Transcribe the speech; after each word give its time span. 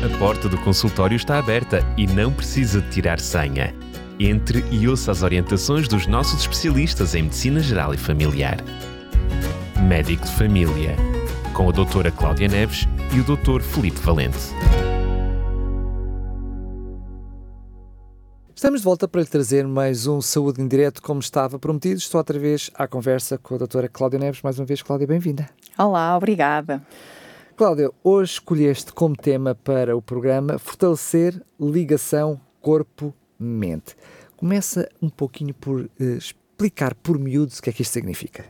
A 0.00 0.08
porta 0.16 0.48
do 0.48 0.56
consultório 0.58 1.16
está 1.16 1.40
aberta 1.40 1.80
e 1.96 2.06
não 2.06 2.32
precisa 2.32 2.80
de 2.80 2.88
tirar 2.88 3.18
senha. 3.18 3.74
Entre 4.16 4.64
e 4.70 4.86
ouça 4.86 5.10
as 5.10 5.24
orientações 5.24 5.88
dos 5.88 6.06
nossos 6.06 6.42
especialistas 6.42 7.16
em 7.16 7.24
Medicina 7.24 7.58
Geral 7.58 7.92
e 7.92 7.98
Familiar. 7.98 8.58
Médico 9.88 10.24
de 10.24 10.30
Família, 10.30 10.94
com 11.52 11.68
a 11.68 11.72
doutora 11.72 12.12
Cláudia 12.12 12.46
Neves 12.46 12.86
e 13.12 13.18
o 13.18 13.24
doutor 13.24 13.60
Felipe 13.60 13.98
Valente. 13.98 14.38
Estamos 18.54 18.80
de 18.80 18.84
volta 18.84 19.08
para 19.08 19.20
lhe 19.20 19.26
trazer 19.26 19.66
mais 19.66 20.06
um 20.06 20.20
Saúde 20.20 20.62
em 20.62 20.68
Direto, 20.68 21.02
como 21.02 21.18
estava 21.18 21.58
prometido. 21.58 21.98
Estou 21.98 22.20
outra 22.20 22.38
vez 22.38 22.70
à 22.74 22.86
conversa 22.86 23.36
com 23.36 23.56
a 23.56 23.58
doutora 23.58 23.88
Cláudia 23.88 24.20
Neves. 24.20 24.42
Mais 24.42 24.60
uma 24.60 24.64
vez, 24.64 24.80
Cláudia, 24.80 25.08
bem-vinda. 25.08 25.50
Olá, 25.76 26.16
obrigada. 26.16 26.86
Cláudia, 27.58 27.90
hoje 28.04 28.34
escolheste 28.34 28.92
como 28.92 29.16
tema 29.16 29.52
para 29.52 29.96
o 29.96 30.00
programa 30.00 30.60
fortalecer 30.60 31.42
ligação 31.58 32.40
corpo-mente. 32.60 33.96
Começa 34.36 34.88
um 35.02 35.08
pouquinho 35.08 35.52
por 35.52 35.80
uh, 35.80 35.90
explicar 35.98 36.94
por 36.94 37.18
miúdos 37.18 37.58
o 37.58 37.62
que 37.62 37.68
é 37.68 37.72
que 37.72 37.82
isto 37.82 37.94
significa. 37.94 38.44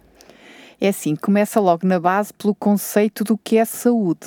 É 0.78 0.88
assim, 0.88 1.16
começa 1.16 1.58
logo 1.58 1.86
na 1.86 1.98
base 1.98 2.34
pelo 2.34 2.54
conceito 2.54 3.24
do 3.24 3.38
que 3.38 3.56
é 3.56 3.64
saúde. 3.64 4.26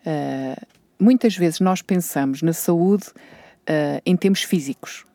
Uh, 0.00 0.66
muitas 0.98 1.34
vezes 1.34 1.58
nós 1.58 1.80
pensamos 1.80 2.42
na 2.42 2.52
saúde 2.52 3.06
uh, 3.06 3.98
em 4.04 4.14
termos 4.14 4.42
físicos. 4.42 5.06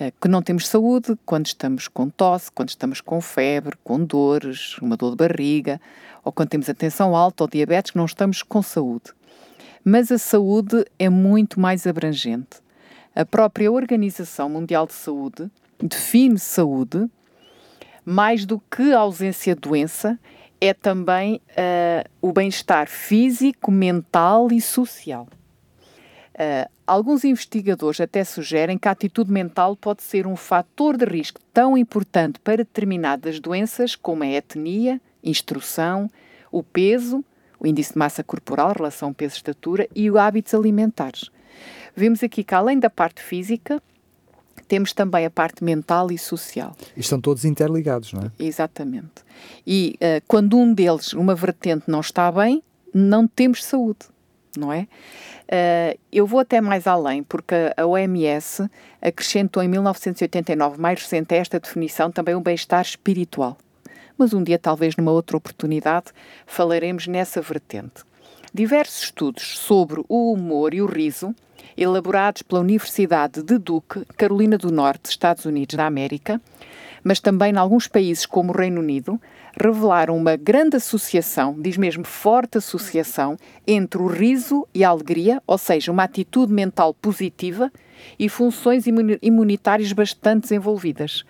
Uh, 0.00 0.12
que 0.20 0.28
não 0.28 0.42
temos 0.42 0.68
saúde 0.68 1.16
quando 1.24 1.46
estamos 1.46 1.88
com 1.88 2.08
tosse, 2.08 2.52
quando 2.52 2.68
estamos 2.68 3.00
com 3.00 3.20
febre, 3.20 3.76
com 3.82 4.04
dores, 4.04 4.76
uma 4.78 4.96
dor 4.96 5.10
de 5.10 5.16
barriga, 5.16 5.80
ou 6.22 6.30
quando 6.30 6.50
temos 6.50 6.68
a 6.68 6.74
tensão 6.74 7.16
alta 7.16 7.44
ou 7.44 7.48
diabetes, 7.48 7.94
não 7.94 8.04
estamos 8.04 8.42
com 8.42 8.62
saúde. 8.62 9.12
Mas 9.84 10.12
a 10.12 10.18
saúde 10.18 10.84
é 10.98 11.08
muito 11.08 11.58
mais 11.58 11.86
abrangente. 11.86 12.60
A 13.14 13.24
própria 13.24 13.72
Organização 13.72 14.48
Mundial 14.48 14.86
de 14.86 14.92
Saúde 14.92 15.50
define 15.80 16.38
saúde 16.38 17.08
mais 18.06 18.46
do 18.46 18.60
que 18.70 18.92
a 18.92 19.00
ausência 19.00 19.56
de 19.56 19.60
doença, 19.62 20.16
é 20.60 20.72
também 20.72 21.40
uh, 21.50 22.08
o 22.22 22.32
bem-estar 22.32 22.88
físico, 22.88 23.72
mental 23.72 24.48
e 24.52 24.60
social. 24.60 25.26
Uh, 26.36 26.70
alguns 26.86 27.24
investigadores 27.24 27.98
até 27.98 28.22
sugerem 28.22 28.76
que 28.76 28.86
a 28.86 28.90
atitude 28.90 29.32
mental 29.32 29.74
pode 29.74 30.02
ser 30.02 30.26
um 30.26 30.36
fator 30.36 30.94
de 30.94 31.06
risco 31.06 31.40
tão 31.50 31.78
importante 31.78 32.38
para 32.40 32.58
determinadas 32.58 33.40
doenças 33.40 33.96
como 33.96 34.22
a 34.22 34.26
etnia, 34.26 35.00
instrução, 35.24 36.10
o 36.52 36.62
peso, 36.62 37.24
o 37.58 37.66
índice 37.66 37.94
de 37.94 37.98
massa 37.98 38.22
corporal, 38.22 38.74
relação 38.76 39.14
peso-estatura 39.14 39.88
e 39.94 40.10
os 40.10 40.16
hábitos 40.16 40.52
alimentares. 40.52 41.30
Vemos 41.94 42.22
aqui 42.22 42.44
que, 42.44 42.54
além 42.54 42.78
da 42.78 42.90
parte 42.90 43.22
física, 43.22 43.82
temos 44.68 44.92
também 44.92 45.24
a 45.24 45.30
parte 45.30 45.64
mental 45.64 46.12
e 46.12 46.18
social. 46.18 46.76
E 46.94 47.00
estão 47.00 47.18
todos 47.18 47.46
interligados, 47.46 48.12
não 48.12 48.24
é? 48.24 48.30
Exatamente. 48.38 49.24
E 49.66 49.96
uh, 49.96 50.22
quando 50.28 50.58
um 50.58 50.74
deles, 50.74 51.14
uma 51.14 51.34
vertente, 51.34 51.84
não 51.88 52.00
está 52.00 52.30
bem, 52.30 52.62
não 52.92 53.26
temos 53.26 53.64
saúde, 53.64 54.00
não 54.58 54.72
é? 54.72 54.86
Uh, 55.46 55.98
eu 56.12 56.26
vou 56.26 56.40
até 56.40 56.60
mais 56.60 56.86
além, 56.86 57.22
porque 57.22 57.54
a 57.76 57.86
OMS 57.86 58.68
acrescentou 59.00 59.62
em 59.62 59.68
1989, 59.68 60.80
mais 60.80 61.00
recente 61.00 61.34
a 61.34 61.38
esta 61.38 61.60
definição, 61.60 62.10
também 62.10 62.34
o 62.34 62.40
bem-estar 62.40 62.82
espiritual. 62.82 63.56
Mas 64.18 64.32
um 64.32 64.42
dia, 64.42 64.58
talvez 64.58 64.96
numa 64.96 65.12
outra 65.12 65.36
oportunidade, 65.36 66.06
falaremos 66.46 67.06
nessa 67.06 67.40
vertente. 67.40 68.02
Diversos 68.52 69.04
estudos 69.04 69.58
sobre 69.58 70.02
o 70.08 70.32
humor 70.32 70.72
e 70.72 70.80
o 70.80 70.86
riso, 70.86 71.34
elaborados 71.76 72.42
pela 72.42 72.62
Universidade 72.62 73.42
de 73.42 73.58
Duke, 73.58 74.04
Carolina 74.16 74.56
do 74.56 74.72
Norte, 74.72 75.10
Estados 75.10 75.44
Unidos 75.44 75.76
da 75.76 75.86
América, 75.86 76.40
mas 77.06 77.20
também 77.20 77.52
em 77.52 77.56
alguns 77.56 77.86
países 77.86 78.26
como 78.26 78.52
o 78.52 78.56
Reino 78.56 78.80
Unido, 78.80 79.20
revelaram 79.56 80.16
uma 80.16 80.34
grande 80.34 80.74
associação, 80.74 81.54
diz 81.56 81.76
mesmo 81.76 82.04
forte 82.04 82.58
associação, 82.58 83.36
entre 83.64 84.02
o 84.02 84.08
riso 84.08 84.66
e 84.74 84.82
a 84.82 84.88
alegria, 84.88 85.40
ou 85.46 85.56
seja, 85.56 85.92
uma 85.92 86.02
atitude 86.02 86.52
mental 86.52 86.92
positiva 86.92 87.72
e 88.18 88.28
funções 88.28 88.86
imunitárias 89.22 89.92
bastante 89.92 90.42
desenvolvidas. 90.42 91.24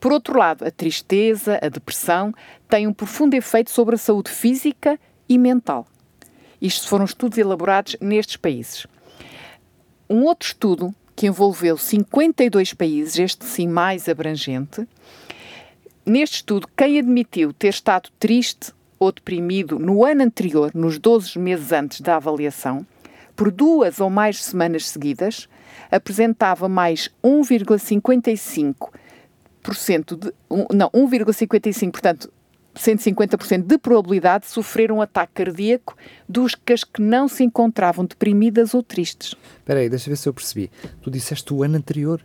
Por 0.00 0.12
outro 0.12 0.38
lado, 0.38 0.64
a 0.64 0.70
tristeza, 0.70 1.60
a 1.60 1.68
depressão 1.68 2.32
têm 2.66 2.86
um 2.86 2.92
profundo 2.94 3.34
efeito 3.34 3.70
sobre 3.70 3.96
a 3.96 3.98
saúde 3.98 4.30
física 4.30 4.98
e 5.28 5.36
mental. 5.36 5.86
Isto 6.58 6.88
foram 6.88 7.04
estudos 7.04 7.36
elaborados 7.36 7.98
nestes 8.00 8.38
países. 8.38 8.86
Um 10.08 10.22
outro 10.22 10.48
estudo 10.48 10.94
que 11.14 11.26
envolveu 11.26 11.76
52 11.76 12.74
países, 12.74 13.18
este 13.18 13.44
sim 13.44 13.68
mais 13.68 14.08
abrangente, 14.08 14.86
Neste 16.04 16.34
estudo, 16.36 16.68
quem 16.76 16.98
admitiu 16.98 17.52
ter 17.52 17.68
estado 17.68 18.10
triste 18.18 18.72
ou 18.98 19.12
deprimido 19.12 19.78
no 19.78 20.04
ano 20.04 20.24
anterior, 20.24 20.72
nos 20.74 20.98
12 20.98 21.38
meses 21.38 21.70
antes 21.70 22.00
da 22.00 22.16
avaliação, 22.16 22.84
por 23.36 23.52
duas 23.52 24.00
ou 24.00 24.10
mais 24.10 24.42
semanas 24.42 24.88
seguidas, 24.88 25.48
apresentava 25.92 26.68
mais 26.68 27.08
1,55% 27.22 30.18
de. 30.18 30.34
Não, 30.74 30.90
1,55%, 30.90 31.92
portanto, 31.92 32.31
150% 32.74 33.66
de 33.66 33.78
probabilidade 33.78 34.44
de 34.44 34.50
sofrer 34.50 34.90
um 34.90 35.00
ataque 35.00 35.44
cardíaco 35.44 35.96
dos 36.28 36.54
que 36.54 36.72
as 36.72 36.84
que 36.84 37.00
não 37.02 37.28
se 37.28 37.44
encontravam 37.44 38.04
deprimidas 38.04 38.74
ou 38.74 38.82
tristes. 38.82 39.34
Espera 39.58 39.80
aí, 39.80 39.88
deixa 39.88 40.08
ver 40.08 40.16
se 40.16 40.28
eu 40.28 40.34
percebi. 40.34 40.70
Tu 41.00 41.10
disseste 41.10 41.52
o 41.52 41.62
ano 41.62 41.76
anterior? 41.76 42.20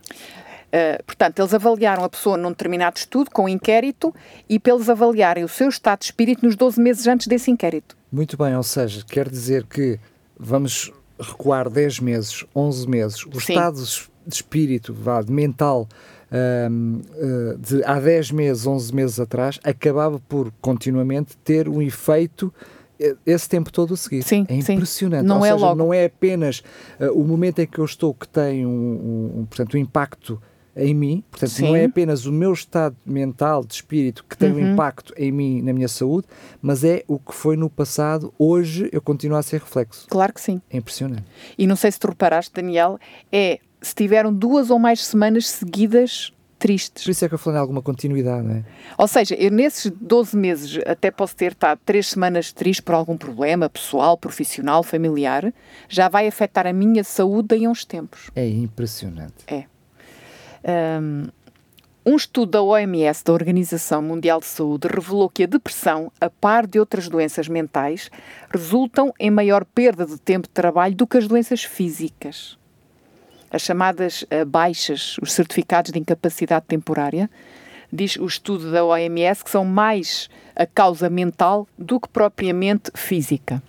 Uh, 0.67 1.01
portanto, 1.05 1.39
eles 1.39 1.53
avaliaram 1.53 2.03
a 2.03 2.09
pessoa 2.09 2.37
num 2.37 2.49
determinado 2.49 2.97
estudo, 2.97 3.31
com 3.31 3.45
um 3.45 3.49
inquérito, 3.49 4.13
e 4.49 4.59
para 4.59 4.73
eles 4.73 4.89
avaliarem 4.89 5.43
o 5.43 5.47
seu 5.47 5.69
estado 5.69 5.99
de 5.99 6.05
espírito 6.05 6.45
nos 6.45 6.55
12 6.55 6.81
meses 6.81 7.07
antes 7.07 7.27
desse 7.27 7.49
inquérito. 7.49 7.95
Muito 8.11 8.37
bem, 8.37 8.55
ou 8.55 8.63
seja, 8.63 9.03
quer 9.05 9.29
dizer 9.29 9.65
que 9.65 9.99
vamos 10.37 10.91
recuar 11.19 11.69
10 11.69 11.99
meses, 11.99 12.45
11 12.55 12.87
meses, 12.87 13.25
o 13.25 13.39
Sim. 13.39 13.53
estado 13.53 13.77
de 14.25 14.35
espírito, 14.35 14.93
vá, 14.93 15.21
de 15.21 15.31
mental, 15.31 15.87
uh, 16.31 17.57
de 17.57 17.83
há 17.83 17.99
10 17.99 18.31
meses, 18.31 18.67
11 18.67 18.95
meses 18.95 19.19
atrás, 19.19 19.59
acabava 19.63 20.19
por 20.19 20.51
continuamente 20.61 21.37
ter 21.37 21.67
um 21.69 21.81
efeito 21.81 22.53
eh, 22.99 23.15
esse 23.25 23.47
tempo 23.47 23.71
todo 23.71 23.93
a 23.93 23.97
seguir. 23.97 24.23
Sim, 24.23 24.45
é 24.49 24.55
impressionante. 24.55 25.21
Sim. 25.21 25.27
Não 25.27 25.39
Ou 25.39 25.45
é 25.45 25.51
seja, 25.51 25.65
logo. 25.65 25.75
não 25.75 25.93
é 25.93 26.05
apenas 26.05 26.63
uh, 26.99 27.11
o 27.13 27.23
momento 27.23 27.59
em 27.59 27.67
que 27.67 27.79
eu 27.79 27.85
estou 27.85 28.13
que 28.13 28.27
tem 28.27 28.65
um, 28.65 28.69
um, 28.69 29.39
um 29.39 29.45
portanto, 29.45 29.75
um 29.75 29.77
impacto 29.77 30.41
em 30.77 30.93
mim, 30.93 31.23
portanto, 31.31 31.49
Sim. 31.49 31.67
não 31.67 31.75
é 31.75 31.85
apenas 31.85 32.25
o 32.27 32.31
meu 32.31 32.53
estado 32.53 32.95
mental, 33.03 33.65
de 33.65 33.73
espírito, 33.73 34.23
que 34.29 34.37
tem 34.37 34.51
uhum. 34.51 34.57
um 34.57 34.73
impacto 34.73 35.11
em 35.17 35.31
mim, 35.31 35.61
na 35.61 35.73
minha 35.73 35.87
saúde, 35.87 36.27
mas 36.61 36.83
é 36.83 37.03
o 37.07 37.17
que 37.17 37.33
foi 37.33 37.57
no 37.57 37.67
passado, 37.67 38.31
hoje 38.37 38.87
eu 38.91 39.01
continuo 39.01 39.37
a 39.37 39.41
ser 39.41 39.59
reflexo. 39.59 40.05
Claro 40.07 40.31
que 40.33 40.39
sim. 40.39 40.61
É 40.69 40.77
impressionante. 40.77 41.23
E 41.57 41.65
não 41.65 41.75
sei 41.75 41.91
se 41.91 41.99
tu 41.99 42.07
reparaste, 42.07 42.53
Daniel, 42.53 42.99
é 43.31 43.59
se 43.81 43.95
tiveram 43.95 44.33
duas 44.33 44.69
ou 44.69 44.79
mais 44.79 45.05
semanas 45.05 45.47
seguidas 45.47 46.31
tristes. 46.57 47.03
Por 47.03 47.11
isso 47.11 47.23
é 47.23 47.27
que 47.29 47.35
eu 47.35 47.39
falei 47.39 47.59
em 47.59 47.61
alguma 47.61 47.81
continuidade, 47.81 48.45
não 48.45 48.55
é? 48.55 48.63
Ou 48.97 49.07
seja, 49.07 49.35
eu 49.35 49.51
nesses 49.51 49.91
12 49.91 50.35
meses 50.35 50.79
até 50.85 51.11
posso 51.11 51.35
ter 51.35 51.51
estado 51.51 51.79
três 51.85 52.07
semanas 52.07 52.51
triste 52.51 52.81
por 52.81 52.95
algum 52.95 53.15
problema 53.15 53.69
pessoal, 53.69 54.17
profissional, 54.17 54.81
familiar, 54.83 55.53
já 55.87 56.09
vai 56.09 56.27
afetar 56.27 56.65
a 56.65 56.73
minha 56.73 57.03
saúde 57.03 57.55
em 57.55 57.67
uns 57.67 57.85
tempos. 57.85 58.31
É 58.35 58.47
impressionante. 58.47 59.45
É. 59.47 59.65
Um 62.05 62.15
estudo 62.15 62.53
da 62.53 62.61
OMS, 62.61 63.23
da 63.23 63.33
Organização 63.33 64.01
Mundial 64.01 64.39
de 64.39 64.45
Saúde, 64.45 64.87
revelou 64.87 65.29
que 65.29 65.43
a 65.43 65.45
depressão, 65.45 66.11
a 66.21 66.29
par 66.29 66.65
de 66.65 66.79
outras 66.79 67.09
doenças 67.09 67.49
mentais, 67.49 68.09
resultam 68.49 69.13
em 69.19 69.29
maior 69.29 69.65
perda 69.65 70.05
de 70.05 70.17
tempo 70.17 70.47
de 70.47 70.53
trabalho 70.53 70.95
do 70.95 71.05
que 71.05 71.17
as 71.17 71.27
doenças 71.27 71.63
físicas. 71.63 72.57
As 73.51 73.61
chamadas 73.61 74.23
uh, 74.23 74.45
baixas, 74.45 75.17
os 75.21 75.33
certificados 75.33 75.91
de 75.91 75.99
incapacidade 75.99 76.65
temporária, 76.67 77.29
diz 77.91 78.17
o 78.17 78.25
estudo 78.25 78.71
da 78.71 78.83
OMS 78.83 79.43
que 79.43 79.49
são 79.49 79.63
mais 79.63 80.29
a 80.55 80.65
causa 80.65 81.09
mental 81.09 81.67
do 81.77 81.99
que 81.99 82.09
propriamente 82.09 82.91
física. 82.95 83.61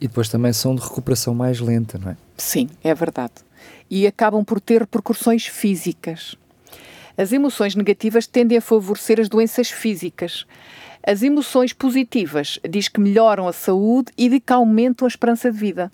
E 0.00 0.08
depois 0.08 0.28
também 0.28 0.52
são 0.52 0.74
de 0.74 0.82
recuperação 0.82 1.34
mais 1.34 1.60
lenta, 1.60 1.98
não 1.98 2.10
é? 2.10 2.16
Sim, 2.36 2.68
é 2.82 2.92
verdade 2.92 3.46
e 3.90 4.06
acabam 4.06 4.44
por 4.44 4.60
ter 4.60 4.80
repercussões 4.80 5.46
físicas. 5.46 6.36
As 7.16 7.32
emoções 7.32 7.74
negativas 7.74 8.26
tendem 8.26 8.58
a 8.58 8.60
favorecer 8.60 9.18
as 9.20 9.28
doenças 9.28 9.70
físicas. 9.70 10.44
As 11.02 11.22
emoções 11.22 11.72
positivas 11.72 12.58
diz 12.68 12.88
que 12.88 13.00
melhoram 13.00 13.48
a 13.48 13.52
saúde 13.52 14.12
e 14.18 14.28
de 14.28 14.40
que 14.40 14.52
aumentam 14.52 15.06
a 15.06 15.08
esperança 15.08 15.50
de 15.50 15.56
vida. 15.56 15.90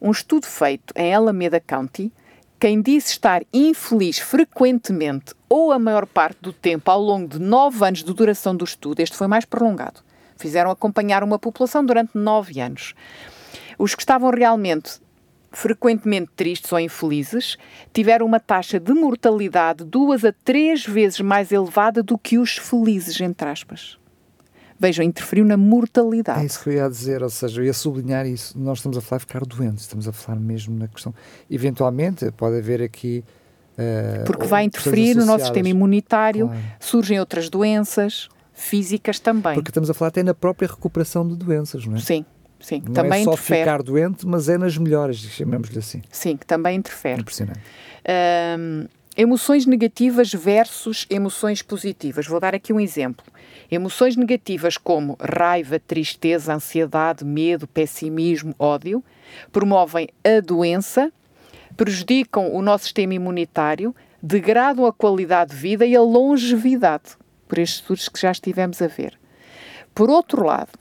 Um 0.00 0.10
estudo 0.10 0.46
feito 0.46 0.94
em 0.96 1.12
Alameda 1.12 1.60
County, 1.60 2.12
quem 2.62 2.80
disse 2.80 3.10
estar 3.10 3.42
infeliz 3.52 4.20
frequentemente 4.20 5.34
ou 5.48 5.72
a 5.72 5.80
maior 5.80 6.06
parte 6.06 6.38
do 6.40 6.52
tempo 6.52 6.92
ao 6.92 7.02
longo 7.02 7.26
de 7.26 7.40
nove 7.40 7.84
anos 7.84 8.04
de 8.04 8.14
duração 8.14 8.54
do 8.54 8.64
estudo, 8.64 9.00
este 9.00 9.16
foi 9.16 9.26
mais 9.26 9.44
prolongado, 9.44 10.00
fizeram 10.36 10.70
acompanhar 10.70 11.24
uma 11.24 11.40
população 11.40 11.84
durante 11.84 12.16
nove 12.16 12.60
anos. 12.60 12.94
Os 13.76 13.96
que 13.96 14.02
estavam 14.02 14.30
realmente 14.30 15.00
frequentemente 15.50 16.30
tristes 16.36 16.72
ou 16.72 16.78
infelizes, 16.78 17.58
tiveram 17.92 18.26
uma 18.26 18.38
taxa 18.38 18.78
de 18.78 18.94
mortalidade 18.94 19.82
duas 19.82 20.24
a 20.24 20.32
três 20.32 20.86
vezes 20.86 21.20
mais 21.20 21.50
elevada 21.50 22.00
do 22.00 22.16
que 22.16 22.38
os 22.38 22.58
felizes, 22.58 23.20
entre 23.20 23.48
aspas. 23.48 23.98
Vejam, 24.82 25.04
interferiu 25.04 25.44
na 25.44 25.56
mortalidade. 25.56 26.40
É 26.40 26.44
isso 26.44 26.60
que 26.60 26.70
eu 26.70 26.72
ia 26.72 26.88
dizer, 26.88 27.22
ou 27.22 27.30
seja, 27.30 27.60
eu 27.60 27.64
ia 27.64 27.72
sublinhar 27.72 28.26
isso. 28.26 28.58
Nós 28.58 28.78
estamos 28.78 28.98
a 28.98 29.00
falar 29.00 29.20
de 29.20 29.26
ficar 29.26 29.46
doentes, 29.46 29.84
estamos 29.84 30.08
a 30.08 30.12
falar 30.12 30.40
mesmo 30.40 30.76
na 30.76 30.88
questão. 30.88 31.14
Eventualmente, 31.48 32.28
pode 32.32 32.58
haver 32.58 32.82
aqui. 32.82 33.22
Uh, 33.74 34.24
Porque 34.26 34.44
vai 34.44 34.64
interferir 34.64 35.14
no 35.14 35.24
nosso 35.24 35.44
sistema 35.44 35.68
imunitário, 35.68 36.48
claro. 36.48 36.62
surgem 36.80 37.20
outras 37.20 37.48
doenças 37.48 38.28
físicas 38.52 39.20
também. 39.20 39.54
Porque 39.54 39.70
estamos 39.70 39.88
a 39.88 39.94
falar 39.94 40.08
até 40.08 40.24
na 40.24 40.34
própria 40.34 40.66
recuperação 40.66 41.28
de 41.28 41.36
doenças, 41.36 41.86
não 41.86 41.94
é? 41.94 42.00
Sim, 42.00 42.24
sim. 42.58 42.82
Não 42.84 42.92
também 42.92 43.20
é 43.20 43.24
só 43.24 43.34
interfere. 43.34 43.60
ficar 43.60 43.82
doente, 43.84 44.26
mas 44.26 44.48
é 44.48 44.58
nas 44.58 44.76
melhores, 44.76 45.18
chamemos-lhe 45.18 45.78
assim. 45.78 46.02
Sim, 46.10 46.36
que 46.36 46.44
também 46.44 46.76
interfere. 46.76 47.20
Impressionante. 47.20 47.60
Um, 48.58 48.88
emoções 49.16 49.64
negativas 49.64 50.32
versus 50.32 51.06
emoções 51.08 51.62
positivas. 51.62 52.26
Vou 52.26 52.40
dar 52.40 52.52
aqui 52.52 52.72
um 52.72 52.80
exemplo. 52.80 53.24
Emoções 53.72 54.16
negativas 54.16 54.76
como 54.76 55.16
raiva, 55.18 55.80
tristeza, 55.80 56.52
ansiedade, 56.52 57.24
medo, 57.24 57.66
pessimismo, 57.66 58.54
ódio 58.58 59.02
promovem 59.50 60.10
a 60.22 60.40
doença, 60.40 61.10
prejudicam 61.74 62.54
o 62.54 62.60
nosso 62.60 62.84
sistema 62.84 63.14
imunitário, 63.14 63.96
degradam 64.22 64.84
a 64.84 64.92
qualidade 64.92 65.52
de 65.52 65.56
vida 65.56 65.86
e 65.86 65.96
a 65.96 66.02
longevidade, 66.02 67.16
por 67.48 67.58
estes 67.58 67.80
estudos 67.80 68.10
que 68.10 68.20
já 68.20 68.30
estivemos 68.30 68.82
a 68.82 68.88
ver. 68.88 69.18
Por 69.94 70.10
outro 70.10 70.44
lado, 70.44 70.78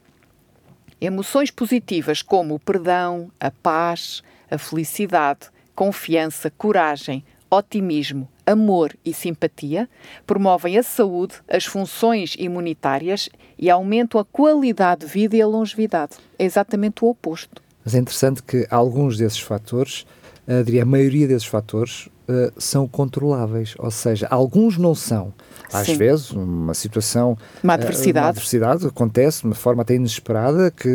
emoções 1.00 1.50
positivas 1.50 2.22
como 2.22 2.56
o 2.56 2.60
perdão, 2.60 3.32
a 3.40 3.50
paz, 3.50 4.22
a 4.50 4.58
felicidade, 4.58 5.48
confiança, 5.74 6.52
coragem, 6.58 7.24
otimismo, 7.52 8.30
amor 8.46 8.96
e 9.06 9.14
simpatia 9.14 9.90
promovem 10.26 10.78
a 10.78 10.84
saúde, 10.84 11.36
as 11.50 11.66
funções 11.66 12.36
imunitárias 12.40 13.30
e 13.60 13.70
aumentam 13.70 14.20
a 14.20 14.26
qualidade 14.26 15.06
de 15.06 15.12
vida 15.12 15.36
e 15.36 15.42
a 15.42 15.48
longevidade. 15.48 16.14
É 16.40 16.46
exatamente 16.46 17.04
o 17.04 17.10
oposto. 17.10 17.62
Mas 17.84 17.94
é 17.94 18.00
interessante 18.00 18.42
que 18.42 18.66
alguns 18.70 19.18
desses 19.18 19.40
fatores, 19.40 20.06
uh, 20.48 20.64
diria 20.64 20.84
a 20.84 20.86
maioria 20.86 21.28
desses 21.28 21.48
fatores, 21.48 22.08
uh, 22.28 22.54
são 22.58 22.88
controláveis, 22.88 23.76
ou 23.78 23.92
seja, 23.92 24.28
alguns 24.30 24.78
não 24.78 24.96
são. 24.96 25.34
Às 25.74 25.88
Sim. 25.88 25.98
vezes, 25.98 26.32
uma 26.32 26.74
situação. 26.74 27.38
Uma 27.64 27.76
adversidade. 27.76 28.26
Uma 28.26 28.30
adversidade 28.30 28.86
acontece 28.86 29.42
de 29.42 29.48
uma 29.48 29.56
forma 29.56 29.84
até 29.84 29.96
inesperada, 29.96 30.70
que, 30.70 30.90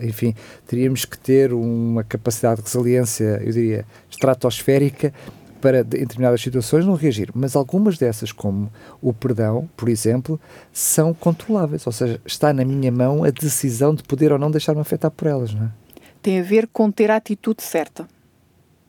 enfim, 0.00 0.34
teríamos 0.66 1.06
que 1.06 1.16
ter 1.16 1.52
uma 1.54 2.04
capacidade 2.04 2.60
de 2.60 2.66
resiliência, 2.66 3.40
eu 3.42 3.52
diria, 3.52 3.86
estratosférica 4.10 5.14
para, 5.60 5.84
determinadas 5.84 6.40
situações, 6.40 6.86
não 6.86 6.94
reagir. 6.94 7.30
Mas 7.34 7.56
algumas 7.56 7.98
dessas, 7.98 8.32
como 8.32 8.70
o 9.00 9.12
perdão, 9.12 9.68
por 9.76 9.88
exemplo, 9.88 10.40
são 10.72 11.12
controláveis. 11.12 11.86
Ou 11.86 11.92
seja, 11.92 12.20
está 12.24 12.52
na 12.52 12.64
minha 12.64 12.90
mão 12.90 13.24
a 13.24 13.30
decisão 13.30 13.94
de 13.94 14.02
poder 14.02 14.32
ou 14.32 14.38
não 14.38 14.50
deixar-me 14.50 14.80
afetar 14.80 15.10
por 15.10 15.28
elas, 15.28 15.52
não 15.52 15.66
é? 15.66 15.70
Tem 16.22 16.40
a 16.40 16.42
ver 16.42 16.68
com 16.68 16.90
ter 16.90 17.10
a 17.10 17.16
atitude 17.16 17.62
certa, 17.62 18.08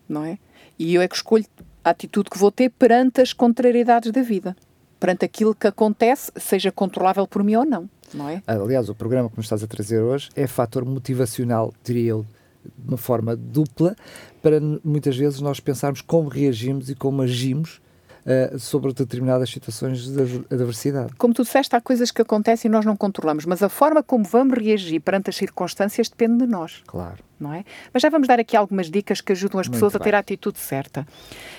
não 0.07 0.25
é? 0.25 0.37
E 0.77 0.95
eu 0.95 1.01
é 1.01 1.07
que 1.07 1.15
escolho 1.15 1.45
a 1.83 1.89
atitude 1.91 2.29
que 2.29 2.37
vou 2.37 2.51
ter 2.51 2.69
perante 2.69 3.21
as 3.21 3.33
contrariedades 3.33 4.11
da 4.11 4.21
vida. 4.21 4.55
Perante 4.99 5.25
aquilo 5.25 5.55
que 5.55 5.67
acontece, 5.67 6.31
seja 6.37 6.71
controlável 6.71 7.25
por 7.27 7.43
mim 7.43 7.55
ou 7.55 7.65
não, 7.65 7.89
não 8.13 8.27
é? 8.27 8.41
Aliás, 8.45 8.89
o 8.89 8.95
programa 8.95 9.29
que 9.29 9.37
nos 9.37 9.45
estás 9.45 9.63
a 9.63 9.67
trazer 9.67 10.01
hoje 10.01 10.29
é 10.35 10.47
fator 10.47 10.83
motivacional, 10.83 11.73
diria 11.83 12.09
eu, 12.11 12.25
de 12.63 12.87
uma 12.87 12.97
forma 12.97 13.35
dupla, 13.35 13.95
para 14.41 14.59
muitas 14.83 15.15
vezes 15.15 15.41
nós 15.41 15.59
pensarmos 15.59 16.01
como 16.01 16.29
reagimos 16.29 16.89
e 16.89 16.95
como 16.95 17.21
agimos 17.21 17.81
Uh, 18.19 18.59
sobre 18.59 18.93
determinadas 18.93 19.49
situações 19.49 20.05
de 20.05 20.21
adversidade. 20.53 21.13
Como 21.17 21.33
tu 21.33 21.41
disseste, 21.41 21.73
há 21.73 21.81
coisas 21.81 22.11
que 22.11 22.21
acontecem 22.21 22.69
e 22.69 22.71
nós 22.71 22.85
não 22.85 22.95
controlamos, 22.95 23.45
mas 23.45 23.63
a 23.63 23.69
forma 23.69 24.03
como 24.03 24.25
vamos 24.25 24.59
reagir 24.59 24.99
perante 24.99 25.29
as 25.29 25.37
circunstâncias 25.37 26.09
depende 26.09 26.45
de 26.45 26.45
nós. 26.45 26.83
Claro. 26.85 27.23
Não 27.39 27.53
é? 27.53 27.63
Mas 27.93 28.03
já 28.03 28.09
vamos 28.09 28.27
dar 28.27 28.37
aqui 28.37 28.57
algumas 28.57 28.91
dicas 28.91 29.21
que 29.21 29.31
ajudam 29.31 29.59
as 29.59 29.67
muito 29.67 29.77
pessoas 29.77 29.93
bem. 29.93 30.01
a 30.01 30.03
ter 30.03 30.15
a 30.15 30.19
atitude 30.19 30.59
certa. 30.59 31.07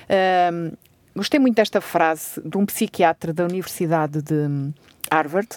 Uh, 0.04 0.76
gostei 1.16 1.40
muito 1.40 1.56
desta 1.56 1.80
frase 1.80 2.40
de 2.44 2.56
um 2.58 2.66
psiquiatra 2.66 3.32
da 3.32 3.44
Universidade 3.44 4.20
de 4.22 4.72
Harvard, 5.10 5.48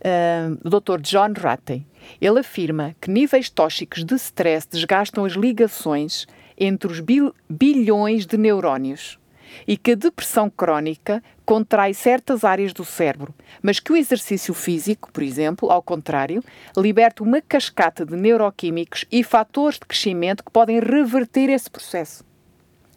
uh, 0.00 0.58
o 0.64 0.80
Dr. 0.80 1.00
John 1.00 1.32
Ratey. 1.36 1.86
Ele 2.20 2.40
afirma 2.40 2.94
que 3.00 3.10
níveis 3.10 3.50
tóxicos 3.50 4.04
de 4.04 4.14
stress 4.16 4.68
desgastam 4.70 5.24
as 5.24 5.32
ligações 5.32 6.26
entre 6.56 6.90
os 6.90 7.00
bil 7.00 7.34
bilhões 7.48 8.26
de 8.26 8.36
neurónios 8.36 9.18
e 9.66 9.76
que 9.76 9.92
a 9.92 9.94
depressão 9.94 10.50
crónica 10.50 11.22
contrai 11.44 11.94
certas 11.94 12.44
áreas 12.44 12.72
do 12.72 12.84
cérebro, 12.84 13.34
mas 13.62 13.78
que 13.78 13.92
o 13.92 13.96
exercício 13.96 14.52
físico, 14.52 15.10
por 15.12 15.22
exemplo, 15.22 15.70
ao 15.70 15.82
contrário, 15.82 16.42
liberta 16.76 17.22
uma 17.22 17.40
cascata 17.40 18.04
de 18.04 18.16
neuroquímicos 18.16 19.04
e 19.10 19.22
fatores 19.22 19.78
de 19.78 19.86
crescimento 19.86 20.44
que 20.44 20.50
podem 20.50 20.80
reverter 20.80 21.48
esse 21.48 21.70
processo. 21.70 22.24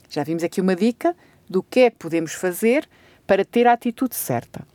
Já 0.09 0.23
vimos 0.23 0.43
aqui 0.43 0.59
uma 0.59 0.75
dica 0.75 1.15
do 1.47 1.61
que 1.61 1.81
é 1.81 1.89
que 1.91 1.97
podemos 1.97 2.33
fazer 2.33 2.87
para 3.27 3.45
ter 3.45 3.67
a 3.67 3.73
atitude 3.73 4.15
certa. 4.15 4.65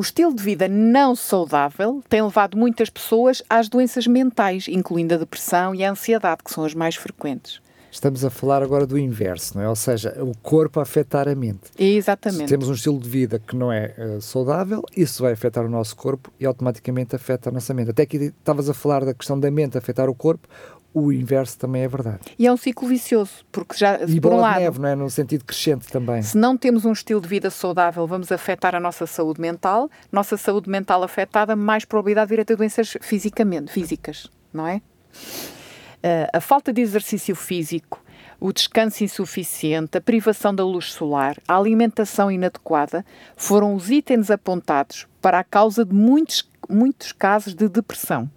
O 0.00 0.02
estilo 0.02 0.34
de 0.34 0.42
vida 0.42 0.66
não 0.66 1.14
saudável 1.14 2.02
tem 2.08 2.22
levado 2.22 2.56
muitas 2.56 2.88
pessoas 2.88 3.42
às 3.50 3.68
doenças 3.68 4.06
mentais, 4.06 4.66
incluindo 4.66 5.12
a 5.12 5.18
depressão 5.18 5.74
e 5.74 5.84
a 5.84 5.90
ansiedade, 5.90 6.42
que 6.42 6.50
são 6.50 6.64
as 6.64 6.72
mais 6.72 6.96
frequentes. 6.96 7.60
Estamos 7.92 8.24
a 8.24 8.30
falar 8.30 8.62
agora 8.62 8.86
do 8.86 8.96
inverso, 8.96 9.58
não 9.58 9.62
é? 9.62 9.68
Ou 9.68 9.76
seja, 9.76 10.16
o 10.22 10.34
corpo 10.38 10.80
a 10.80 10.84
afetar 10.84 11.28
a 11.28 11.34
mente. 11.34 11.70
Exatamente. 11.78 12.44
Se 12.44 12.48
temos 12.48 12.70
um 12.70 12.72
estilo 12.72 12.98
de 12.98 13.10
vida 13.10 13.38
que 13.38 13.54
não 13.54 13.70
é 13.70 13.94
uh, 13.98 14.22
saudável, 14.22 14.82
isso 14.96 15.22
vai 15.22 15.32
afetar 15.32 15.66
o 15.66 15.68
nosso 15.68 15.94
corpo 15.94 16.32
e 16.40 16.46
automaticamente 16.46 17.14
afeta 17.14 17.50
a 17.50 17.52
nossa 17.52 17.74
mente. 17.74 17.90
Até 17.90 18.06
que 18.06 18.16
estavas 18.16 18.70
a 18.70 18.72
falar 18.72 19.04
da 19.04 19.12
questão 19.12 19.38
da 19.38 19.50
mente 19.50 19.76
afetar 19.76 20.08
o 20.08 20.14
corpo, 20.14 20.48
o 20.92 21.12
inverso 21.12 21.58
também 21.58 21.82
é 21.82 21.88
verdade. 21.88 22.20
E 22.38 22.46
é 22.46 22.52
um 22.52 22.56
ciclo 22.56 22.88
vicioso, 22.88 23.44
porque 23.52 23.76
já, 23.76 24.00
e 24.06 24.20
por 24.20 24.32
um 24.32 24.40
lado, 24.40 24.60
neve, 24.60 24.78
não 24.80 24.88
é? 24.88 24.94
No 24.94 25.08
sentido 25.08 25.44
crescente 25.44 25.86
também. 25.88 26.22
Se 26.22 26.36
não 26.36 26.56
temos 26.56 26.84
um 26.84 26.92
estilo 26.92 27.20
de 27.20 27.28
vida 27.28 27.50
saudável, 27.50 28.06
vamos 28.06 28.32
afetar 28.32 28.74
a 28.74 28.80
nossa 28.80 29.06
saúde 29.06 29.40
mental. 29.40 29.88
Nossa 30.10 30.36
saúde 30.36 30.68
mental 30.68 31.02
afetada, 31.02 31.54
mais 31.54 31.84
probabilidade 31.84 32.28
de 32.28 32.36
vir 32.36 32.42
a 32.42 32.44
ter 32.44 32.56
doenças 32.56 32.96
fisicamente, 33.00 33.72
físicas, 33.72 34.28
não 34.52 34.66
é? 34.66 34.76
Uh, 34.76 36.28
a 36.32 36.40
falta 36.40 36.72
de 36.72 36.80
exercício 36.80 37.36
físico, 37.36 38.02
o 38.40 38.52
descanso 38.52 39.04
insuficiente, 39.04 39.98
a 39.98 40.00
privação 40.00 40.54
da 40.54 40.64
luz 40.64 40.92
solar, 40.92 41.36
a 41.46 41.56
alimentação 41.56 42.30
inadequada 42.30 43.04
foram 43.36 43.74
os 43.74 43.90
itens 43.90 44.30
apontados 44.30 45.06
para 45.20 45.38
a 45.38 45.44
causa 45.44 45.84
de 45.84 45.94
muitos, 45.94 46.48
muitos 46.68 47.12
casos 47.12 47.54
de 47.54 47.68
depressão. 47.68 48.30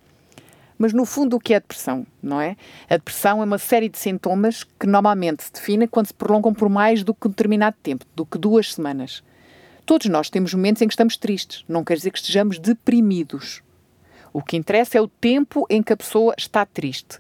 Mas 0.78 0.94
no 0.94 1.06
fundo, 1.06 1.36
o 1.36 1.40
que 1.40 1.54
é 1.54 1.60
depressão, 1.60 2.06
não 2.22 2.42
é? 2.42 2.56
A 2.90 2.98
depressão 2.98 3.42
é 3.42 3.46
uma 3.46 3.58
série 3.58 3.90
de 3.90 3.98
sintomas 3.98 4.64
que 4.64 4.88
normalmente 4.88 5.44
se 5.44 5.54
definem 5.54 5.88
quando 5.88 6.08
se 6.08 6.14
prolongam 6.14 6.54
por 6.54 6.70
mais 6.70 7.04
do 7.04 7.14
que 7.14 7.28
um 7.28 7.30
determinado 7.30 7.76
tempo, 7.82 8.06
do 8.16 8.26
que 8.26 8.38
duas 8.38 8.74
semanas. 8.74 9.24
Todos 9.86 10.08
nós 10.08 10.30
temos 10.30 10.54
momentos 10.54 10.82
em 10.82 10.88
que 10.88 10.94
estamos 10.94 11.18
tristes, 11.18 11.64
não 11.68 11.84
quer 11.84 11.96
dizer 11.96 12.12
que 12.12 12.18
estejamos 12.18 12.58
deprimidos. 12.58 13.62
O 14.34 14.42
que 14.42 14.58
interessa 14.58 14.98
é 14.98 15.02
o 15.02 15.08
tempo 15.08 15.66
em 15.70 15.84
que 15.84 15.94
a 15.94 15.98
pessoa 15.98 16.34
está 16.36 16.66
triste. 16.66 17.20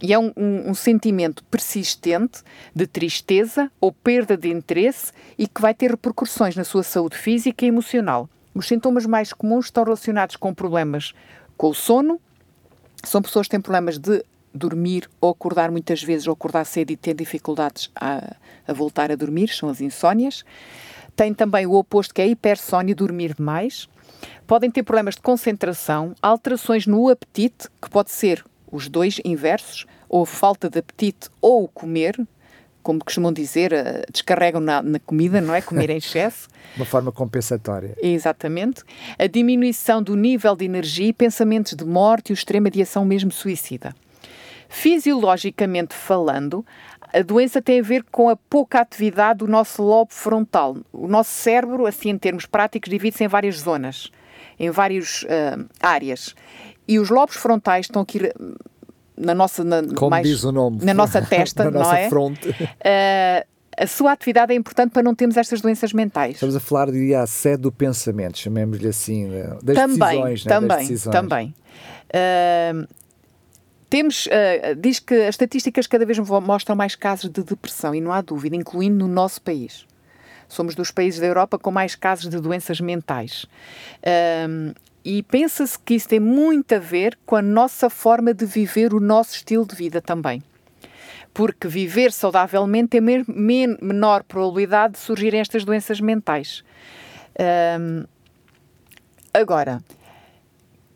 E 0.00 0.14
é 0.14 0.18
um, 0.18 0.32
um, 0.34 0.70
um, 0.70 0.74
sentimento 0.74 1.44
persistente 1.44 2.42
de 2.74 2.86
tristeza 2.86 3.70
ou 3.78 3.92
perda 3.92 4.34
de 4.34 4.48
interesse 4.48 5.12
e 5.36 5.46
que 5.46 5.60
vai 5.60 5.74
ter 5.74 5.90
repercussões 5.90 6.56
na 6.56 6.64
sua 6.64 6.82
saúde 6.82 7.18
física 7.18 7.66
e 7.66 7.68
emocional. 7.68 8.30
Os 8.54 8.66
sintomas 8.66 9.04
mais 9.04 9.32
comuns 9.32 9.66
estão 9.66 9.84
relacionados 9.84 10.36
com 10.36 10.54
problemas 10.54 11.12
com 11.56 11.68
o 11.68 11.74
sono, 11.74 12.18
são 13.04 13.22
pessoas 13.22 13.46
que 13.46 13.52
têm 13.52 13.60
problemas 13.60 13.98
de 13.98 14.24
dormir 14.54 15.08
ou 15.20 15.30
acordar 15.30 15.70
muitas 15.70 16.02
vezes, 16.02 16.26
ou 16.26 16.32
acordar 16.32 16.64
cedo 16.64 16.90
e 16.92 16.96
ter 16.96 17.14
dificuldades 17.14 17.90
a, 17.94 18.36
a 18.66 18.72
voltar 18.72 19.10
a 19.10 19.16
dormir, 19.16 19.48
são 19.48 19.68
as 19.68 19.80
insónias. 19.80 20.44
Tem 21.16 21.34
também 21.34 21.66
o 21.66 21.74
oposto, 21.74 22.14
que 22.14 22.22
é 22.22 22.24
a 22.24 22.28
hipersónia, 22.28 22.94
dormir 22.94 23.34
demais. 23.34 23.88
Podem 24.46 24.70
ter 24.70 24.82
problemas 24.82 25.16
de 25.16 25.22
concentração, 25.22 26.14
alterações 26.22 26.86
no 26.86 27.08
apetite, 27.08 27.68
que 27.80 27.90
pode 27.90 28.10
ser 28.10 28.44
os 28.70 28.88
dois 28.88 29.20
inversos, 29.24 29.86
ou 30.08 30.24
falta 30.24 30.70
de 30.70 30.78
apetite 30.78 31.28
ou 31.40 31.66
comer, 31.68 32.16
como 32.84 33.02
costumam 33.02 33.32
dizer, 33.32 33.72
eh, 33.72 34.04
descarregam 34.12 34.60
na, 34.60 34.82
na 34.82 35.00
comida, 35.00 35.40
não 35.40 35.54
é? 35.54 35.60
Comer 35.60 35.90
em 35.90 35.96
excesso. 35.98 36.48
Uma 36.76 36.84
forma 36.84 37.10
compensatória. 37.10 37.96
Exatamente. 38.00 38.84
A 39.18 39.26
diminuição 39.26 40.02
do 40.02 40.14
nível 40.14 40.54
de 40.54 40.66
energia 40.66 41.08
e 41.08 41.12
pensamentos 41.12 41.74
de 41.74 41.84
morte 41.84 42.28
e 42.28 42.32
o 42.32 42.34
extremo 42.34 42.70
de 42.70 42.82
ação 42.82 43.04
mesmo 43.04 43.32
suicida. 43.32 43.94
Fisiologicamente 44.68 45.94
falando, 45.94 46.64
a 47.12 47.22
doença 47.22 47.62
tem 47.62 47.80
a 47.80 47.82
ver 47.82 48.04
com 48.10 48.28
a 48.28 48.36
pouca 48.36 48.80
atividade 48.80 49.38
do 49.38 49.46
nosso 49.46 49.82
lobo 49.82 50.12
frontal. 50.12 50.76
O 50.92 51.08
nosso 51.08 51.30
cérebro, 51.30 51.86
assim 51.86 52.10
em 52.10 52.18
termos 52.18 52.44
práticos, 52.44 52.90
divide-se 52.90 53.24
em 53.24 53.28
várias 53.28 53.60
zonas, 53.60 54.10
em 54.58 54.68
várias 54.70 55.22
uh, 55.22 55.64
áreas. 55.80 56.34
E 56.86 56.98
os 56.98 57.08
lobos 57.08 57.36
frontais 57.36 57.86
estão 57.86 58.02
aqui 58.02 58.20
na 59.16 59.34
nossa 59.34 59.62
na, 59.62 59.82
Como 59.94 60.10
mais, 60.10 60.26
diz 60.26 60.44
o 60.44 60.52
nome, 60.52 60.84
na 60.84 60.94
nossa 60.94 61.22
testa, 61.22 61.64
na 61.64 61.70
não 61.70 61.80
nossa 61.80 61.98
é? 61.98 62.08
fronte. 62.08 62.48
Uh, 62.48 63.54
a 63.76 63.86
sua 63.86 64.12
atividade 64.12 64.52
é 64.52 64.56
importante 64.56 64.92
para 64.92 65.02
não 65.02 65.14
termos 65.14 65.36
estas 65.36 65.60
doenças 65.60 65.92
mentais. 65.92 66.34
Estamos 66.34 66.54
a 66.54 66.60
falar, 66.60 66.90
diria, 66.90 67.22
a 67.22 67.26
sede 67.26 67.62
do 67.62 67.72
pensamento, 67.72 68.38
chamemos-lhe 68.38 68.88
assim, 68.88 69.28
das 69.62 69.76
também, 69.76 69.98
decisões. 69.98 70.44
Também, 70.44 70.60
né? 70.60 70.68
das 70.68 70.88
decisões. 70.88 71.12
também. 71.12 71.54
Uh, 72.10 72.86
temos, 73.90 74.26
uh, 74.26 74.74
diz 74.76 74.98
que 74.98 75.14
as 75.14 75.30
estatísticas 75.30 75.86
cada 75.86 76.06
vez 76.06 76.18
mostram 76.18 76.76
mais 76.76 76.94
casos 76.94 77.30
de 77.30 77.42
depressão, 77.42 77.94
e 77.94 78.00
não 78.00 78.12
há 78.12 78.20
dúvida, 78.20 78.56
incluindo 78.56 79.06
no 79.06 79.12
nosso 79.12 79.42
país. 79.42 79.86
Somos 80.48 80.74
dos 80.74 80.90
países 80.90 81.18
da 81.20 81.26
Europa 81.26 81.58
com 81.58 81.70
mais 81.70 81.94
casos 81.94 82.28
de 82.28 82.38
doenças 82.38 82.80
mentais. 82.80 83.44
Uh, 84.02 84.74
e 85.04 85.22
pensa-se 85.22 85.78
que 85.78 85.94
isso 85.94 86.08
tem 86.08 86.18
muito 86.18 86.74
a 86.74 86.78
ver 86.78 87.18
com 87.26 87.36
a 87.36 87.42
nossa 87.42 87.90
forma 87.90 88.32
de 88.32 88.46
viver 88.46 88.94
o 88.94 89.00
nosso 89.00 89.36
estilo 89.36 89.66
de 89.66 89.76
vida 89.76 90.00
também. 90.00 90.42
Porque 91.34 91.68
viver 91.68 92.10
saudavelmente 92.10 92.90
tem 92.90 93.00
men 93.00 93.76
menor 93.82 94.22
probabilidade 94.22 94.94
de 94.94 95.00
surgirem 95.00 95.40
estas 95.40 95.64
doenças 95.64 96.00
mentais. 96.00 96.64
Agora, 99.32 99.82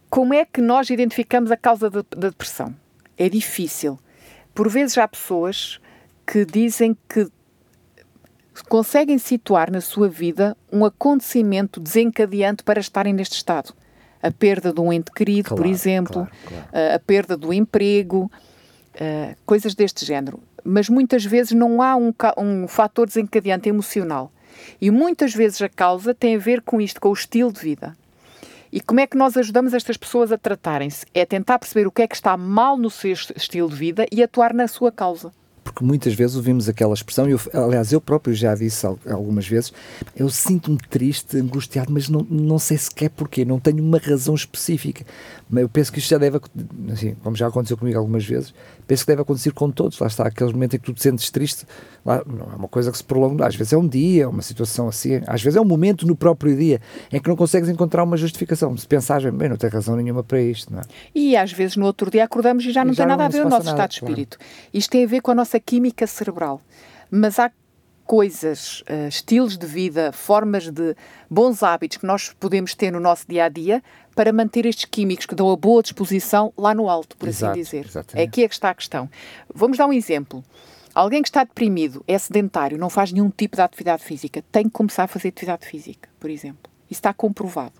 como 0.08 0.32
é 0.32 0.44
que 0.46 0.62
nós 0.62 0.88
identificamos 0.88 1.50
a 1.50 1.56
causa 1.56 1.90
da 1.90 2.00
de, 2.00 2.06
depressão? 2.16 2.74
É 3.16 3.28
difícil. 3.28 3.98
Por 4.54 4.70
vezes 4.70 4.96
há 4.96 5.06
pessoas 5.06 5.80
que 6.26 6.46
dizem 6.46 6.96
que 7.08 7.28
conseguem 8.68 9.18
situar 9.18 9.70
na 9.70 9.80
sua 9.80 10.08
vida 10.08 10.56
um 10.72 10.84
acontecimento 10.84 11.78
desencadeante 11.78 12.62
para 12.62 12.80
estarem 12.80 13.12
neste 13.12 13.34
estado 13.34 13.74
a 14.22 14.30
perda 14.30 14.72
de 14.72 14.80
um 14.80 14.92
ente 14.92 15.10
querido, 15.10 15.50
claro, 15.50 15.62
por 15.62 15.68
exemplo, 15.68 16.28
claro, 16.46 16.64
claro. 16.70 16.94
A, 16.94 16.98
perda 16.98 17.36
do 17.36 17.52
emprego, 17.52 18.30
uh, 18.94 19.36
coisas 19.46 19.74
deste 19.74 20.04
género. 20.04 20.40
Mas 20.64 20.88
muitas 20.88 21.24
vezes 21.24 21.52
não 21.52 21.80
há 21.80 21.96
um, 21.96 22.12
um 22.36 22.68
fator 22.68 23.06
desencadeante 23.06 23.68
emocional. 23.68 24.32
E 24.80 24.90
muitas 24.90 25.34
vezes 25.34 25.62
a 25.62 25.68
causa 25.68 26.14
tem 26.14 26.34
a 26.36 26.38
ver 26.38 26.62
com 26.62 26.80
isto, 26.80 27.00
com 27.00 27.10
o 27.10 27.12
estilo 27.12 27.52
de 27.52 27.60
vida. 27.60 27.96
E 28.70 28.80
como 28.80 29.00
é 29.00 29.06
que 29.06 29.16
nós 29.16 29.36
ajudamos 29.36 29.72
estas 29.72 29.96
pessoas 29.96 30.30
a 30.30 30.36
tratarem-se? 30.36 31.06
É 31.14 31.24
tentar 31.24 31.58
perceber 31.58 31.86
o 31.86 31.90
que 31.90 32.02
é 32.02 32.08
que 32.08 32.14
está 32.14 32.36
mal 32.36 32.76
no 32.76 32.90
seu 32.90 33.12
estilo 33.12 33.68
de 33.68 33.76
vida 33.76 34.06
e 34.12 34.22
atuar 34.22 34.52
na 34.52 34.68
sua 34.68 34.92
causa 34.92 35.32
porque 35.68 35.84
muitas 35.84 36.14
vezes 36.14 36.34
ouvimos 36.34 36.66
aquela 36.66 36.94
expressão, 36.94 37.28
e 37.28 37.32
eu, 37.32 37.40
aliás, 37.52 37.92
eu 37.92 38.00
próprio 38.00 38.34
já 38.34 38.54
disse 38.54 38.86
algumas 38.86 39.46
vezes, 39.46 39.70
eu 40.16 40.30
sinto-me 40.30 40.78
triste, 40.78 41.36
angustiado, 41.36 41.92
mas 41.92 42.08
não, 42.08 42.26
não 42.30 42.58
sei 42.58 42.78
sequer 42.78 43.10
porquê, 43.10 43.44
não 43.44 43.60
tenho 43.60 43.82
uma 43.82 43.98
razão 43.98 44.34
específica. 44.34 45.04
Mas 45.50 45.62
eu 45.62 45.68
penso 45.68 45.92
que 45.92 45.98
isto 45.98 46.08
já 46.08 46.16
deve, 46.16 46.40
assim, 46.90 47.14
como 47.22 47.36
já 47.36 47.48
aconteceu 47.48 47.76
comigo 47.76 47.98
algumas 47.98 48.24
vezes, 48.24 48.54
penso 48.86 49.04
que 49.04 49.12
deve 49.12 49.22
acontecer 49.22 49.52
com 49.52 49.70
todos. 49.70 49.98
Lá 49.98 50.06
está, 50.06 50.26
aqueles 50.26 50.52
momentos 50.52 50.74
em 50.74 50.78
que 50.78 50.86
tu 50.86 50.94
te 50.94 51.02
sentes 51.02 51.30
triste, 51.30 51.66
lá, 52.04 52.22
não 52.26 52.50
é 52.50 52.56
uma 52.56 52.68
coisa 52.68 52.90
que 52.90 52.96
se 52.96 53.04
prolonga, 53.04 53.46
às 53.46 53.54
vezes 53.54 53.74
é 53.74 53.76
um 53.76 53.86
dia, 53.86 54.28
uma 54.28 54.42
situação 54.42 54.88
assim, 54.88 55.20
às 55.26 55.42
vezes 55.42 55.56
é 55.56 55.60
um 55.60 55.66
momento 55.66 56.06
no 56.06 56.16
próprio 56.16 56.56
dia 56.56 56.80
em 57.12 57.20
que 57.20 57.28
não 57.28 57.36
consegues 57.36 57.68
encontrar 57.68 58.04
uma 58.04 58.16
justificação. 58.16 58.74
Se 58.76 58.86
pensares, 58.86 59.30
bem, 59.34 59.50
não 59.50 59.56
tem 59.56 59.68
razão 59.68 59.96
nenhuma 59.96 60.24
para 60.24 60.40
isto, 60.40 60.72
não 60.72 60.80
é? 60.80 60.84
E 61.14 61.36
às 61.36 61.52
vezes 61.52 61.76
no 61.76 61.84
outro 61.84 62.10
dia 62.10 62.24
acordamos 62.24 62.64
e 62.64 62.72
já 62.72 62.84
não 62.84 62.92
e 62.92 62.94
já 62.94 63.04
tem 63.04 63.08
nada 63.08 63.26
a 63.26 63.28
ver 63.28 63.44
o 63.44 63.48
nosso 63.48 63.66
nada, 63.66 63.70
estado 63.70 63.90
de 63.90 63.94
espírito. 63.96 64.38
Claro. 64.38 64.52
Isto 64.72 64.90
tem 64.90 65.04
a 65.04 65.06
ver 65.06 65.20
com 65.20 65.30
a 65.30 65.34
nossa 65.34 65.57
química 65.60 66.06
cerebral. 66.06 66.60
Mas 67.10 67.38
há 67.38 67.50
coisas, 68.08 68.80
uh, 68.82 69.06
estilos 69.08 69.58
de 69.58 69.66
vida, 69.66 70.12
formas 70.12 70.70
de 70.70 70.96
bons 71.28 71.62
hábitos 71.62 71.98
que 71.98 72.06
nós 72.06 72.34
podemos 72.40 72.74
ter 72.74 72.90
no 72.90 72.98
nosso 72.98 73.26
dia 73.28 73.44
a 73.44 73.48
dia 73.50 73.82
para 74.14 74.32
manter 74.32 74.64
estes 74.64 74.86
químicos 74.86 75.26
que 75.26 75.34
dão 75.34 75.50
a 75.50 75.56
boa 75.56 75.82
disposição 75.82 76.52
lá 76.56 76.74
no 76.74 76.88
alto, 76.88 77.16
por 77.18 77.28
assim 77.28 77.44
Exato, 77.44 77.52
assim 77.52 77.62
dizer. 77.62 77.84
Exatamente. 77.86 78.24
É 78.24 78.26
aqui 78.26 78.42
é 78.44 78.48
que 78.48 78.54
está 78.54 78.70
a 78.70 78.74
questão. 78.74 79.10
Vamos 79.54 79.76
dar 79.76 79.86
um 79.86 79.92
exemplo. 79.92 80.42
Alguém 80.94 81.22
que 81.22 81.28
está 81.28 81.44
deprimido, 81.44 82.02
é 82.08 82.18
sedentário, 82.18 82.78
não 82.78 82.88
faz 82.88 83.12
nenhum 83.12 83.30
tipo 83.30 83.56
de 83.56 83.62
atividade 83.62 84.02
física, 84.02 84.42
tem 84.50 84.64
que 84.64 84.70
começar 84.70 85.04
a 85.04 85.06
fazer 85.06 85.28
atividade 85.28 85.66
física, 85.66 86.08
por 86.18 86.30
exemplo. 86.30 86.72
Isso 86.90 87.00
está 87.00 87.12
comprovado. 87.12 87.74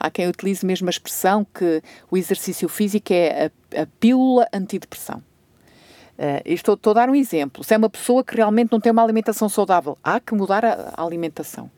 Há 0.00 0.10
quem 0.10 0.26
utilize 0.26 0.64
mesmo 0.64 0.88
a 0.88 0.90
expressão 0.90 1.44
que 1.44 1.82
o 2.10 2.16
exercício 2.16 2.68
físico 2.68 3.12
é 3.12 3.52
a, 3.76 3.82
a 3.82 3.86
pílula 4.00 4.48
antidepressão. 4.52 5.22
Uh, 6.18 6.42
estou, 6.44 6.74
estou 6.74 6.90
a 6.92 6.94
dar 6.94 7.10
um 7.10 7.14
exemplo. 7.14 7.64
Se 7.64 7.74
é 7.74 7.76
uma 7.76 7.90
pessoa 7.90 8.22
que 8.22 8.36
realmente 8.36 8.70
não 8.70 8.80
tem 8.80 8.92
uma 8.92 9.02
alimentação 9.02 9.48
saudável, 9.48 9.98
há 10.02 10.20
que 10.20 10.34
mudar 10.34 10.64
a, 10.64 10.92
a 10.94 11.02
alimentação. 11.02 11.70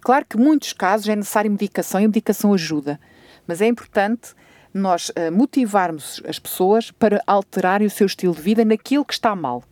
Claro 0.00 0.26
que 0.28 0.36
em 0.36 0.40
muitos 0.40 0.72
casos 0.72 1.08
é 1.08 1.16
necessário 1.16 1.50
medicação 1.50 2.00
e 2.00 2.04
a 2.04 2.08
medicação 2.08 2.52
ajuda, 2.52 3.00
mas 3.46 3.62
é 3.62 3.66
importante 3.66 4.34
nós 4.72 5.08
uh, 5.10 5.32
motivarmos 5.32 6.20
as 6.28 6.38
pessoas 6.38 6.90
para 6.90 7.22
alterarem 7.26 7.86
o 7.86 7.90
seu 7.90 8.06
estilo 8.06 8.34
de 8.34 8.42
vida 8.42 8.64
naquilo 8.64 9.04
que 9.04 9.14
está 9.14 9.34
mal. 9.34 9.62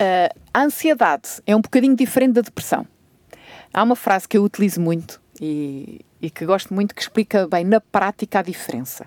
Uh, 0.00 0.34
a 0.52 0.62
ansiedade 0.62 1.42
é 1.46 1.56
um 1.56 1.60
bocadinho 1.60 1.96
diferente 1.96 2.34
da 2.34 2.40
depressão. 2.40 2.86
Há 3.72 3.82
uma 3.82 3.96
frase 3.96 4.28
que 4.28 4.36
eu 4.36 4.44
utilizo 4.44 4.80
muito 4.80 5.20
e, 5.40 6.00
e 6.20 6.28
que 6.28 6.44
gosto 6.44 6.74
muito 6.74 6.94
que 6.94 7.00
explica 7.00 7.46
bem 7.46 7.64
na 7.64 7.80
prática 7.80 8.40
a 8.40 8.42
diferença. 8.42 9.06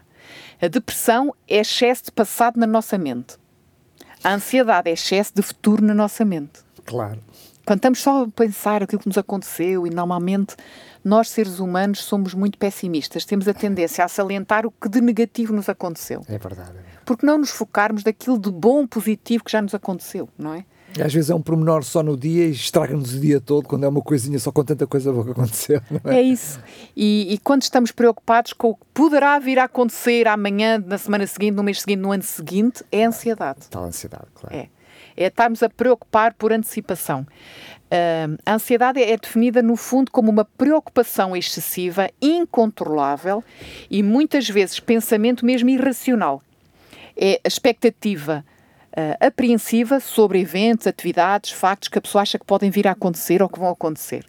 A 0.62 0.68
depressão 0.68 1.34
é 1.48 1.58
excesso 1.58 2.06
de 2.06 2.12
passado 2.12 2.60
na 2.60 2.68
nossa 2.68 2.98
mente. 2.98 3.38
A 4.24 4.34
ansiedade 4.34 4.90
é 4.90 4.94
excesso 4.94 5.34
de 5.36 5.42
futuro 5.42 5.84
na 5.84 5.94
nossa 5.94 6.24
mente. 6.24 6.60
Claro. 6.86 7.20
Quando 7.66 7.78
estamos 7.78 8.00
só 8.00 8.24
a 8.24 8.28
pensar 8.28 8.84
aquilo 8.84 9.01
que 9.01 9.08
nos 9.08 9.18
aconteceu 9.18 9.86
e 9.86 9.90
normalmente 9.90 10.56
nós, 11.04 11.30
seres 11.30 11.60
humanos, 11.60 12.04
somos 12.04 12.34
muito 12.34 12.58
pessimistas. 12.58 13.25
Temos 13.25 13.48
a 13.48 13.54
tendência 13.54 14.04
a 14.04 14.08
salientar 14.08 14.66
o 14.66 14.72
que 14.72 14.90
de 14.90 15.01
negativo 15.01 15.54
nos 15.54 15.70
aconteceu. 15.70 16.24
É 16.28 16.38
verdade. 16.38 16.78
É 16.78 17.00
Porque 17.06 17.25
não 17.25 17.40
nos 17.40 17.50
focarmos 17.50 18.04
daquilo 18.04 18.38
de 18.38 18.51
bom, 18.51 18.86
positivo 18.86 19.44
que 19.44 19.51
já 19.51 19.62
nos 19.62 19.74
aconteceu, 19.74 20.30
não 20.38 20.54
é? 20.54 20.66
E 20.98 21.01
às 21.01 21.13
vezes 21.13 21.29
é 21.29 21.36
um 21.36 21.41
pormenor 21.41 21.83
só 21.83 22.03
no 22.03 22.17
dia 22.17 22.45
e 22.45 22.51
estraga-nos 22.51 23.13
o 23.13 23.19
dia 23.19 23.39
todo 23.39 23.67
quando 23.67 23.86
é 23.86 23.88
uma 23.88 24.01
coisinha 24.01 24.38
só 24.39 24.51
com 24.51 24.63
tanta 24.63 24.86
coisa 24.86 25.12
boa 25.12 25.25
que 25.25 25.31
aconteceu. 25.31 25.81
É? 26.05 26.15
é? 26.15 26.21
isso. 26.21 26.60
E, 26.95 27.33
e, 27.33 27.38
quando 27.38 27.62
estamos 27.62 27.91
preocupados 27.91 28.53
com 28.53 28.71
o 28.71 28.75
que 28.75 28.86
poderá 28.93 29.38
vir 29.39 29.60
a 29.60 29.65
acontecer 29.65 30.27
amanhã, 30.27 30.83
na 30.86 30.98
semana 30.98 31.25
seguinte, 31.27 31.55
no 31.55 31.63
mês 31.63 31.81
seguinte, 31.81 32.00
no 32.00 32.12
ano 32.12 32.24
seguinte, 32.24 32.83
é 32.91 33.05
ansiedade. 33.05 33.60
Tal 33.69 33.83
ansiedade, 33.83 34.25
claro. 34.33 34.55
É. 34.55 34.67
É 35.15 35.27
estarmos 35.27 35.62
a 35.62 35.69
preocupar 35.69 36.33
por 36.33 36.51
antecipação. 36.51 37.21
Uh, 37.91 38.38
a 38.45 38.53
ansiedade 38.53 39.01
é 39.01 39.17
definida, 39.17 39.62
no 39.62 39.75
fundo, 39.75 40.12
como 40.12 40.31
uma 40.31 40.45
preocupação 40.45 41.36
excessiva, 41.36 42.10
incontrolável 42.21 43.43
e 43.89 44.01
muitas 44.01 44.48
vezes 44.50 44.79
pensamento 44.79 45.45
mesmo 45.45 45.69
irracional. 45.69 46.41
É 47.17 47.41
a 47.43 47.48
expectativa 47.48 48.45
uh, 48.91 49.25
apreensiva 49.25 50.00
sobre 50.00 50.39
eventos, 50.39 50.88
atividades, 50.88 51.51
factos 51.51 51.89
que 51.89 51.98
a 51.98 52.01
pessoa 52.01 52.21
acha 52.21 52.39
que 52.39 52.45
podem 52.45 52.69
vir 52.69 52.88
a 52.88 52.91
acontecer 52.91 53.41
ou 53.41 53.50
que 53.50 53.60
vão 53.60 53.69
acontecer. 53.69 54.25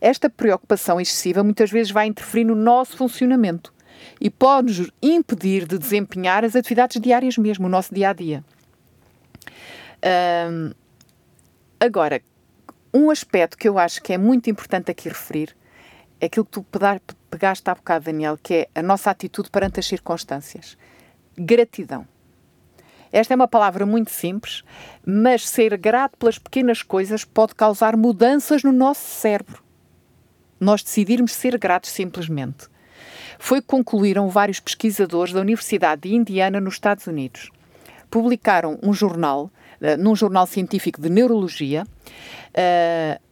Esta 0.00 0.28
preocupação 0.28 1.00
excessiva 1.00 1.42
muitas 1.42 1.70
vezes 1.70 1.90
vai 1.90 2.06
interferir 2.06 2.44
no 2.44 2.54
nosso 2.54 2.96
funcionamento 2.96 3.72
e 4.20 4.28
pode-nos 4.28 4.90
impedir 5.02 5.66
de 5.66 5.78
desempenhar 5.78 6.44
as 6.44 6.54
atividades 6.54 7.00
diárias 7.00 7.38
mesmo, 7.38 7.66
o 7.66 7.70
nosso 7.70 7.94
dia 7.94 8.10
a 8.10 8.12
dia. 8.12 8.44
Um, 10.50 10.72
agora, 11.80 12.20
um 12.92 13.10
aspecto 13.10 13.56
que 13.56 13.68
eu 13.68 13.78
acho 13.78 14.02
que 14.02 14.12
é 14.12 14.18
muito 14.18 14.50
importante 14.50 14.90
aqui 14.90 15.08
referir 15.08 15.56
é 16.20 16.26
aquilo 16.26 16.44
que 16.44 16.52
tu 16.52 16.66
pegaste 17.30 17.68
há 17.68 17.74
bocado, 17.74 18.06
Daniel, 18.06 18.38
que 18.42 18.54
é 18.54 18.68
a 18.74 18.82
nossa 18.82 19.10
atitude 19.10 19.50
perante 19.50 19.80
as 19.80 19.86
circunstâncias. 19.86 20.76
Gratidão. 21.36 22.06
Esta 23.16 23.32
é 23.32 23.34
uma 23.36 23.48
palavra 23.48 23.86
muito 23.86 24.10
simples, 24.10 24.62
mas 25.02 25.48
ser 25.48 25.74
grato 25.78 26.18
pelas 26.18 26.38
pequenas 26.38 26.82
coisas 26.82 27.24
pode 27.24 27.54
causar 27.54 27.96
mudanças 27.96 28.62
no 28.62 28.70
nosso 28.70 29.06
cérebro. 29.06 29.62
Nós 30.60 30.82
decidirmos 30.82 31.32
ser 31.32 31.56
gratos 31.56 31.92
simplesmente. 31.92 32.66
Foi 33.38 33.62
que 33.62 33.68
concluíram 33.68 34.28
vários 34.28 34.60
pesquisadores 34.60 35.32
da 35.32 35.40
Universidade 35.40 36.02
de 36.02 36.14
Indiana, 36.14 36.60
nos 36.60 36.74
Estados 36.74 37.06
Unidos. 37.06 37.50
Publicaram 38.10 38.78
um 38.82 38.92
jornal, 38.92 39.50
uh, 39.80 39.96
num 39.98 40.14
jornal 40.14 40.46
científico 40.46 41.00
de 41.00 41.08
neurologia, 41.08 41.84
uh, 41.84 43.22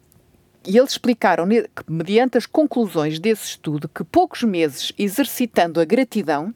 e 0.66 0.78
eles 0.78 0.92
explicaram, 0.92 1.46
mediante 1.86 2.38
as 2.38 2.46
conclusões 2.46 3.18
desse 3.18 3.48
estudo, 3.48 3.86
que 3.86 4.02
poucos 4.02 4.44
meses 4.44 4.94
exercitando 4.96 5.78
a 5.78 5.84
gratidão 5.84 6.54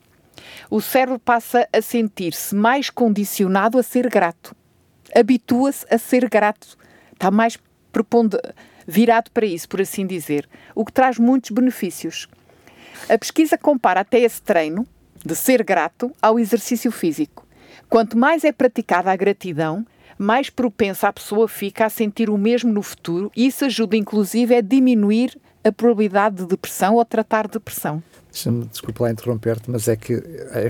o 0.70 0.80
cérebro 0.80 1.18
passa 1.18 1.68
a 1.72 1.80
sentir-se 1.80 2.54
mais 2.54 2.90
condicionado 2.90 3.78
a 3.78 3.82
ser 3.82 4.08
grato. 4.08 4.54
Habitua-se 5.14 5.86
a 5.90 5.98
ser 5.98 6.28
grato. 6.28 6.76
Está 7.12 7.30
mais 7.30 7.58
virado 8.86 9.30
para 9.30 9.46
isso, 9.46 9.68
por 9.68 9.80
assim 9.80 10.06
dizer, 10.06 10.48
o 10.74 10.84
que 10.84 10.92
traz 10.92 11.18
muitos 11.18 11.50
benefícios. 11.50 12.28
A 13.08 13.18
pesquisa 13.18 13.58
compara 13.58 14.00
até 14.00 14.20
esse 14.20 14.40
treino 14.42 14.86
de 15.24 15.34
ser 15.34 15.62
grato 15.62 16.12
ao 16.22 16.38
exercício 16.38 16.90
físico. 16.90 17.46
Quanto 17.88 18.16
mais 18.16 18.44
é 18.44 18.52
praticada 18.52 19.10
a 19.10 19.16
gratidão, 19.16 19.86
mais 20.18 20.50
propensa 20.50 21.08
a 21.08 21.12
pessoa 21.12 21.48
fica 21.48 21.86
a 21.86 21.90
sentir 21.90 22.28
o 22.28 22.36
mesmo 22.36 22.72
no 22.72 22.82
futuro 22.82 23.30
e 23.36 23.46
isso 23.46 23.64
ajuda 23.64 23.96
inclusive 23.96 24.54
a 24.54 24.60
diminuir 24.60 25.38
a 25.62 25.70
probabilidade 25.70 26.36
de 26.36 26.46
depressão 26.46 26.94
ou 26.94 27.04
tratar 27.04 27.46
depressão. 27.46 28.02
Deixa-me, 28.38 28.66
desculpa 28.66 29.02
lá 29.02 29.10
interromper-te, 29.10 29.68
mas 29.68 29.88
é 29.88 29.96
que, 29.96 30.14
é, 30.14 30.68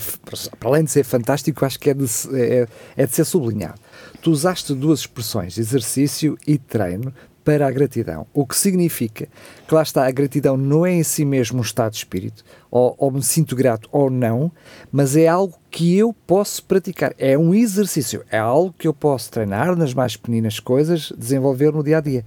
para 0.58 0.70
além 0.70 0.84
de 0.84 0.90
ser 0.90 1.04
fantástico, 1.04 1.66
acho 1.66 1.78
que 1.78 1.90
é 1.90 1.94
de, 1.94 2.06
é, 2.32 2.66
é 2.96 3.06
de 3.06 3.14
ser 3.14 3.26
sublinhado. 3.26 3.78
Tu 4.22 4.30
usaste 4.30 4.74
duas 4.74 5.00
expressões, 5.00 5.58
exercício 5.58 6.38
e 6.46 6.56
treino, 6.56 7.12
para 7.44 7.66
a 7.66 7.70
gratidão. 7.70 8.26
O 8.32 8.46
que 8.46 8.56
significa 8.56 9.28
que 9.66 9.74
lá 9.74 9.82
está, 9.82 10.06
a 10.06 10.10
gratidão 10.10 10.56
não 10.56 10.84
é 10.84 10.92
em 10.92 11.02
si 11.02 11.26
mesmo 11.26 11.58
um 11.58 11.62
estado 11.62 11.92
de 11.92 11.98
espírito, 11.98 12.42
ou, 12.70 12.94
ou 12.98 13.10
me 13.10 13.22
sinto 13.22 13.54
grato 13.54 13.86
ou 13.92 14.10
não, 14.10 14.50
mas 14.90 15.14
é 15.14 15.28
algo 15.28 15.58
que 15.70 15.96
eu 15.96 16.14
posso 16.26 16.62
praticar. 16.64 17.14
É 17.18 17.36
um 17.36 17.54
exercício, 17.54 18.24
é 18.30 18.38
algo 18.38 18.74
que 18.78 18.88
eu 18.88 18.94
posso 18.94 19.30
treinar 19.30 19.76
nas 19.76 19.92
mais 19.92 20.16
pequenas 20.16 20.58
coisas, 20.58 21.12
desenvolver 21.16 21.72
no 21.72 21.84
dia 21.84 21.98
a 21.98 22.00
dia. 22.00 22.24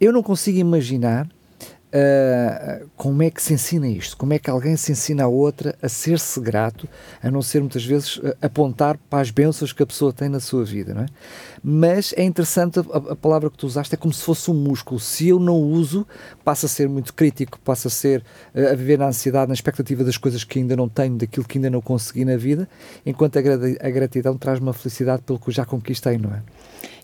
Eu 0.00 0.12
não 0.12 0.22
consigo 0.22 0.58
imaginar 0.58 1.28
Uh, 1.94 2.90
como 2.96 3.22
é 3.22 3.30
que 3.30 3.40
se 3.40 3.54
ensina 3.54 3.86
isto? 3.86 4.16
Como 4.16 4.32
é 4.32 4.38
que 4.40 4.50
alguém 4.50 4.76
se 4.76 4.90
ensina 4.90 5.22
a 5.22 5.28
outra 5.28 5.78
a 5.80 5.88
ser-se 5.88 6.40
grato, 6.40 6.88
a 7.22 7.30
não 7.30 7.40
ser 7.40 7.60
muitas 7.60 7.84
vezes 7.84 8.16
uh, 8.16 8.34
apontar 8.42 8.98
para 9.08 9.20
as 9.20 9.30
bênçãos 9.30 9.72
que 9.72 9.80
a 9.80 9.86
pessoa 9.86 10.12
tem 10.12 10.28
na 10.28 10.40
sua 10.40 10.64
vida, 10.64 10.92
não 10.92 11.02
é? 11.02 11.06
Mas 11.62 12.12
é 12.16 12.24
interessante, 12.24 12.80
a, 12.80 12.82
a, 13.12 13.14
palavra 13.14 13.48
que 13.48 13.56
tu 13.56 13.68
usaste 13.68 13.94
é 13.94 13.96
como 13.96 14.12
se 14.12 14.24
fosse 14.24 14.50
um 14.50 14.54
músculo. 14.54 14.98
Se 14.98 15.28
eu 15.28 15.38
não 15.38 15.56
uso, 15.56 16.04
passa 16.42 16.66
a 16.66 16.68
ser 16.68 16.88
muito 16.88 17.14
crítico, 17.14 17.60
passa 17.60 17.86
a 17.86 17.90
ser 17.92 18.24
uh, 18.52 18.72
a 18.72 18.74
viver 18.74 18.98
na 18.98 19.06
ansiedade, 19.06 19.46
na 19.46 19.54
expectativa 19.54 20.02
das 20.02 20.16
coisas 20.16 20.42
que 20.42 20.58
ainda 20.58 20.74
não 20.74 20.88
tenho, 20.88 21.16
daquilo 21.16 21.46
que 21.46 21.58
ainda 21.58 21.70
não 21.70 21.80
consegui 21.80 22.24
na 22.24 22.36
vida, 22.36 22.68
enquanto 23.06 23.36
a, 23.36 23.40
a 23.40 23.90
gratidão 23.90 24.36
traz 24.36 24.58
uma 24.58 24.72
felicidade 24.72 25.22
pelo 25.22 25.38
que 25.38 25.52
já 25.52 25.64
conquistei, 25.64 26.18
não 26.18 26.34
é? 26.34 26.42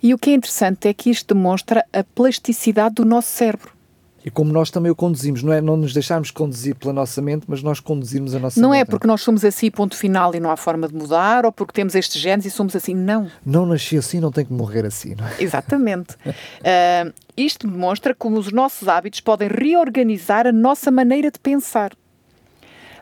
E 0.03 0.13
o 0.13 0.19
que 0.19 0.31
é 0.31 0.35
interessante 0.35 0.89
é 0.89 0.93
que 0.93 1.11
isto 1.11 1.33
demonstra 1.33 1.85
a 1.93 2.03
plasticidade 2.03 2.97
do 2.97 3.05
nosso 3.05 3.29
cérebro 3.29 3.79
e 4.25 4.31
como 4.31 4.53
nós 4.53 4.71
também 4.71 4.91
o 4.91 4.95
conduzimos, 4.95 5.43
não 5.43 5.53
é 5.53 5.61
não 5.61 5.77
nos 5.77 5.95
deixarmos 5.95 6.31
conduzir 6.31 6.75
pela 6.75 6.93
nossa 6.93 7.23
mente, 7.23 7.45
mas 7.49 7.63
nós 7.63 7.81
conduzirmos 7.81 8.35
a 8.35 8.39
nossa 8.39 8.61
não 8.61 8.71
mente. 8.71 8.77
Não 8.77 8.83
é 8.83 8.85
porque 8.85 9.07
nós 9.07 9.23
somos 9.23 9.45
assim, 9.45 9.71
ponto 9.71 9.97
final, 9.97 10.35
e 10.35 10.41
não 10.41 10.51
há 10.51 10.57
forma 10.57 10.87
de 10.87 10.95
mudar, 10.95 11.47
ou 11.47 11.53
porque 11.53 11.73
temos 11.73 11.95
estes 11.95 12.21
genes 12.21 12.45
e 12.45 12.51
somos 12.51 12.77
assim, 12.77 12.95
não. 12.95 13.31
Não 13.45 13.65
nasci 13.65 13.97
assim, 13.97 14.21
não 14.21 14.31
tenho 14.31 14.49
que 14.49 14.53
morrer 14.53 14.85
assim, 14.85 15.15
não 15.15 15.27
é? 15.27 15.43
Exatamente. 15.43 16.15
uh, 16.27 17.13
isto 17.37 17.67
demonstra 17.67 18.15
como 18.15 18.39
os 18.39 18.53
nossos 18.53 18.89
hábitos 18.89 19.21
podem 19.21 19.49
reorganizar 19.49 20.47
a 20.47 20.53
nossa 20.53 20.91
maneira 20.91 21.31
de 21.31 21.39
pensar. 21.39 21.93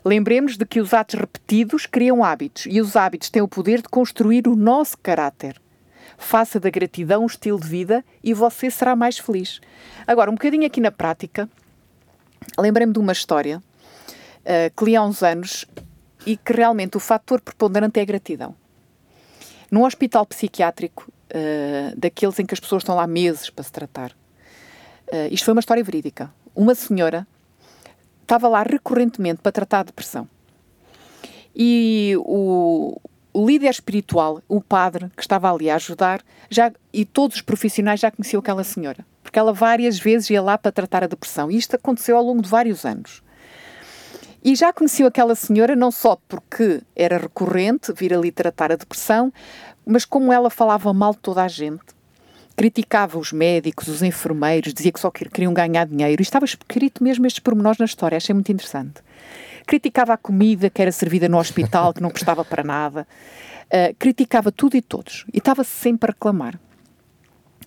Lembremos 0.04 0.56
de 0.56 0.64
que 0.64 0.80
os 0.80 0.94
atos 0.94 1.18
repetidos 1.18 1.84
criam 1.84 2.22
hábitos, 2.22 2.66
e 2.68 2.80
os 2.80 2.94
hábitos 2.94 3.28
têm 3.28 3.42
o 3.42 3.48
poder 3.48 3.82
de 3.82 3.88
construir 3.88 4.46
o 4.46 4.54
nosso 4.54 4.96
caráter. 4.98 5.60
Faça 6.18 6.58
da 6.58 6.68
gratidão 6.68 7.22
um 7.22 7.26
estilo 7.26 7.58
de 7.58 7.68
vida 7.68 8.04
e 8.22 8.34
você 8.34 8.70
será 8.70 8.94
mais 8.94 9.18
feliz. 9.18 9.60
Agora, 10.06 10.30
um 10.30 10.34
bocadinho 10.34 10.66
aqui 10.66 10.80
na 10.80 10.90
prática, 10.90 11.48
lembrei-me 12.58 12.92
de 12.92 12.98
uma 12.98 13.12
história 13.12 13.58
uh, 13.58 14.76
que 14.76 14.84
li 14.84 14.96
há 14.96 15.02
uns 15.02 15.22
anos 15.22 15.64
e 16.26 16.36
que 16.36 16.52
realmente 16.52 16.96
o 16.96 17.00
fator 17.00 17.40
preponderante 17.40 17.98
é 18.00 18.02
a 18.02 18.04
gratidão. 18.04 18.54
Num 19.70 19.84
hospital 19.84 20.26
psiquiátrico, 20.26 21.10
uh, 21.30 21.96
daqueles 21.96 22.38
em 22.38 22.44
que 22.44 22.52
as 22.52 22.60
pessoas 22.60 22.82
estão 22.82 22.96
lá 22.96 23.06
meses 23.06 23.48
para 23.48 23.62
se 23.62 23.72
tratar, 23.72 24.10
uh, 24.10 25.28
isto 25.30 25.44
foi 25.44 25.54
uma 25.54 25.60
história 25.60 25.84
verídica. 25.84 26.32
Uma 26.54 26.74
senhora 26.74 27.26
estava 28.22 28.48
lá 28.48 28.62
recorrentemente 28.62 29.40
para 29.40 29.52
tratar 29.52 29.80
a 29.80 29.84
depressão. 29.84 30.28
E 31.54 32.14
o, 32.18 33.00
o 33.38 33.46
líder 33.46 33.70
espiritual, 33.70 34.42
o 34.48 34.60
padre 34.60 35.08
que 35.16 35.22
estava 35.22 35.52
ali 35.52 35.70
a 35.70 35.76
ajudar, 35.76 36.20
já, 36.50 36.72
e 36.92 37.04
todos 37.04 37.36
os 37.36 37.42
profissionais 37.42 38.00
já 38.00 38.10
conheciam 38.10 38.40
aquela 38.40 38.64
senhora, 38.64 39.06
porque 39.22 39.38
ela 39.38 39.52
várias 39.52 39.96
vezes 39.96 40.28
ia 40.30 40.42
lá 40.42 40.58
para 40.58 40.72
tratar 40.72 41.04
a 41.04 41.06
depressão. 41.06 41.48
E 41.48 41.56
isto 41.56 41.76
aconteceu 41.76 42.16
ao 42.16 42.24
longo 42.24 42.42
de 42.42 42.48
vários 42.48 42.84
anos. 42.84 43.22
E 44.42 44.56
já 44.56 44.72
conheciam 44.72 45.06
aquela 45.06 45.36
senhora 45.36 45.76
não 45.76 45.92
só 45.92 46.18
porque 46.26 46.82
era 46.96 47.16
recorrente 47.16 47.92
vir 47.92 48.12
ali 48.12 48.32
tratar 48.32 48.72
a 48.72 48.76
depressão, 48.76 49.32
mas 49.86 50.04
como 50.04 50.32
ela 50.32 50.50
falava 50.50 50.92
mal 50.92 51.12
de 51.12 51.18
toda 51.18 51.44
a 51.44 51.48
gente, 51.48 51.84
criticava 52.56 53.20
os 53.20 53.32
médicos, 53.32 53.86
os 53.86 54.02
enfermeiros, 54.02 54.74
dizia 54.74 54.90
que 54.90 54.98
só 54.98 55.12
queriam 55.12 55.54
ganhar 55.54 55.86
dinheiro. 55.86 56.20
E 56.20 56.24
estava 56.24 56.44
escrito 56.44 57.04
mesmo 57.04 57.24
estes 57.24 57.38
pormenores 57.38 57.78
na 57.78 57.84
história, 57.84 58.16
achei 58.16 58.34
muito 58.34 58.50
interessante 58.50 59.00
criticava 59.68 60.14
a 60.14 60.16
comida 60.16 60.70
que 60.70 60.80
era 60.80 60.90
servida 60.90 61.28
no 61.28 61.38
hospital, 61.38 61.92
que 61.92 62.00
não 62.00 62.08
prestava 62.08 62.42
para 62.42 62.64
nada, 62.64 63.06
uh, 63.66 63.94
criticava 63.98 64.50
tudo 64.50 64.78
e 64.78 64.80
todos, 64.80 65.26
e 65.32 65.36
estava 65.36 65.62
sempre 65.62 66.10
a 66.10 66.14
reclamar. 66.14 66.58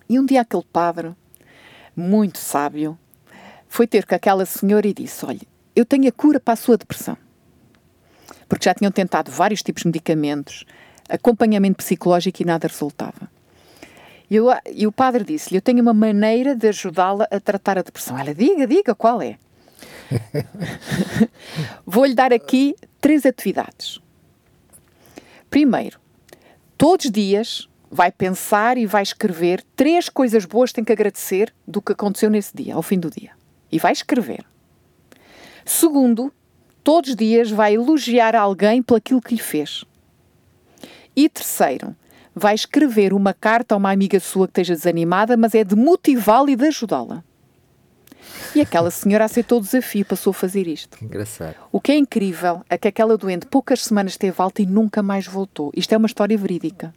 E 0.08 0.18
um 0.18 0.26
dia 0.26 0.40
aquele 0.40 0.64
padre, 0.64 1.12
muito 1.94 2.38
sábio, 2.38 2.98
foi 3.68 3.86
ter 3.86 4.04
com 4.04 4.16
aquela 4.16 4.44
senhora 4.44 4.86
e 4.88 4.92
disse: 4.92 5.24
Olha, 5.24 5.46
eu 5.76 5.86
tenho 5.86 6.08
a 6.08 6.12
cura 6.12 6.40
para 6.40 6.54
a 6.54 6.56
sua 6.56 6.76
depressão. 6.76 7.16
Porque 8.48 8.64
já 8.64 8.74
tinham 8.74 8.90
tentado 8.90 9.30
vários 9.30 9.62
tipos 9.62 9.82
de 9.82 9.88
medicamentos, 9.88 10.64
acompanhamento 11.08 11.76
psicológico 11.76 12.42
e 12.42 12.44
nada 12.44 12.66
resultava. 12.66 13.30
E, 14.28 14.34
eu, 14.34 14.48
e 14.74 14.88
o 14.88 14.92
padre 14.92 15.22
disse-lhe: 15.22 15.58
Eu 15.58 15.62
tenho 15.62 15.80
uma 15.80 15.94
maneira 15.94 16.56
de 16.56 16.66
ajudá-la 16.66 17.28
a 17.30 17.38
tratar 17.38 17.78
a 17.78 17.82
depressão. 17.82 18.18
Ela, 18.18 18.34
diga, 18.34 18.66
diga, 18.66 18.92
qual 18.92 19.22
é? 19.22 19.38
Vou-lhe 21.86 22.14
dar 22.14 22.32
aqui 22.32 22.74
três 23.00 23.26
atividades. 23.26 24.00
Primeiro, 25.50 26.00
todos 26.78 27.06
os 27.06 27.10
dias 27.10 27.68
vai 27.90 28.10
pensar 28.10 28.78
e 28.78 28.86
vai 28.86 29.02
escrever 29.02 29.62
três 29.76 30.08
coisas 30.08 30.44
boas 30.46 30.70
que 30.70 30.76
tem 30.76 30.84
que 30.84 30.92
agradecer 30.92 31.52
do 31.68 31.82
que 31.82 31.92
aconteceu 31.92 32.30
nesse 32.30 32.56
dia, 32.56 32.74
ao 32.74 32.82
fim 32.82 32.98
do 32.98 33.10
dia. 33.10 33.32
E 33.70 33.78
vai 33.78 33.92
escrever. 33.92 34.44
Segundo, 35.64 36.32
todos 36.82 37.10
os 37.10 37.16
dias 37.16 37.50
vai 37.50 37.74
elogiar 37.74 38.34
alguém 38.34 38.82
por 38.82 38.96
aquilo 38.96 39.20
que 39.20 39.34
lhe 39.34 39.40
fez. 39.40 39.84
E 41.14 41.28
terceiro, 41.28 41.94
vai 42.34 42.54
escrever 42.54 43.12
uma 43.12 43.34
carta 43.34 43.74
a 43.74 43.78
uma 43.78 43.92
amiga 43.92 44.18
sua 44.18 44.46
que 44.46 44.52
esteja 44.52 44.74
desanimada, 44.74 45.36
mas 45.36 45.54
é 45.54 45.62
de 45.62 45.76
motivá-la 45.76 46.50
e 46.50 46.56
de 46.56 46.66
ajudá-la. 46.68 47.22
E 48.54 48.60
aquela 48.60 48.90
senhora 48.90 49.24
aceitou 49.24 49.58
o 49.58 49.62
desafio, 49.62 50.04
passou 50.04 50.30
a 50.30 50.34
fazer 50.34 50.66
isto. 50.66 50.98
Que 50.98 51.04
engraçado. 51.04 51.54
O 51.70 51.80
que 51.80 51.92
é 51.92 51.96
incrível 51.96 52.62
é 52.68 52.76
que 52.76 52.88
aquela 52.88 53.16
doente 53.16 53.46
poucas 53.46 53.82
semanas 53.82 54.16
teve 54.16 54.34
alta 54.38 54.62
e 54.62 54.66
nunca 54.66 55.02
mais 55.02 55.26
voltou. 55.26 55.70
Isto 55.74 55.94
é 55.94 55.96
uma 55.96 56.06
história 56.06 56.36
verídica. 56.36 56.94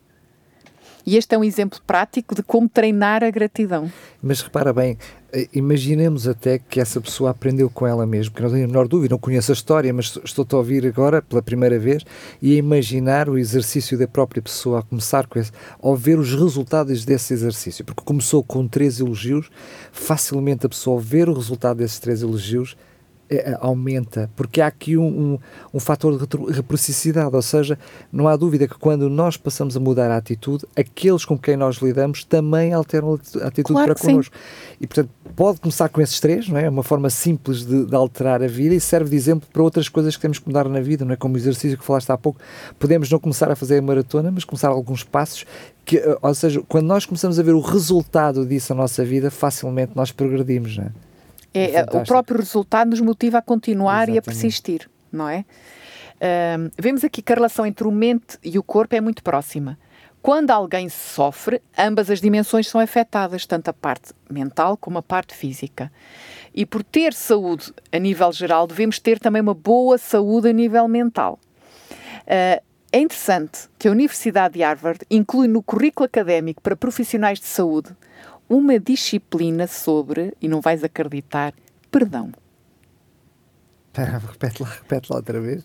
E 1.05 1.17
este 1.17 1.35
é 1.35 1.37
um 1.37 1.43
exemplo 1.43 1.79
prático 1.85 2.33
de 2.33 2.41
como 2.41 2.67
treinar 2.67 3.23
a 3.23 3.29
gratidão. 3.29 3.91
Mas 4.21 4.41
repara 4.41 4.73
bem, 4.73 4.97
eh, 5.31 5.47
imaginemos 5.53 6.27
até 6.27 6.57
que 6.57 6.79
essa 6.79 6.99
pessoa 6.99 7.29
aprendeu 7.29 7.69
com 7.69 7.85
ela 7.85 8.07
mesma, 8.07 8.33
que 8.33 8.41
não 8.41 8.49
tenho 8.49 8.63
a 8.63 8.67
menor 8.67 8.87
dúvida, 8.87 9.13
não 9.13 9.19
conheço 9.19 9.51
a 9.51 9.53
história, 9.53 9.93
mas 9.93 10.17
estou-te 10.23 10.55
a 10.55 10.57
ouvir 10.57 10.85
agora 10.87 11.21
pela 11.21 11.43
primeira 11.43 11.77
vez 11.77 12.03
e 12.41 12.55
a 12.55 12.57
imaginar 12.57 13.29
o 13.29 13.37
exercício 13.37 13.97
da 13.99 14.07
própria 14.07 14.41
pessoa, 14.41 14.79
a 14.79 14.81
começar 14.81 15.27
com 15.27 15.37
esse, 15.37 15.51
ao 15.79 15.95
ver 15.95 16.17
os 16.17 16.33
resultados 16.33 17.05
desse 17.05 17.33
exercício, 17.33 17.85
porque 17.85 18.01
começou 18.03 18.43
com 18.43 18.67
três 18.67 18.99
elogios, 18.99 19.51
facilmente 19.91 20.65
a 20.65 20.69
pessoa, 20.69 20.95
ao 20.95 20.99
ver 20.99 21.29
o 21.29 21.33
resultado 21.33 21.77
desses 21.77 21.99
três 21.99 22.23
elogios, 22.23 22.75
aumenta, 23.59 24.29
porque 24.35 24.61
há 24.61 24.67
aqui 24.67 24.97
um, 24.97 25.07
um, 25.07 25.39
um, 25.73 25.79
fator 25.79 26.15
de 26.17 26.37
reciprocidade, 26.47 27.35
ou 27.35 27.41
seja, 27.41 27.77
não 28.11 28.27
há 28.27 28.35
dúvida 28.35 28.67
que 28.67 28.77
quando 28.77 29.09
nós 29.09 29.35
passamos 29.35 29.75
a 29.75 29.79
mudar 29.79 30.11
a 30.11 30.17
atitude, 30.17 30.65
aqueles 30.75 31.25
com 31.25 31.37
quem 31.37 31.57
nós 31.57 31.77
lidamos 31.77 32.23
também 32.23 32.73
alteram 32.73 33.19
a 33.41 33.47
atitude 33.47 33.73
claro 33.73 33.95
para 33.95 34.01
connosco. 34.01 34.35
Sim. 34.35 34.77
E 34.79 34.87
portanto, 34.87 35.09
pode 35.35 35.59
começar 35.59 35.89
com 35.89 36.01
esses 36.01 36.19
três, 36.19 36.47
não 36.47 36.57
é? 36.57 36.65
É 36.65 36.69
uma 36.69 36.83
forma 36.83 37.09
simples 37.09 37.65
de, 37.65 37.85
de, 37.85 37.95
alterar 37.95 38.43
a 38.43 38.47
vida 38.47 38.75
e 38.75 38.79
serve 38.79 39.09
de 39.09 39.15
exemplo 39.15 39.47
para 39.51 39.63
outras 39.63 39.89
coisas 39.89 40.15
que 40.15 40.21
temos 40.21 40.37
que 40.37 40.47
mudar 40.47 40.69
na 40.69 40.79
vida, 40.79 41.03
não 41.03 41.13
é? 41.13 41.15
Como 41.15 41.33
o 41.33 41.37
exercício 41.37 41.77
que 41.77 41.83
falaste 41.83 42.11
há 42.11 42.17
pouco, 42.17 42.39
podemos 42.77 43.09
não 43.09 43.19
começar 43.19 43.49
a 43.49 43.55
fazer 43.55 43.79
a 43.79 43.81
maratona, 43.81 44.31
mas 44.31 44.43
começar 44.43 44.69
alguns 44.69 45.03
passos 45.03 45.45
que, 45.83 46.01
ou 46.21 46.33
seja, 46.33 46.61
quando 46.67 46.85
nós 46.85 47.05
começamos 47.05 47.39
a 47.39 47.43
ver 47.43 47.53
o 47.53 47.59
resultado 47.59 48.45
disso 48.45 48.73
na 48.73 48.81
nossa 48.81 49.03
vida, 49.03 49.29
facilmente 49.29 49.93
nós 49.95 50.11
progredimos, 50.11 50.77
não 50.77 50.85
é? 50.85 50.91
É, 51.57 51.75
é 51.75 51.83
o 51.83 52.03
próprio 52.03 52.37
resultado 52.37 52.89
nos 52.89 52.99
motiva 52.99 53.37
a 53.37 53.41
continuar 53.41 54.09
Exatamente. 54.09 54.15
e 54.15 54.19
a 54.19 54.21
persistir, 54.21 54.89
não 55.11 55.29
é? 55.29 55.45
Uh, 56.15 56.71
vemos 56.77 57.03
aqui 57.03 57.21
que 57.21 57.31
a 57.31 57.35
relação 57.35 57.65
entre 57.65 57.87
o 57.87 57.91
mente 57.91 58.37
e 58.43 58.57
o 58.57 58.63
corpo 58.63 58.95
é 58.95 59.01
muito 59.01 59.23
próxima. 59.23 59.77
Quando 60.21 60.49
alguém 60.49 60.89
sofre, 60.89 61.61
ambas 61.77 62.09
as 62.09 62.19
dimensões 62.19 62.67
são 62.67 62.81
afetadas, 62.81 63.45
tanto 63.45 63.69
a 63.69 63.73
parte 63.73 64.11
mental 64.29 64.75
como 64.75 64.97
a 64.97 65.03
parte 65.03 65.35
física. 65.35 65.91
E 66.53 66.65
por 66.65 66.83
ter 66.83 67.13
saúde 67.13 67.71
a 67.91 67.99
nível 67.99 68.31
geral, 68.31 68.65
devemos 68.65 68.97
ter 68.97 69.19
também 69.19 69.41
uma 69.41 69.53
boa 69.53 69.97
saúde 69.97 70.49
a 70.49 70.53
nível 70.53 70.87
mental. 70.87 71.39
Uh, 72.23 72.61
é 72.91 72.99
interessante 72.99 73.69
que 73.77 73.87
a 73.87 73.91
Universidade 73.91 74.55
de 74.55 74.63
Harvard 74.63 75.05
inclui 75.11 75.47
no 75.47 75.61
currículo 75.61 76.05
académico 76.05 76.61
para 76.61 76.75
profissionais 76.75 77.39
de 77.39 77.45
saúde 77.45 77.89
uma 78.49 78.79
disciplina 78.79 79.67
sobre, 79.67 80.33
e 80.41 80.47
não 80.47 80.61
vais 80.61 80.83
acreditar, 80.83 81.53
perdão. 81.91 82.31
Espera, 83.87 84.17
repete 84.17 84.61
lá, 84.61 84.69
repete 84.69 85.11
lá 85.11 85.17
outra 85.17 85.39
vez. 85.39 85.63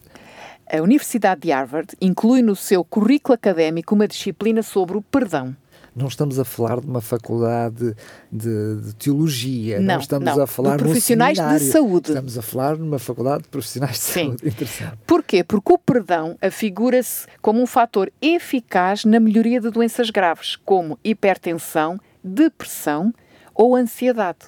A 0.72 0.80
Universidade 0.80 1.40
de 1.40 1.50
Harvard 1.50 1.96
inclui 2.00 2.42
no 2.42 2.54
seu 2.54 2.84
currículo 2.84 3.34
académico 3.34 3.92
uma 3.94 4.06
disciplina 4.06 4.62
sobre 4.62 4.96
o 4.96 5.02
perdão. 5.02 5.56
não 5.96 6.06
estamos 6.06 6.38
a 6.38 6.44
falar 6.44 6.80
de 6.80 6.86
uma 6.86 7.00
faculdade 7.00 7.92
de, 8.30 8.76
de 8.76 8.94
teologia, 8.94 9.80
não, 9.80 9.94
não 9.94 10.00
estamos 10.00 10.36
não. 10.36 10.42
a 10.44 10.46
falar 10.46 10.76
de 10.76 10.84
profissionais 10.84 11.36
de 11.38 11.58
saúde. 11.70 12.10
Estamos 12.10 12.38
a 12.38 12.42
falar 12.42 12.78
numa 12.78 13.00
faculdade 13.00 13.42
de 13.42 13.48
profissionais 13.48 13.96
de 13.96 13.98
Sim. 13.98 14.24
saúde. 14.26 14.46
Interessante. 14.48 14.98
Porquê? 15.04 15.42
Porque 15.42 15.72
o 15.72 15.78
perdão 15.78 16.38
afigura-se 16.40 17.26
como 17.42 17.60
um 17.60 17.66
fator 17.66 18.12
eficaz 18.22 19.04
na 19.04 19.18
melhoria 19.18 19.60
de 19.60 19.70
doenças 19.70 20.08
graves, 20.10 20.54
como 20.54 20.96
hipertensão, 21.02 21.98
depressão 22.22 23.12
ou 23.54 23.76
ansiedade. 23.76 24.38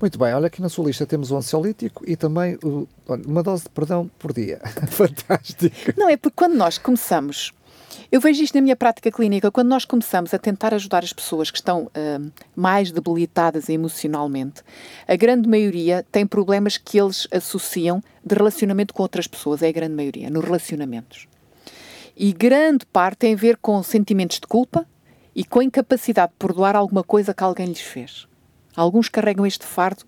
Muito 0.00 0.18
bem, 0.18 0.32
olha 0.32 0.46
aqui 0.46 0.62
na 0.62 0.68
sua 0.68 0.86
lista 0.86 1.04
temos 1.04 1.30
o 1.30 1.36
ansiolítico 1.36 2.04
e 2.06 2.16
também 2.16 2.56
o, 2.62 2.86
uma 3.26 3.42
dose 3.42 3.64
de 3.64 3.70
perdão 3.70 4.10
por 4.18 4.32
dia. 4.32 4.60
Fantástico. 4.88 5.92
Não, 5.96 6.08
é 6.08 6.16
porque 6.16 6.36
quando 6.36 6.54
nós 6.54 6.78
começamos 6.78 7.52
eu 8.10 8.20
vejo 8.20 8.42
isto 8.42 8.54
na 8.54 8.60
minha 8.60 8.76
prática 8.76 9.10
clínica, 9.10 9.50
quando 9.50 9.68
nós 9.68 9.84
começamos 9.84 10.34
a 10.34 10.38
tentar 10.38 10.74
ajudar 10.74 11.02
as 11.02 11.12
pessoas 11.12 11.50
que 11.50 11.58
estão 11.58 11.84
uh, 11.84 12.32
mais 12.54 12.92
debilitadas 12.92 13.68
emocionalmente, 13.68 14.62
a 15.08 15.16
grande 15.16 15.48
maioria 15.48 16.04
tem 16.12 16.26
problemas 16.26 16.76
que 16.76 17.00
eles 17.00 17.26
associam 17.32 18.02
de 18.24 18.34
relacionamento 18.34 18.92
com 18.92 19.02
outras 19.02 19.26
pessoas, 19.26 19.62
é 19.62 19.68
a 19.68 19.72
grande 19.72 19.94
maioria, 19.94 20.28
nos 20.30 20.44
relacionamentos. 20.44 21.26
E 22.14 22.32
grande 22.32 22.84
parte 22.84 23.18
tem 23.18 23.32
a 23.32 23.36
ver 23.36 23.56
com 23.56 23.82
sentimentos 23.82 24.38
de 24.38 24.46
culpa 24.46 24.86
e 25.34 25.44
com 25.44 25.60
a 25.60 25.64
incapacidade 25.64 26.32
de 26.32 26.38
perdoar 26.38 26.76
alguma 26.76 27.02
coisa 27.02 27.34
que 27.34 27.42
alguém 27.42 27.66
lhes 27.66 27.80
fez. 27.80 28.26
Alguns 28.74 29.08
carregam 29.08 29.46
este 29.46 29.66
fardo, 29.66 30.04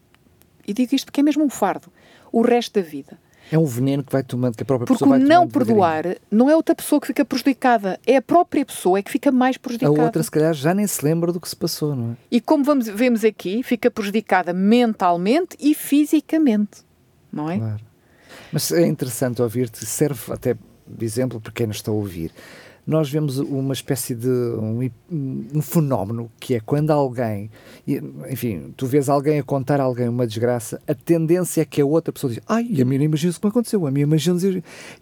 e 0.67 0.73
digo 0.73 0.95
isto 0.95 1.07
porque 1.07 1.21
é 1.21 1.23
mesmo 1.23 1.45
um 1.45 1.51
fardo, 1.51 1.89
o 2.33 2.43
resto 2.43 2.81
da 2.81 2.87
vida. 2.87 3.19
É 3.53 3.59
um 3.59 3.67
veneno 3.67 4.03
que 4.03 4.11
vai 4.11 4.23
tomando, 4.23 4.57
que 4.57 4.63
a 4.63 4.67
própria 4.67 4.87
Porque 4.87 5.05
pessoa 5.05 5.19
vai 5.19 5.27
tomando. 5.27 5.51
Porque 5.51 5.59
não 5.59 5.67
perdoar 5.67 6.17
não 6.31 6.49
é 6.49 6.57
outra 6.57 6.75
pessoa 6.75 6.99
que 6.99 7.07
fica 7.07 7.25
prejudicada, 7.25 8.01
é 8.07 8.17
a 8.17 8.23
própria 8.23 8.65
pessoa 8.65 9.03
que 9.03 9.11
fica 9.11 9.31
mais 9.31 9.59
prejudicada. 9.59 10.01
A 10.01 10.05
outra, 10.05 10.23
se 10.23 10.31
calhar, 10.31 10.55
já 10.55 10.73
nem 10.73 10.87
se 10.87 11.05
lembra 11.05 11.31
do 11.31 11.39
que 11.39 11.49
se 11.49 11.57
passou, 11.57 11.95
não 11.95 12.13
é? 12.13 12.17
E 12.31 12.41
como 12.41 12.65
vamos, 12.65 12.89
vemos 12.89 13.23
aqui, 13.23 13.63
fica 13.63 13.91
prejudicada 13.91 14.55
mentalmente 14.55 15.57
e 15.61 15.75
fisicamente, 15.75 16.83
não 17.31 17.51
é? 17.51 17.59
Claro. 17.59 17.85
Mas 18.51 18.73
é 18.73 18.87
interessante 18.87 19.43
ouvir-te, 19.43 19.85
serve 19.85 20.33
até 20.33 20.57
de 20.87 21.05
exemplo 21.05 21.41
para 21.41 21.53
quem 21.53 21.67
nos 21.67 21.77
está 21.77 21.91
a 21.91 21.95
ouvir 21.95 22.31
nós 22.87 23.11
vemos 23.11 23.39
uma 23.39 23.73
espécie 23.73 24.15
de 24.15 24.29
um, 24.29 24.91
um, 25.55 25.63
fenómeno 25.63 26.31
que 26.39 26.55
é 26.55 26.61
quando 26.61 26.91
alguém, 26.91 27.51
enfim, 28.31 28.73
tu 28.77 28.87
vês 28.87 29.09
alguém 29.09 29.39
a 29.39 29.43
contar 29.43 29.81
a 29.81 29.85
alguém 29.85 30.09
uma 30.09 30.27
desgraça, 30.27 30.81
a 30.87 30.95
tendência 30.95 31.63
é 31.63 31.65
que 31.65 31.81
a 31.81 31.87
outra 31.87 32.13
pessoa 32.13 32.33
diz, 32.33 32.43
ai, 32.47 32.69
a 32.81 32.85
mim 32.85 32.99
não 32.99 33.05
imagino 33.05 33.31
isso 33.31 33.41
que 33.41 33.47
aconteceu, 33.47 33.87
a 33.87 33.91
mim 33.91 34.01
imagino 34.01 34.35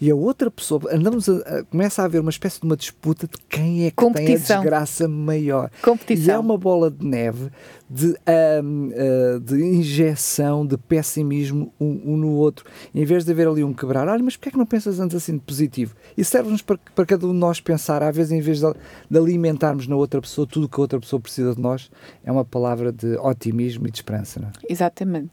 e 0.01 0.11
a 0.11 0.15
outra 0.15 0.51
pessoa, 0.51 0.83
andamos 0.93 1.29
a, 1.29 1.37
a, 1.39 1.65
começa 1.65 2.03
a 2.03 2.05
haver 2.05 2.21
uma 2.21 2.31
espécie 2.31 2.61
de 2.61 2.67
uma 2.67 2.77
disputa 2.77 3.27
de 3.27 3.39
quem 3.49 3.87
é 3.87 3.91
que 3.91 4.13
tem 4.13 4.35
a 4.35 4.39
desgraça 4.39 5.09
maior. 5.09 5.71
Competição. 5.83 6.27
E 6.27 6.31
é 6.31 6.39
uma 6.39 6.59
bola 6.59 6.91
de 6.91 7.05
neve 7.05 7.51
de, 7.93 8.17
um, 8.63 8.89
uh, 8.89 9.41
de 9.41 9.63
injeção 9.63 10.67
de 10.67 10.79
pessimismo 10.79 11.73
um, 11.79 12.01
um, 12.07 12.17
no 12.17 12.31
outro. 12.33 12.65
Em 12.95 13.05
vez 13.05 13.23
de 13.25 13.33
haver 13.33 13.47
ali 13.47 13.63
um 13.63 13.75
quebrar, 13.75 14.09
olha, 14.09 14.23
mas 14.23 14.35
porquê 14.35 14.49
é 14.49 14.53
que 14.53 14.59
não 14.59 14.65
pensas 14.65 14.99
antes 14.99 15.15
assim 15.15 15.35
de 15.35 15.41
positivo? 15.41 15.95
E 16.17 16.25
serve-nos 16.25 16.63
para, 16.63 16.79
para 16.95 17.05
cada 17.05 17.27
um 17.27 17.33
de 17.33 17.39
nós 17.39 17.61
pensar, 17.73 18.03
às 18.03 18.15
vezes, 18.15 18.33
em 18.33 18.41
vez 18.41 18.61
de, 18.61 18.67
de 19.11 19.19
alimentarmos 19.19 19.87
na 19.87 19.97
outra 19.97 20.21
pessoa 20.21 20.47
tudo 20.47 20.67
o 20.67 20.69
que 20.69 20.79
a 20.79 20.83
outra 20.83 21.01
pessoa 21.01 21.21
precisa 21.21 21.55
de 21.55 21.61
nós, 21.61 21.91
é 22.23 22.31
uma 22.31 22.45
palavra 22.45 22.93
de 22.93 23.17
otimismo 23.17 23.87
e 23.87 23.91
de 23.91 23.99
esperança. 23.99 24.41
Não 24.41 24.49
é? 24.49 24.53
Exatamente. 24.69 25.33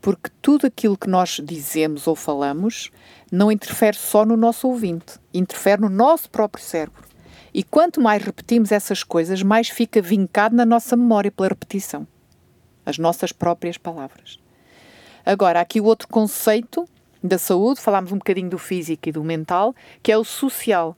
Porque 0.00 0.30
tudo 0.40 0.66
aquilo 0.66 0.96
que 0.96 1.08
nós 1.08 1.40
dizemos 1.44 2.06
ou 2.06 2.16
falamos 2.16 2.90
não 3.30 3.52
interfere 3.52 3.96
só 3.96 4.24
no 4.24 4.36
nosso 4.36 4.66
ouvinte, 4.66 5.18
interfere 5.32 5.82
no 5.82 5.90
nosso 5.90 6.30
próprio 6.30 6.64
cérebro. 6.64 7.04
E 7.52 7.62
quanto 7.62 8.00
mais 8.00 8.22
repetimos 8.22 8.72
essas 8.72 9.02
coisas, 9.02 9.42
mais 9.42 9.68
fica 9.68 10.00
vincado 10.00 10.56
na 10.56 10.64
nossa 10.64 10.96
memória 10.96 11.30
pela 11.30 11.48
repetição. 11.48 12.06
As 12.84 12.98
nossas 12.98 13.30
próprias 13.30 13.78
palavras. 13.78 14.38
Agora, 15.24 15.60
aqui 15.60 15.80
o 15.80 15.84
outro 15.84 16.08
conceito 16.08 16.86
da 17.22 17.38
saúde, 17.38 17.80
falámos 17.80 18.12
um 18.12 18.18
bocadinho 18.18 18.50
do 18.50 18.58
físico 18.58 19.08
e 19.08 19.12
do 19.12 19.24
mental, 19.24 19.74
que 20.02 20.12
é 20.12 20.18
o 20.18 20.24
social. 20.24 20.96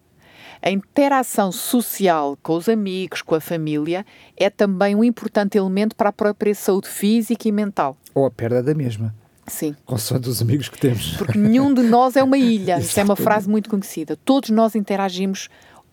A 0.61 0.71
interação 0.71 1.53
social 1.53 2.37
com 2.43 2.55
os 2.55 2.69
amigos, 2.69 3.23
com 3.23 3.35
a 3.35 3.41
família, 3.41 4.05
é 4.37 4.51
também 4.51 4.95
um 4.95 5.05
importante 5.05 5.57
elemento 5.59 5.95
para 5.95 6.09
a 6.09 6.13
própria 6.13 6.55
saúde 6.55 6.89
física 6.89 7.49
e 7.49 7.53
mental. 7.53 7.97
Ou 8.15 8.27
a 8.27 8.31
perda 8.31 8.63
da 8.63 8.75
mesma. 8.75 9.15
Sim. 9.47 9.77
Consoante 9.85 10.29
os 10.29 10.43
amigos 10.43 10.69
que 10.69 10.79
temos. 10.79 11.17
Porque 11.17 11.39
nenhum 11.39 11.73
de 11.73 11.83
nós 11.83 12.17
é 12.17 12.23
uma 12.23 12.37
ilha. 12.37 12.79
Isso 12.81 12.99
é 12.99 13.05
uma 13.05 13.17
frase 13.17 13.49
muito 13.49 13.71
conhecida. 13.71 14.17
Todos 14.25 14.51
nós 14.51 14.75
interagimos 14.75 15.49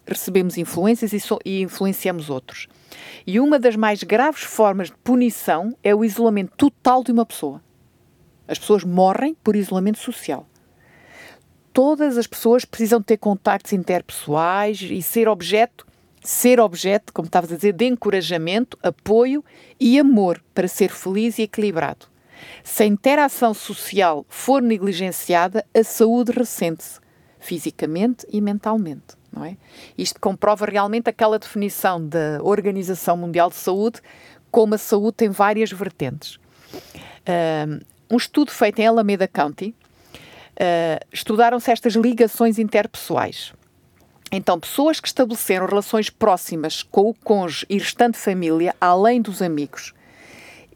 recebemos 0.06 0.58
influências 0.58 1.14
e, 1.14 1.20
so, 1.20 1.40
e 1.46 1.62
influenciamos 1.62 2.30
outros. 2.30 2.68
E 3.26 3.40
uma 3.40 3.58
das 3.58 3.76
mais 3.76 4.04
graves 4.04 4.44
formas 4.44 4.90
de 4.90 4.96
punição 5.04 5.76
é 5.84 5.96
o 5.96 6.04
isolamento 6.04 6.54
total 6.58 7.04
de 7.04 7.12
uma 7.12 7.26
pessoa. 7.26 7.62
As 8.48 8.60
pessoas 8.60 8.84
morrem 8.84 9.36
por 9.44 9.56
isolamento 9.56 10.00
social. 10.00 10.46
Todas 11.74 12.18
as 12.18 12.28
pessoas 12.28 12.64
precisam 12.64 13.02
ter 13.02 13.18
contactos 13.18 13.74
interpessoais 13.74 14.80
e 14.82 15.02
ser 15.02 15.28
objeto, 15.28 15.86
ser 16.22 16.60
objeto, 16.60 17.12
como 17.12 17.26
estavas 17.26 17.52
a 17.52 17.56
dizer, 17.56 17.74
de 17.74 17.86
encorajamento, 17.86 18.78
apoio 18.84 19.44
e 19.80 20.00
amor 20.00 20.42
para 20.54 20.68
ser 20.68 20.90
feliz 20.90 21.40
e 21.40 21.44
equilibrado. 21.44 22.06
Se 22.64 22.84
a 22.84 22.86
interação 22.86 23.54
social 23.54 24.26
for 24.30 24.62
negligenciada, 24.62 25.66
a 25.74 25.84
saúde 25.84 26.32
ressente-se, 26.32 27.00
fisicamente 27.40 28.26
e 28.30 28.40
mentalmente 28.40 29.16
não 29.34 29.44
é? 29.44 29.58
Isto 29.98 30.20
comprova 30.20 30.66
realmente 30.66 31.10
aquela 31.10 31.40
definição 31.40 32.06
da 32.08 32.40
Organização 32.42 33.18
Mundial 33.18 33.50
de 33.50 33.56
Saúde, 33.56 34.00
como 34.52 34.76
a 34.76 34.78
saúde 34.78 35.18
tem 35.18 35.30
várias 35.30 35.72
vertentes. 35.72 36.40
Um 38.10 38.18
estudo 38.18 38.52
feito 38.52 38.80
em 38.80 38.86
Alameda 38.86 39.28
County, 39.28 39.76
uh, 40.60 41.06
estudaram-se 41.12 41.72
estas 41.72 41.94
ligações 41.94 42.60
interpessoais. 42.60 43.54
Então, 44.32 44.60
pessoas 44.60 45.00
que 45.00 45.08
estabeleceram 45.08 45.68
relações 45.68 46.10
próximas 46.10 46.82
com 46.82 47.10
o 47.10 47.14
cônjuge 47.14 47.66
e 47.70 47.78
restante 47.78 48.18
família, 48.18 48.76
além 48.82 49.22
dos 49.22 49.42
amigos, 49.42 49.94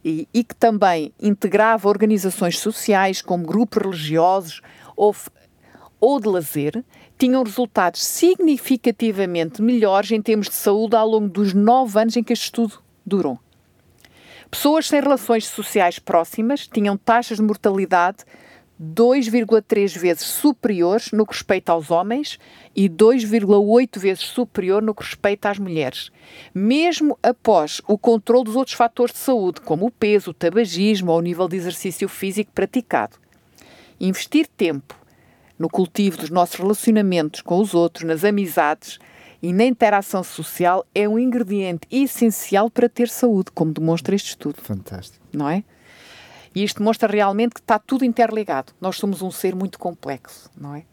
e, 0.05 0.27
e 0.33 0.43
que 0.43 0.55
também 0.55 1.11
integrava 1.19 1.89
organizações 1.89 2.59
sociais, 2.59 3.21
como 3.21 3.45
grupos 3.45 3.81
religiosos 3.81 4.61
ou, 4.95 5.15
ou 5.99 6.19
de 6.19 6.27
lazer, 6.27 6.83
tinham 7.17 7.43
resultados 7.43 8.05
significativamente 8.05 9.61
melhores 9.61 10.11
em 10.11 10.21
termos 10.21 10.49
de 10.49 10.55
saúde 10.55 10.95
ao 10.95 11.07
longo 11.07 11.27
dos 11.27 11.51
nove 11.53 11.99
anos 11.99 12.15
em 12.15 12.23
que 12.23 12.33
este 12.33 12.45
estudo 12.45 12.79
durou. 13.03 13.39
Pessoas 14.51 14.87
sem 14.87 15.01
relações 15.01 15.45
sociais 15.47 15.99
próximas 15.99 16.67
tinham 16.67 16.95
taxas 16.95 17.37
de 17.37 17.43
mortalidade 17.43 18.19
2,3 18.81 19.97
vezes 19.97 20.23
superiores 20.23 21.11
no 21.11 21.25
que 21.25 21.33
respeita 21.33 21.71
aos 21.71 21.89
homens 21.89 22.37
e 22.75 22.87
2,8 22.87 23.99
vezes 23.99 24.23
superior 24.23 24.81
no 24.81 24.93
que 24.93 25.03
respeita 25.03 25.49
às 25.49 25.57
mulheres, 25.57 26.11
mesmo 26.53 27.17
após 27.23 27.81
o 27.87 27.97
controle 27.97 28.45
dos 28.45 28.55
outros 28.55 28.75
fatores 28.75 29.13
de 29.13 29.19
saúde, 29.19 29.61
como 29.61 29.87
o 29.87 29.91
peso, 29.91 30.31
o 30.31 30.33
tabagismo 30.33 31.11
ou 31.11 31.17
o 31.17 31.21
nível 31.21 31.47
de 31.47 31.57
exercício 31.57 32.07
físico 32.07 32.51
praticado. 32.53 33.17
Investir 33.99 34.47
tempo 34.47 34.95
no 35.57 35.67
cultivo 35.67 36.17
dos 36.17 36.29
nossos 36.29 36.55
relacionamentos 36.55 37.41
com 37.41 37.59
os 37.59 37.73
outros, 37.73 38.05
nas 38.05 38.23
amizades 38.23 38.99
e 39.41 39.51
na 39.51 39.65
interação 39.65 40.23
social 40.23 40.85
é 40.93 41.07
um 41.09 41.17
ingrediente 41.17 41.87
essencial 41.89 42.69
para 42.69 42.87
ter 42.87 43.09
saúde, 43.09 43.51
como 43.51 43.73
demonstra 43.73 44.15
este 44.15 44.29
estudo. 44.29 44.61
Fantástico. 44.61 45.25
Não 45.33 45.49
é? 45.49 45.63
E 46.57 46.63
isto 46.63 46.79
demonstra 46.79 47.07
realmente 47.07 47.53
que 47.53 47.59
está 47.59 47.77
tudo 47.77 48.03
interligado. 48.03 48.73
Nós 48.81 48.97
somos 48.97 49.21
um 49.21 49.29
ser 49.29 49.53
muito 49.53 49.77
complexo, 49.77 50.49
não 50.57 50.73
é? 50.73 50.85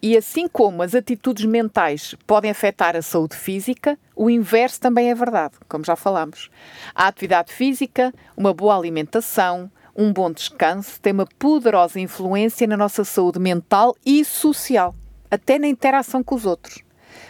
E 0.00 0.16
assim 0.16 0.48
como 0.48 0.82
as 0.82 0.94
atitudes 0.94 1.44
mentais 1.44 2.14
podem 2.26 2.50
afetar 2.50 2.96
a 2.96 3.02
saúde 3.02 3.36
física, 3.36 3.98
o 4.16 4.30
inverso 4.30 4.80
também 4.80 5.10
é 5.10 5.14
verdade, 5.14 5.56
como 5.68 5.84
já 5.84 5.96
falamos. 5.96 6.48
A 6.94 7.08
atividade 7.08 7.52
física, 7.52 8.10
uma 8.34 8.54
boa 8.54 8.74
alimentação, 8.74 9.70
um 9.94 10.10
bom 10.10 10.32
descanso 10.32 10.98
tem 10.98 11.12
uma 11.12 11.26
poderosa 11.38 12.00
influência 12.00 12.66
na 12.66 12.78
nossa 12.78 13.04
saúde 13.04 13.38
mental 13.38 13.94
e 14.02 14.24
social, 14.24 14.94
até 15.30 15.58
na 15.58 15.68
interação 15.68 16.24
com 16.24 16.36
os 16.36 16.46
outros. 16.46 16.82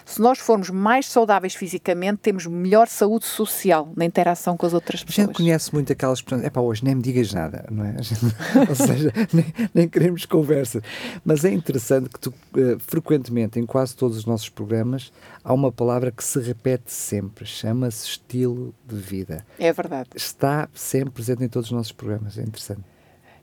Se 0.04 0.20
nós 0.20 0.38
formos 0.38 0.70
mais 0.70 1.06
saudáveis 1.06 1.54
fisicamente, 1.54 2.18
temos 2.18 2.46
melhor 2.46 2.88
saúde 2.88 3.26
social 3.26 3.92
na 3.96 4.04
interação 4.04 4.56
com 4.56 4.66
as 4.66 4.72
outras 4.72 5.02
pessoas. 5.02 5.24
A 5.24 5.26
gente 5.28 5.36
conhece 5.36 5.72
muito 5.72 5.92
aquelas 5.92 6.20
expressão, 6.20 6.46
é 6.46 6.50
para 6.50 6.62
hoje 6.62 6.84
nem 6.84 6.94
me 6.94 7.02
digas 7.02 7.32
nada, 7.32 7.66
não 7.70 7.84
é? 7.84 7.96
Ou 8.68 8.74
seja, 8.74 9.12
nem, 9.32 9.46
nem, 9.74 9.88
queremos 9.88 10.24
conversa. 10.26 10.82
Mas 11.24 11.44
é 11.44 11.50
interessante 11.50 12.08
que 12.08 12.20
tu, 12.20 12.30
uh, 12.30 12.78
frequentemente, 12.78 13.58
em 13.58 13.66
quase 13.66 13.96
todos 13.96 14.16
os 14.16 14.24
nossos 14.24 14.48
programas, 14.48 15.12
há 15.42 15.52
uma 15.52 15.72
palavra 15.72 16.10
que 16.10 16.22
se 16.22 16.40
repete 16.40 16.92
sempre, 16.92 17.44
chama-se 17.44 18.06
estilo 18.06 18.74
de 18.86 18.96
vida. 18.96 19.44
É 19.58 19.72
verdade. 19.72 20.10
Está 20.14 20.68
sempre 20.74 21.10
presente 21.14 21.44
em 21.44 21.48
todos 21.48 21.70
os 21.70 21.76
nossos 21.76 21.92
programas, 21.92 22.38
é 22.38 22.42
interessante. 22.42 22.82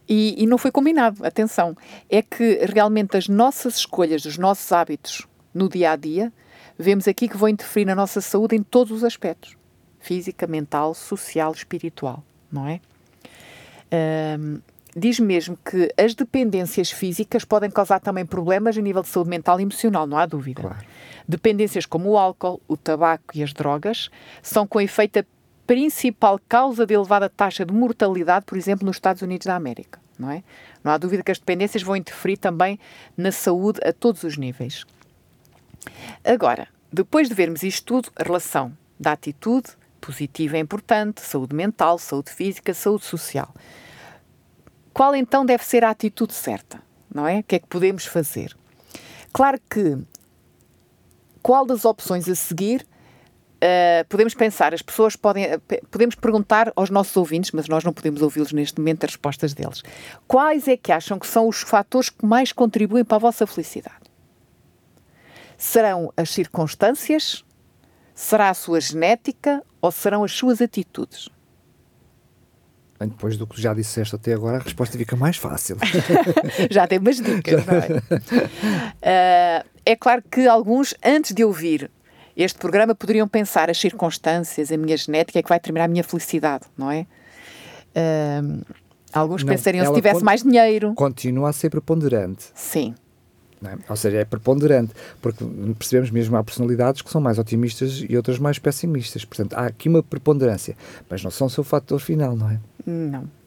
E, 0.07 0.41
e 0.41 0.47
não 0.47 0.57
foi 0.57 0.71
combinado, 0.71 1.25
atenção. 1.25 1.75
É 2.09 2.21
que 2.21 2.65
realmente 2.73 3.17
as 3.17 3.27
nossas 3.27 3.75
escolhas, 3.75 4.23
os 4.23 4.37
nossos 4.37 4.71
hábitos 4.71 5.27
no 5.57 5.67
dia 5.67 5.91
a 5.91 5.95
dia, 5.95 6.31
vemos 6.77 7.07
aqui 7.07 7.27
que 7.27 7.35
vão 7.35 7.49
interferir 7.49 7.85
na 7.85 7.95
nossa 7.95 8.21
saúde 8.21 8.55
em 8.55 8.61
todos 8.61 8.91
os 8.91 9.03
aspectos: 9.03 9.57
física, 9.99 10.45
mental, 10.45 10.93
social, 10.93 11.51
espiritual, 11.51 12.23
não 12.51 12.67
é? 12.67 12.79
Um, 14.39 14.59
diz 14.95 15.19
mesmo 15.19 15.57
que 15.57 15.91
as 15.97 16.13
dependências 16.13 16.91
físicas 16.91 17.43
podem 17.43 17.71
causar 17.71 17.99
também 17.99 18.25
problemas 18.25 18.77
a 18.77 18.81
nível 18.81 19.01
de 19.01 19.07
saúde 19.07 19.29
mental 19.29 19.59
e 19.59 19.63
emocional, 19.63 20.05
não 20.05 20.17
há 20.17 20.25
dúvida. 20.25 20.61
Claro. 20.61 20.85
Dependências 21.27 21.85
como 21.85 22.11
o 22.11 22.17
álcool, 22.17 22.61
o 22.67 22.77
tabaco 22.77 23.35
e 23.35 23.43
as 23.43 23.51
drogas 23.53 24.09
são 24.41 24.67
com 24.67 24.79
efeito 24.79 25.19
a 25.19 25.25
principal 25.65 26.39
causa 26.47 26.85
de 26.85 26.93
elevada 26.93 27.27
taxa 27.27 27.65
de 27.65 27.73
mortalidade, 27.73 28.45
por 28.45 28.57
exemplo, 28.57 28.85
nos 28.85 28.95
Estados 28.95 29.21
Unidos 29.21 29.45
da 29.45 29.55
América, 29.55 29.99
não 30.17 30.31
é? 30.31 30.41
Não 30.83 30.91
há 30.91 30.97
dúvida 30.97 31.21
que 31.21 31.31
as 31.31 31.39
dependências 31.39 31.83
vão 31.83 31.95
interferir 31.95 32.37
também 32.37 32.79
na 33.17 33.31
saúde 33.31 33.79
a 33.83 33.91
todos 33.91 34.23
os 34.23 34.37
níveis. 34.37 34.85
Agora, 36.23 36.67
depois 36.91 37.27
de 37.27 37.33
vermos 37.33 37.63
isto 37.63 37.85
tudo, 37.85 38.11
a 38.15 38.23
relação 38.23 38.75
da 38.99 39.11
atitude 39.11 39.69
positiva 39.99 40.57
é 40.57 40.59
importante, 40.59 41.21
saúde 41.21 41.55
mental, 41.55 41.97
saúde 41.97 42.31
física, 42.31 42.73
saúde 42.73 43.05
social. 43.05 43.53
Qual 44.93 45.15
então 45.15 45.45
deve 45.45 45.63
ser 45.63 45.83
a 45.83 45.89
atitude 45.89 46.33
certa? 46.33 46.81
Não 47.13 47.27
é? 47.27 47.39
O 47.39 47.43
que 47.43 47.55
é 47.55 47.59
que 47.59 47.67
podemos 47.67 48.05
fazer? 48.05 48.55
Claro 49.31 49.59
que 49.69 49.97
qual 51.41 51.65
das 51.65 51.85
opções 51.85 52.27
a 52.27 52.35
seguir 52.35 52.85
Uh, 53.57 54.05
podemos 54.07 54.35
pensar, 54.35 54.71
as 54.71 54.83
pessoas 54.83 55.15
podem, 55.15 55.45
uh, 55.45 55.61
podemos 55.89 56.13
perguntar 56.13 56.71
aos 56.75 56.91
nossos 56.91 57.17
ouvintes, 57.17 57.51
mas 57.51 57.67
nós 57.67 57.83
não 57.83 57.91
podemos 57.91 58.21
ouvi-los 58.21 58.53
neste 58.53 58.79
momento 58.79 59.05
as 59.05 59.11
respostas 59.13 59.55
deles. 59.55 59.81
Quais 60.27 60.67
é 60.67 60.77
que 60.77 60.91
acham 60.91 61.17
que 61.17 61.25
são 61.25 61.47
os 61.47 61.61
fatores 61.61 62.11
que 62.11 62.23
mais 62.23 62.51
contribuem 62.51 63.03
para 63.03 63.15
a 63.15 63.19
vossa 63.19 63.47
felicidade? 63.47 64.06
Serão 65.57 66.13
as 66.15 66.29
circunstâncias? 66.29 67.43
Será 68.13 68.49
a 68.49 68.53
sua 68.53 68.79
genética? 68.79 69.63
Ou 69.81 69.91
serão 69.91 70.23
as 70.23 70.31
suas 70.31 70.61
atitudes? 70.61 71.29
Bem, 72.99 73.09
depois 73.09 73.37
do 73.37 73.45
que 73.45 73.61
já 73.61 73.73
disseste 73.73 74.15
até 74.15 74.33
agora, 74.33 74.57
a 74.57 74.59
resposta 74.59 74.97
fica 74.97 75.15
mais 75.15 75.37
fácil. 75.37 75.77
já 76.71 76.87
tem 76.87 76.97
umas 76.97 77.17
dicas, 77.17 77.63
não 77.65 77.75
é? 77.75 79.63
Uh, 79.63 79.69
é 79.85 79.95
claro 79.95 80.23
que 80.29 80.47
alguns, 80.47 80.95
antes 81.03 81.33
de 81.33 81.43
ouvir 81.43 81.91
este 82.35 82.57
programa 82.57 82.95
poderiam 82.95 83.27
pensar 83.27 83.69
as 83.69 83.79
circunstâncias, 83.79 84.71
a 84.71 84.77
minha 84.77 84.97
genética 84.97 85.39
é 85.39 85.43
que 85.43 85.49
vai 85.49 85.59
determinar 85.59 85.85
a 85.85 85.87
minha 85.87 86.03
felicidade, 86.03 86.65
não 86.75 86.91
é? 86.91 87.05
Uh, 87.95 88.63
alguns 89.13 89.43
não, 89.43 89.49
pensariam 89.49 89.85
se 89.85 89.93
tivesse 89.93 90.23
mais 90.23 90.41
dinheiro. 90.43 90.93
Continua 90.95 91.49
a 91.49 91.53
ser 91.53 91.69
preponderante. 91.69 92.45
Sim. 92.53 92.95
É? 93.63 93.75
Ou 93.89 93.95
seja, 93.95 94.17
é 94.17 94.25
preponderante, 94.25 94.93
porque 95.21 95.43
percebemos 95.77 96.11
mesmo 96.11 96.37
há 96.37 96.43
personalidades 96.43 97.01
que 97.01 97.09
são 97.09 97.19
mais 97.19 97.39
otimistas 97.39 98.03
e 98.07 98.15
outras 98.15 98.37
mais 98.37 98.59
pessimistas. 98.59 99.25
Portanto, 99.25 99.53
há 99.53 99.65
aqui 99.65 99.89
uma 99.89 100.03
preponderância, 100.03 100.75
mas 101.09 101.23
não 101.23 101.31
são 101.31 101.47
o 101.47 101.49
seu 101.49 101.63
fator 101.63 101.99
final, 101.99 102.35
não 102.35 102.49
é? 102.51 102.59
Não. 102.85 103.37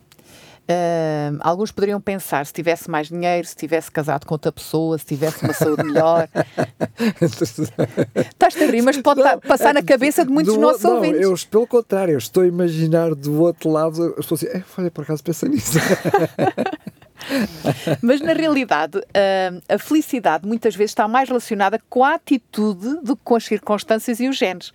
Uh, 0.70 1.34
alguns 1.40 1.72
poderiam 1.72 2.00
pensar 2.00 2.46
se 2.46 2.52
tivesse 2.52 2.88
mais 2.88 3.08
dinheiro, 3.08 3.44
se 3.44 3.56
tivesse 3.56 3.90
casado 3.90 4.24
com 4.24 4.34
outra 4.34 4.52
pessoa, 4.52 4.96
se 4.98 5.04
tivesse 5.04 5.42
uma 5.42 5.52
saúde 5.52 5.82
melhor. 5.82 6.28
Estás 7.20 8.56
a 8.56 8.66
rir, 8.66 8.80
mas 8.82 8.96
pode 8.98 9.20
não, 9.20 9.40
passar 9.40 9.74
na 9.74 9.82
cabeça 9.82 10.24
de 10.24 10.30
muitos 10.30 10.54
do, 10.54 10.60
nossos 10.60 10.82
não, 10.82 10.96
ouvintes. 10.96 11.20
Eu, 11.20 11.34
pelo 11.50 11.66
contrário, 11.66 12.12
eu 12.12 12.18
estou 12.18 12.44
a 12.44 12.46
imaginar 12.46 13.16
do 13.16 13.42
outro 13.42 13.68
lado, 13.68 14.00
eu 14.00 14.20
estou 14.20 14.36
assim, 14.36 14.46
é, 14.46 14.62
olha, 14.78 14.90
por 14.92 15.02
acaso 15.02 15.24
pensa 15.24 15.48
nisso. 15.48 15.78
Mas 18.02 18.20
na 18.20 18.32
realidade, 18.32 18.98
uh, 18.98 19.62
a 19.68 19.78
felicidade 19.78 20.46
muitas 20.46 20.74
vezes 20.74 20.92
está 20.92 21.06
mais 21.06 21.28
relacionada 21.28 21.80
com 21.88 22.04
a 22.04 22.14
atitude 22.14 23.00
do 23.02 23.16
que 23.16 23.22
com 23.22 23.36
as 23.36 23.44
circunstâncias 23.44 24.20
e 24.20 24.28
os 24.28 24.36
genes. 24.36 24.72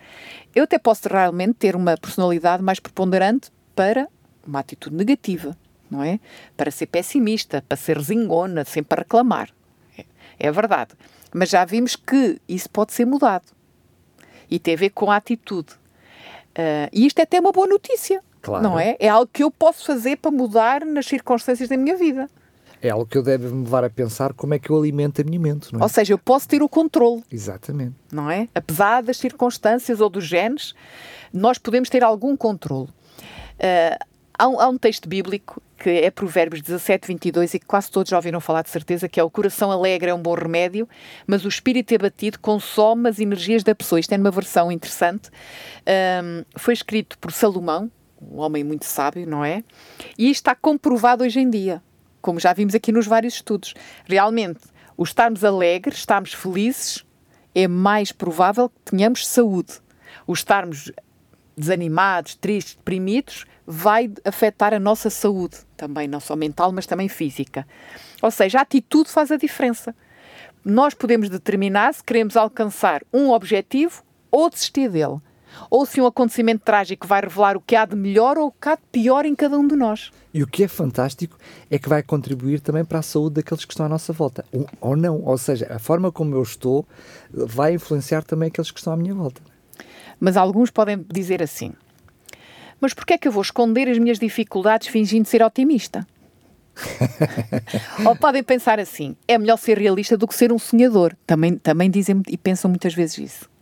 Eu 0.54 0.64
até 0.64 0.78
posso 0.78 1.08
realmente 1.10 1.54
ter 1.56 1.76
uma 1.76 1.98
personalidade 1.98 2.64
mais 2.64 2.80
preponderante 2.80 3.52
para 3.76 4.08
uma 4.46 4.60
atitude 4.60 4.96
negativa 4.96 5.58
não 5.90 6.04
é? 6.04 6.20
Para 6.56 6.72
ser 6.72 6.88
pessimista, 6.88 7.64
para 7.68 7.78
ser 7.78 8.00
zingona, 8.02 8.66
sempre 8.66 9.00
a 9.00 9.02
reclamar. 9.02 9.50
É, 9.98 10.06
é 10.40 10.52
verdade. 10.52 10.92
Mas 11.34 11.50
já 11.50 11.66
vimos 11.66 11.96
que 11.96 12.40
isso 12.48 12.70
pode 12.70 12.94
ser 12.94 13.06
mudado. 13.06 13.46
E 14.50 14.60
tem 14.60 14.74
a 14.74 14.78
ver 14.78 14.90
com 14.92 15.12
a 15.12 15.16
atitude. 15.16 15.74
Uh, 16.58 16.90
e 16.92 17.06
isto 17.06 17.20
é 17.20 17.24
até 17.24 17.40
uma 17.40 17.52
boa 17.52 17.68
notícia. 17.68 18.22
Claro. 18.46 18.64
Não 18.64 18.80
é? 18.80 18.96
É 19.00 19.10
algo 19.10 19.28
que 19.34 19.44
eu 19.44 19.50
posso 19.50 19.84
fazer 19.84 20.18
para 20.18 20.30
mudar 20.30 20.86
nas 20.86 21.08
circunstâncias 21.08 21.68
da 21.68 21.76
minha 21.76 21.98
vida. 21.98 22.30
É 22.80 22.92
algo 22.92 23.04
que 23.04 23.18
eu 23.18 23.24
deve 23.24 23.48
me 23.48 23.64
levar 23.64 23.84
a 23.84 23.90
pensar 23.90 24.34
como 24.34 24.54
é 24.54 24.60
que 24.60 24.70
eu 24.70 24.78
alimento 24.78 25.20
a 25.20 25.24
minha 25.24 25.40
mente, 25.40 25.74
não 25.74 25.80
é? 25.80 25.84
Ou 25.84 25.90
seja, 25.90 26.14
eu 26.14 26.18
posso 26.20 26.48
ter 26.48 26.62
o 26.62 26.70
controle. 26.70 27.24
Exatamente. 27.32 27.96
Não 28.12 28.30
é? 28.30 28.48
Apesar 28.54 29.02
das 29.02 29.18
circunstâncias 29.18 30.00
ou 30.00 30.12
dos 30.12 30.26
genes, 30.26 30.76
nós 31.34 31.58
podemos 31.58 31.90
ter 31.90 32.04
algum 32.04 32.38
controle. 32.38 32.90
Uh, 33.58 34.06
há, 34.38 34.48
um, 34.48 34.60
há 34.60 34.70
um 34.70 34.78
texto 34.78 35.10
bíblico 35.10 35.60
que 35.76 35.90
é 35.90 36.12
Provérbios 36.12 36.62
17, 36.62 37.08
22 37.08 37.56
e 37.56 37.60
que 37.60 37.66
quase 37.66 37.90
todos 37.90 38.12
já 38.12 38.18
ouviram 38.18 38.40
falar 38.40 38.62
de 38.62 38.70
certeza, 38.70 39.10
que 39.10 39.20
é 39.20 39.24
o 39.24 39.30
coração 39.30 39.72
alegre 39.72 40.12
é 40.12 40.14
um 40.14 40.22
bom 40.22 40.36
remédio, 40.36 40.88
mas 41.26 41.44
o 41.46 41.48
espírito 41.48 41.96
abatido 41.96 42.40
consome 42.40 43.10
as 43.10 43.20
energias 43.20 43.64
da 43.64 43.74
pessoa. 43.74 44.00
Isto 44.00 44.14
é 44.14 44.18
numa 44.18 44.32
versão 44.32 44.72
interessante. 44.72 45.32
Um, 46.24 46.44
foi 46.56 46.76
escrito 46.76 47.18
por 47.18 47.32
Salomão, 47.32 47.90
um 48.21 48.39
homem 48.39 48.63
muito 48.63 48.86
sábio, 48.86 49.28
não 49.28 49.43
é? 49.43 49.63
E 50.17 50.30
isto 50.30 50.41
está 50.41 50.56
comprovado 50.56 51.23
hoje 51.23 51.39
em 51.39 51.49
dia, 51.49 51.82
como 52.21 52.39
já 52.39 52.54
vimos 52.54 52.75
aqui 52.75 52.91
nos 52.91 53.08
vários 53.08 53.36
estudos. 53.36 53.73
Realmente, 54.06 54.62
o 54.97 55.04
estarmos 55.04 55.43
alegres, 55.43 55.97
estarmos 55.97 56.34
felizes, 56.34 57.06
é 57.54 57.67
mais 57.67 58.12
provável 58.12 58.69
que 58.69 58.91
tenhamos 58.91 59.28
saúde. 59.28 59.73
O 60.28 60.34
estarmos 60.34 60.91
desanimados, 61.58 62.36
tristes, 62.36 62.75
deprimidos, 62.75 63.45
vai 63.65 64.12
afetar 64.23 64.73
a 64.73 64.80
nossa 64.80 65.10
saúde, 65.10 65.58
também 65.75 66.08
não 66.08 66.19
só 66.19 66.36
mental, 66.36 66.71
mas 66.71 66.86
também 66.86 67.08
física. 67.08 67.67
Ou 68.21 68.30
seja, 68.30 68.60
a 68.60 68.62
atitude 68.62 69.10
faz 69.10 69.32
a 69.32 69.38
diferença. 69.38 69.95
Nós 70.63 70.93
podemos 70.93 71.30
determinar 71.30 71.93
se 71.93 72.04
queremos 72.04 72.36
alcançar 72.36 73.04
um 73.13 73.30
objetivo 73.30 74.04
ou 74.32 74.49
desistir 74.49 74.89
dele. 74.89 75.19
Ou 75.70 75.86
se 75.86 76.00
um 76.00 76.06
acontecimento 76.06 76.63
trágico 76.63 77.08
vai 77.08 77.22
revelar 77.22 77.58
o 77.58 77.62
que 77.62 77.76
há 77.76 77.86
de 77.86 77.96
melhor 77.96 78.38
ou 78.38 78.48
o 78.48 78.52
que 78.52 78.70
há 78.70 78.76
de 78.76 78.82
pior 78.91 79.26
em 79.26 79.36
cada 79.36 79.58
um 79.58 79.68
de 79.68 79.76
nós. 79.76 80.12
E 80.34 80.44
o 80.44 80.48
que 80.48 80.63
é 80.63 80.68
fantástico 80.68 81.38
é 81.72 81.80
que 81.80 81.88
vai 81.88 82.04
contribuir 82.04 82.60
também 82.60 82.84
para 82.84 83.00
a 83.00 83.02
saúde 83.02 83.36
daqueles 83.36 83.63
que 83.63 83.74
estão 83.74 83.86
à 83.86 83.89
nossa 83.89 84.12
volta. 84.12 84.44
Ou 84.82 84.96
não. 84.96 85.22
Ou 85.24 85.38
seja, 85.38 85.68
a 85.70 85.80
forma 85.80 86.12
como 86.12 86.36
eu 86.36 86.44
estou 86.44 86.86
vai 87.32 87.74
influenciar 87.74 88.24
também 88.24 88.48
aqueles 88.48 88.72
que 88.72 88.80
estão 88.80 88.94
à 88.94 88.98
minha 88.98 89.13
volta. 89.13 89.41
Mas 90.20 90.38
alguns 90.38 90.70
podem 90.70 91.06
dizer 91.10 91.41
assim: 91.41 91.74
Mas 92.80 92.94
porquê 92.94 93.13
é 93.13 93.18
que 93.18 93.28
eu 93.28 93.32
vou 93.32 93.41
esconder 93.41 93.88
as 93.88 93.98
minhas 93.98 94.20
dificuldades 94.20 94.88
fingindo 94.88 95.28
ser 95.28 95.41
otimista? 95.41 96.06
Ou 98.06 98.15
podem 98.15 98.44
pensar 98.44 98.80
assim: 98.80 99.15
é 99.28 99.38
melhor 99.38 99.58
ser 99.58 99.78
realista 99.78 100.18
do 100.18 100.28
que 100.28 100.36
ser 100.36 100.52
um 100.52 100.60
sonhador. 100.60 101.15
Também, 101.26 101.58
também 101.58 101.89
dizem 101.89 102.22
e 102.28 102.38
pensam 102.38 102.70
muitas 102.70 102.94
vezes 102.94 103.18
isso. 103.18 103.55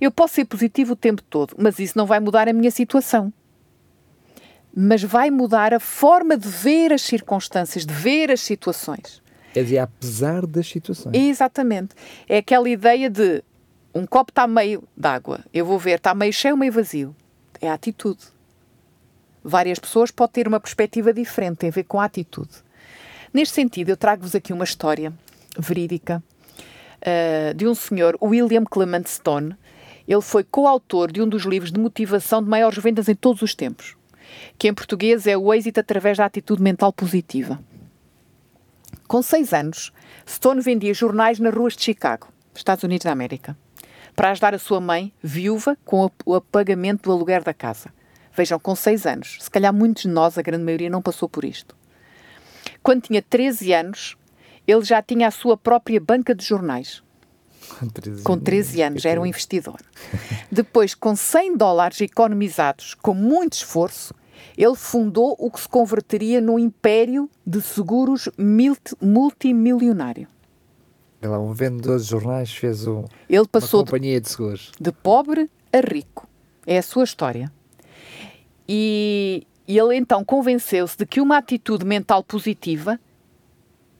Eu 0.00 0.10
posso 0.10 0.34
ser 0.34 0.44
positivo 0.44 0.92
o 0.92 0.96
tempo 0.96 1.22
todo, 1.22 1.54
mas 1.58 1.78
isso 1.78 1.96
não 1.96 2.06
vai 2.06 2.20
mudar 2.20 2.48
a 2.48 2.52
minha 2.52 2.70
situação. 2.70 3.32
Mas 4.74 5.02
vai 5.02 5.30
mudar 5.30 5.72
a 5.72 5.80
forma 5.80 6.36
de 6.36 6.48
ver 6.48 6.92
as 6.92 7.02
circunstâncias, 7.02 7.86
de 7.86 7.94
ver 7.94 8.30
as 8.30 8.40
situações. 8.40 9.22
É 9.54 9.62
de 9.62 9.78
apesar 9.78 10.46
das 10.46 10.68
situações. 10.68 11.16
Exatamente. 11.16 11.94
É 12.28 12.38
aquela 12.38 12.68
ideia 12.68 13.08
de 13.08 13.42
um 13.94 14.04
copo 14.06 14.30
está 14.30 14.46
meio 14.46 14.84
d'água, 14.94 15.40
eu 15.54 15.64
vou 15.64 15.78
ver, 15.78 15.96
está 15.96 16.14
meio 16.14 16.32
cheio 16.32 16.52
ou 16.52 16.58
meio 16.58 16.70
vazio. 16.70 17.16
É 17.60 17.70
a 17.70 17.74
atitude. 17.74 18.20
Várias 19.42 19.78
pessoas 19.78 20.10
podem 20.10 20.32
ter 20.32 20.48
uma 20.48 20.60
perspectiva 20.60 21.14
diferente, 21.14 21.58
tem 21.58 21.70
a 21.70 21.72
ver 21.72 21.84
com 21.84 21.98
a 21.98 22.04
atitude. 22.04 22.50
Neste 23.32 23.54
sentido, 23.54 23.88
eu 23.88 23.96
trago-vos 23.96 24.34
aqui 24.34 24.52
uma 24.52 24.64
história 24.64 25.12
verídica 25.58 26.22
uh, 27.00 27.54
de 27.54 27.66
um 27.66 27.74
senhor, 27.74 28.18
William 28.20 28.64
Clement 28.64 29.04
Stone. 29.06 29.56
Ele 30.06 30.20
foi 30.20 30.44
coautor 30.44 31.10
de 31.10 31.20
um 31.20 31.28
dos 31.28 31.44
livros 31.44 31.72
de 31.72 31.80
motivação 31.80 32.42
de 32.42 32.48
maiores 32.48 32.78
vendas 32.82 33.08
em 33.08 33.14
todos 33.14 33.42
os 33.42 33.54
tempos, 33.54 33.96
que 34.58 34.68
em 34.68 34.74
português 34.74 35.26
é 35.26 35.36
o 35.36 35.52
êxito 35.52 35.80
através 35.80 36.18
da 36.18 36.24
atitude 36.24 36.62
mental 36.62 36.92
positiva. 36.92 37.58
Com 39.08 39.22
seis 39.22 39.52
anos, 39.52 39.92
Stone 40.28 40.60
vendia 40.60 40.94
jornais 40.94 41.38
nas 41.38 41.54
ruas 41.54 41.76
de 41.76 41.82
Chicago, 41.82 42.28
Estados 42.54 42.84
Unidos 42.84 43.04
da 43.04 43.12
América 43.12 43.56
para 44.16 44.30
ajudar 44.30 44.54
a 44.54 44.58
sua 44.58 44.80
mãe, 44.80 45.12
viúva, 45.22 45.76
com 45.84 46.10
o 46.24 46.40
pagamento 46.40 47.02
do 47.02 47.12
aluguer 47.12 47.44
da 47.44 47.52
casa. 47.52 47.92
Vejam, 48.32 48.58
com 48.58 48.74
6 48.74 49.06
anos. 49.06 49.36
Se 49.40 49.50
calhar 49.50 49.72
muitos 49.72 50.04
de 50.04 50.08
nós, 50.08 50.38
a 50.38 50.42
grande 50.42 50.64
maioria, 50.64 50.88
não 50.88 51.02
passou 51.02 51.28
por 51.28 51.44
isto. 51.44 51.76
Quando 52.82 53.02
tinha 53.02 53.20
13 53.20 53.74
anos, 53.74 54.16
ele 54.66 54.82
já 54.82 55.02
tinha 55.02 55.28
a 55.28 55.30
sua 55.30 55.56
própria 55.56 56.00
banca 56.00 56.34
de 56.34 56.44
jornais. 56.44 57.02
Com 57.78 57.88
13, 57.88 58.22
com 58.22 58.38
13 58.38 58.82
anos, 58.82 59.04
era 59.04 59.20
um 59.20 59.26
investidor. 59.26 59.80
Depois, 60.50 60.94
com 60.94 61.14
100 61.14 61.56
dólares 61.56 62.00
economizados, 62.00 62.94
com 62.94 63.14
muito 63.14 63.54
esforço, 63.54 64.14
ele 64.56 64.74
fundou 64.74 65.36
o 65.38 65.50
que 65.50 65.60
se 65.60 65.68
converteria 65.68 66.40
num 66.40 66.58
império 66.58 67.30
de 67.46 67.60
seguros 67.60 68.28
multimilionário. 69.00 70.28
Lá, 71.22 71.38
um 71.38 71.52
vendedor 71.52 71.98
de 71.98 72.04
jornais 72.04 72.52
fez 72.52 72.86
um, 72.86 73.04
ele 73.28 73.46
passou 73.48 73.80
uma 73.80 73.86
companhia 73.86 74.20
de 74.20 74.28
seguros. 74.28 74.70
De 74.80 74.92
pobre 74.92 75.50
a 75.72 75.80
rico. 75.80 76.28
É 76.66 76.78
a 76.78 76.82
sua 76.82 77.04
história. 77.04 77.52
E, 78.68 79.46
e 79.66 79.78
ele 79.78 79.96
então 79.96 80.24
convenceu-se 80.24 80.96
de 80.96 81.06
que 81.06 81.20
uma 81.20 81.38
atitude 81.38 81.84
mental 81.84 82.22
positiva, 82.22 82.98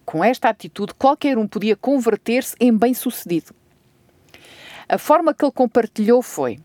com 0.04 0.22
esta 0.22 0.48
atitude, 0.48 0.94
qualquer 0.94 1.36
um 1.38 1.48
podia 1.48 1.74
converter-se 1.74 2.54
em 2.60 2.76
bem-sucedido. 2.76 3.54
A 4.88 4.98
forma 4.98 5.34
que 5.34 5.44
ele 5.44 5.52
compartilhou 5.52 6.22
foi: 6.22 6.58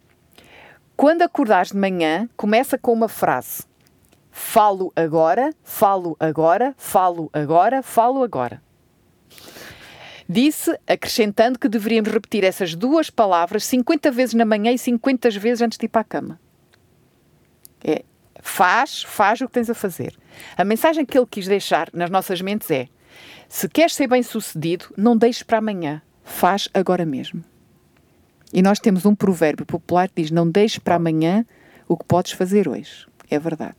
quando 0.95 1.23
acordares 1.23 1.71
de 1.71 1.77
manhã, 1.77 2.29
começa 2.37 2.77
com 2.77 2.93
uma 2.93 3.07
frase. 3.07 3.63
Falo 4.29 4.93
agora, 4.95 5.53
falo 5.63 6.15
agora, 6.19 6.73
falo 6.77 7.29
agora, 7.33 7.81
falo 7.81 8.23
agora. 8.23 8.61
Disse, 10.29 10.79
acrescentando 10.87 11.59
que 11.59 11.67
deveríamos 11.67 12.11
repetir 12.11 12.43
essas 12.43 12.73
duas 12.75 13.09
palavras 13.09 13.65
50 13.65 14.11
vezes 14.11 14.33
na 14.33 14.45
manhã 14.45 14.71
e 14.71 14.77
50 14.77 15.29
vezes 15.31 15.61
antes 15.61 15.77
de 15.77 15.85
ir 15.85 15.89
para 15.89 16.01
a 16.01 16.05
cama. 16.05 16.39
É, 17.83 18.05
faz, 18.39 19.03
faz 19.03 19.41
o 19.41 19.47
que 19.47 19.53
tens 19.53 19.69
a 19.69 19.73
fazer. 19.73 20.15
A 20.55 20.63
mensagem 20.63 21.05
que 21.05 21.17
ele 21.17 21.27
quis 21.29 21.47
deixar 21.47 21.89
nas 21.91 22.09
nossas 22.09 22.39
mentes 22.39 22.69
é: 22.71 22.87
se 23.49 23.67
queres 23.67 23.95
ser 23.95 24.07
bem 24.07 24.23
sucedido, 24.23 24.85
não 24.95 25.17
deixes 25.17 25.43
para 25.43 25.57
amanhã, 25.57 26.01
faz 26.23 26.69
agora 26.73 27.05
mesmo. 27.05 27.43
E 28.53 28.61
nós 28.61 28.79
temos 28.79 29.05
um 29.05 29.15
provérbio 29.15 29.65
popular 29.65 30.09
que 30.09 30.21
diz: 30.21 30.31
não 30.31 30.49
deixes 30.49 30.79
para 30.79 30.95
amanhã 30.95 31.45
o 31.87 31.95
que 31.95 32.05
podes 32.05 32.33
fazer 32.33 32.67
hoje. 32.67 33.07
É 33.29 33.39
verdade. 33.39 33.77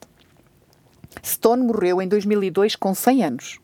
Stone 1.25 1.63
morreu 1.63 2.01
em 2.01 2.09
2002 2.09 2.77
com 2.77 2.95
100 2.95 3.25
anos 3.25 3.63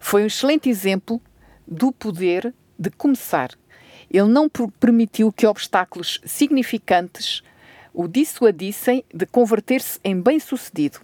foi 0.00 0.22
um 0.22 0.26
excelente 0.26 0.68
exemplo 0.68 1.20
do 1.66 1.92
poder 1.92 2.54
de 2.78 2.90
começar. 2.90 3.50
Ele 4.10 4.28
não 4.28 4.48
permitiu 4.48 5.32
que 5.32 5.46
obstáculos 5.46 6.20
significantes 6.24 7.42
o 7.92 8.08
dissuadissem 8.08 9.04
de 9.12 9.26
converter-se 9.26 9.98
em 10.04 10.18
bem-sucedido, 10.20 11.00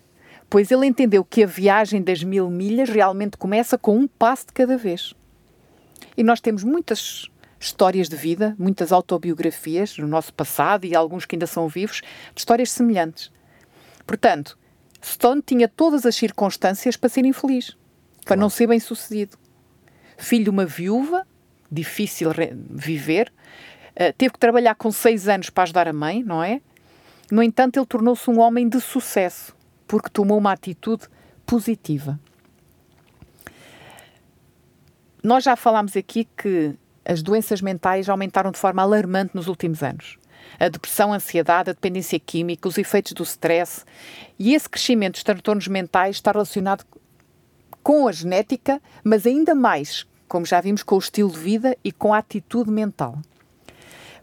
pois 0.49 0.71
ele 0.71 0.87
entendeu 0.87 1.25
que 1.25 1.43
a 1.43 1.47
viagem 1.47 2.01
das 2.03 2.23
mil 2.23 2.49
milhas 2.49 2.89
realmente 2.89 3.37
começa 3.37 3.77
com 3.77 3.99
um 3.99 4.07
passo 4.07 4.47
de 4.47 4.53
cada 4.53 4.77
vez. 4.77 5.13
E 6.17 6.23
nós 6.23 6.41
temos 6.41 6.63
muitas 6.63 7.29
histórias 7.67 8.09
de 8.09 8.17
vida, 8.17 8.55
muitas 8.59 8.93
autobiografias 8.93 9.97
no 9.99 10.07
nosso 10.07 10.33
passado 10.33 10.85
e 10.85 10.95
alguns 10.95 11.25
que 11.25 11.35
ainda 11.35 11.47
são 11.47 11.69
vivos, 11.69 12.03
de 12.35 12.41
histórias 12.41 12.71
semelhantes. 12.71 13.31
Portanto, 14.07 14.59
Stone 15.03 15.43
tinha 15.43 15.69
todas 15.69 16.05
as 16.07 16.15
circunstâncias 16.15 16.97
para 16.97 17.09
ser 17.09 17.25
infeliz 17.25 17.77
para 18.25 18.37
não 18.37 18.49
ser 18.49 18.67
bem 18.67 18.81
sucedido. 18.81 19.37
Filho 20.17 20.45
de 20.45 20.51
uma 20.51 20.65
viúva, 20.65 21.27
difícil 21.71 22.31
viver, 22.71 23.33
uh, 23.93 24.13
teve 24.17 24.33
que 24.33 24.39
trabalhar 24.39 24.75
com 24.75 24.91
seis 24.91 25.29
anos 25.29 25.51
para 25.51 25.65
ajudar 25.65 25.89
a 25.89 25.93
mãe, 25.93 26.23
não 26.23 26.43
é? 26.43 26.61
No 27.31 27.43
entanto, 27.43 27.79
ele 27.79 27.87
tornou-se 27.87 28.29
um 28.31 28.41
homem 28.41 28.69
de 28.69 28.81
sucesso, 28.81 29.55
porque 29.87 30.09
tomou 30.09 30.39
uma 30.39 30.53
atitude 30.53 31.07
positiva. 31.45 32.19
Nós 35.23 35.45
já 35.45 35.57
falámos 35.57 35.97
aqui 35.97 36.29
que 36.37 36.75
as 37.05 37.23
doenças 37.23 37.61
mentais 37.61 38.09
aumentaram 38.09 38.51
de 38.51 38.59
forma 38.59 38.83
alarmante 38.83 39.35
nos 39.35 39.49
últimos 39.49 39.83
anos. 39.83 40.19
A 40.59 40.69
depressão, 40.69 41.13
a 41.13 41.17
ansiedade, 41.17 41.71
a 41.71 41.73
dependência 41.73 42.19
química, 42.19 42.69
os 42.69 42.79
efeitos 42.79 43.13
do 43.13 43.23
stress. 43.23 43.85
E 44.39 44.55
esse 44.55 44.69
crescimento 44.69 45.15
dos 45.15 45.25
transtornos 45.25 45.69
mentais 45.69 46.17
está 46.17 46.33
relacionado 46.33 46.85
com 47.83 48.09
a 48.09 48.13
genética, 48.13 48.81
mas 49.03 49.27
ainda 49.27 49.55
mais, 49.55 50.07
como 50.29 50.47
já 50.47 50.61
vimos, 50.61 50.83
com 50.83 50.95
o 50.95 50.99
estilo 50.99 51.31
de 51.31 51.39
vida 51.39 51.77
e 51.85 51.93
com 51.93 52.15
a 52.15 52.19
atitude 52.19 52.71
mental. 52.71 53.19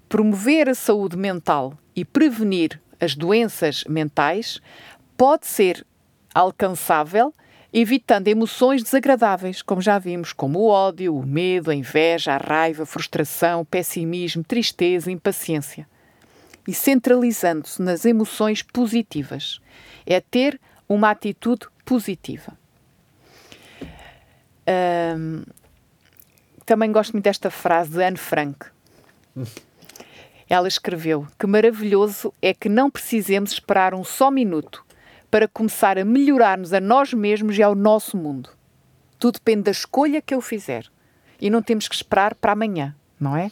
Promover 0.08 0.70
a 0.70 0.76
saúde 0.76 1.16
mental 1.18 1.78
e 1.96 2.04
prevenir 2.04 2.82
as 3.00 3.16
doenças 3.16 3.84
mentais 3.88 4.60
pode 5.18 5.48
ser 5.48 5.86
alcançável 6.34 7.34
evitando 7.74 8.28
emoções 8.28 8.84
desagradáveis, 8.84 9.62
como 9.62 9.82
já 9.82 9.98
vimos, 9.98 10.34
como 10.34 10.60
o 10.60 10.68
ódio, 10.68 11.16
o 11.16 11.26
medo, 11.26 11.72
a 11.72 11.76
inveja, 11.76 12.34
a 12.34 12.38
raiva, 12.38 12.84
a 12.84 12.86
frustração, 12.86 13.62
o 13.62 13.66
pessimismo, 13.66 14.44
tristeza, 14.44 15.12
impaciência. 15.12 15.88
E 16.68 16.74
centralizando-se 16.74 17.82
nas 17.82 18.06
emoções 18.06 18.62
positivas. 18.62 19.60
É 20.06 20.20
ter 20.20 20.60
uma 20.88 21.10
atitude 21.10 21.68
positiva. 21.86 22.58
Também 26.66 26.92
gosto 26.92 27.14
muito 27.14 27.24
desta 27.24 27.50
frase 27.50 27.92
de 27.92 28.04
Anne 28.04 28.18
Frank. 28.18 28.66
Ela 30.50 30.68
escreveu: 30.68 31.26
Que 31.40 31.48
maravilhoso 31.48 32.34
é 32.42 32.54
que 32.54 32.70
não 32.70 32.92
precisemos 32.92 33.54
esperar 33.54 33.94
um 33.94 34.04
só 34.04 34.30
minuto 34.30 34.86
para 35.32 35.48
começar 35.48 35.98
a 35.98 36.04
melhorar-nos 36.04 36.74
a 36.74 36.82
nós 36.82 37.14
mesmos 37.14 37.58
e 37.58 37.64
ao 37.64 37.74
nosso 37.74 38.18
mundo. 38.18 38.50
Tudo 39.18 39.36
depende 39.36 39.64
da 39.64 39.72
escolha 39.72 40.22
que 40.22 40.36
eu 40.36 40.42
fizer. 40.42 40.86
E 41.40 41.50
não 41.50 41.62
temos 41.62 41.88
que 41.88 41.96
esperar 41.96 42.36
para 42.36 42.52
amanhã, 42.52 42.94
não 43.18 43.36
é? 43.36 43.50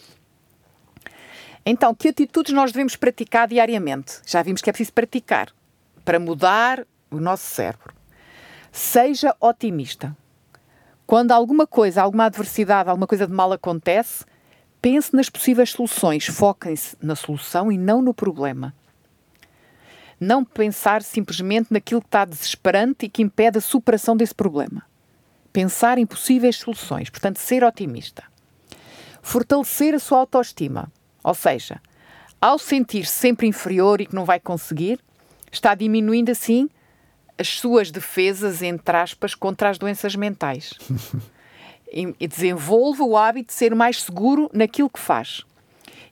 Então, 1.65 1.95
que 1.95 2.09
atitudes 2.09 2.53
nós 2.53 2.71
devemos 2.71 2.95
praticar 2.95 3.47
diariamente? 3.47 4.19
Já 4.25 4.43
vimos 4.43 4.61
que 4.61 4.69
é 4.69 4.73
preciso 4.73 4.93
praticar 4.93 5.49
para 6.03 6.19
mudar 6.19 6.85
o 7.09 7.19
nosso 7.19 7.43
cérebro. 7.43 7.93
Seja 8.71 9.35
otimista. 9.39 10.15
Quando 11.07 11.31
alguma 11.31 11.65
coisa, 11.65 12.03
alguma 12.03 12.25
adversidade, 12.25 12.89
alguma 12.89 13.07
coisa 13.07 13.25
de 13.25 13.33
mal 13.33 13.51
acontece, 13.51 14.25
pense 14.81 15.15
nas 15.15 15.29
possíveis 15.29 15.71
soluções. 15.71 16.25
Foquem-se 16.27 16.95
na 17.01 17.15
solução 17.15 17.71
e 17.71 17.77
não 17.77 18.01
no 18.01 18.13
problema. 18.13 18.75
Não 20.19 20.43
pensar 20.43 21.01
simplesmente 21.01 21.71
naquilo 21.71 22.01
que 22.01 22.07
está 22.07 22.25
desesperante 22.25 23.05
e 23.05 23.09
que 23.09 23.21
impede 23.21 23.57
a 23.57 23.61
superação 23.61 24.17
desse 24.17 24.35
problema. 24.35 24.83
Pensar 25.53 25.97
em 25.97 26.05
possíveis 26.05 26.57
soluções, 26.57 27.09
portanto, 27.09 27.37
ser 27.37 27.63
otimista. 27.63 28.23
Fortalecer 29.21 29.93
a 29.93 29.99
sua 29.99 30.19
autoestima, 30.19 30.91
ou 31.23 31.33
seja, 31.33 31.81
ao 32.41 32.59
sentir-se 32.59 33.11
sempre 33.11 33.47
inferior 33.47 34.01
e 34.01 34.05
que 34.05 34.15
não 34.15 34.25
vai 34.25 34.39
conseguir, 34.39 34.99
está 35.51 35.73
diminuindo 35.75 36.31
assim 36.31 36.69
as 37.37 37.59
suas 37.59 37.89
defesas, 37.89 38.61
entre 38.61 38.97
aspas, 38.97 39.33
contra 39.33 39.69
as 39.69 39.77
doenças 39.77 40.15
mentais. 40.15 40.73
e, 41.91 42.13
e 42.19 42.27
desenvolva 42.27 43.03
o 43.03 43.17
hábito 43.17 43.47
de 43.47 43.53
ser 43.53 43.73
mais 43.73 44.03
seguro 44.03 44.49
naquilo 44.53 44.89
que 44.89 44.99
faz. 44.99 45.43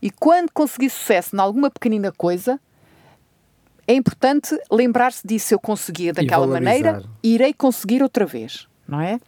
E 0.02 0.10
quando 0.10 0.52
conseguir 0.52 0.90
sucesso 0.90 1.36
em 1.36 1.40
alguma 1.40 1.70
pequenina 1.70 2.12
coisa, 2.12 2.60
é 3.88 3.94
importante 3.94 4.56
lembrar-se 4.70 5.26
disso. 5.26 5.54
Eu 5.54 5.60
conseguia 5.60 6.14
daquela 6.14 6.46
maneira, 6.46 7.04
irei 7.24 7.54
conseguir 7.54 8.04
outra 8.04 8.26
vez, 8.26 8.68
não 8.88 9.00
é? 9.00 9.20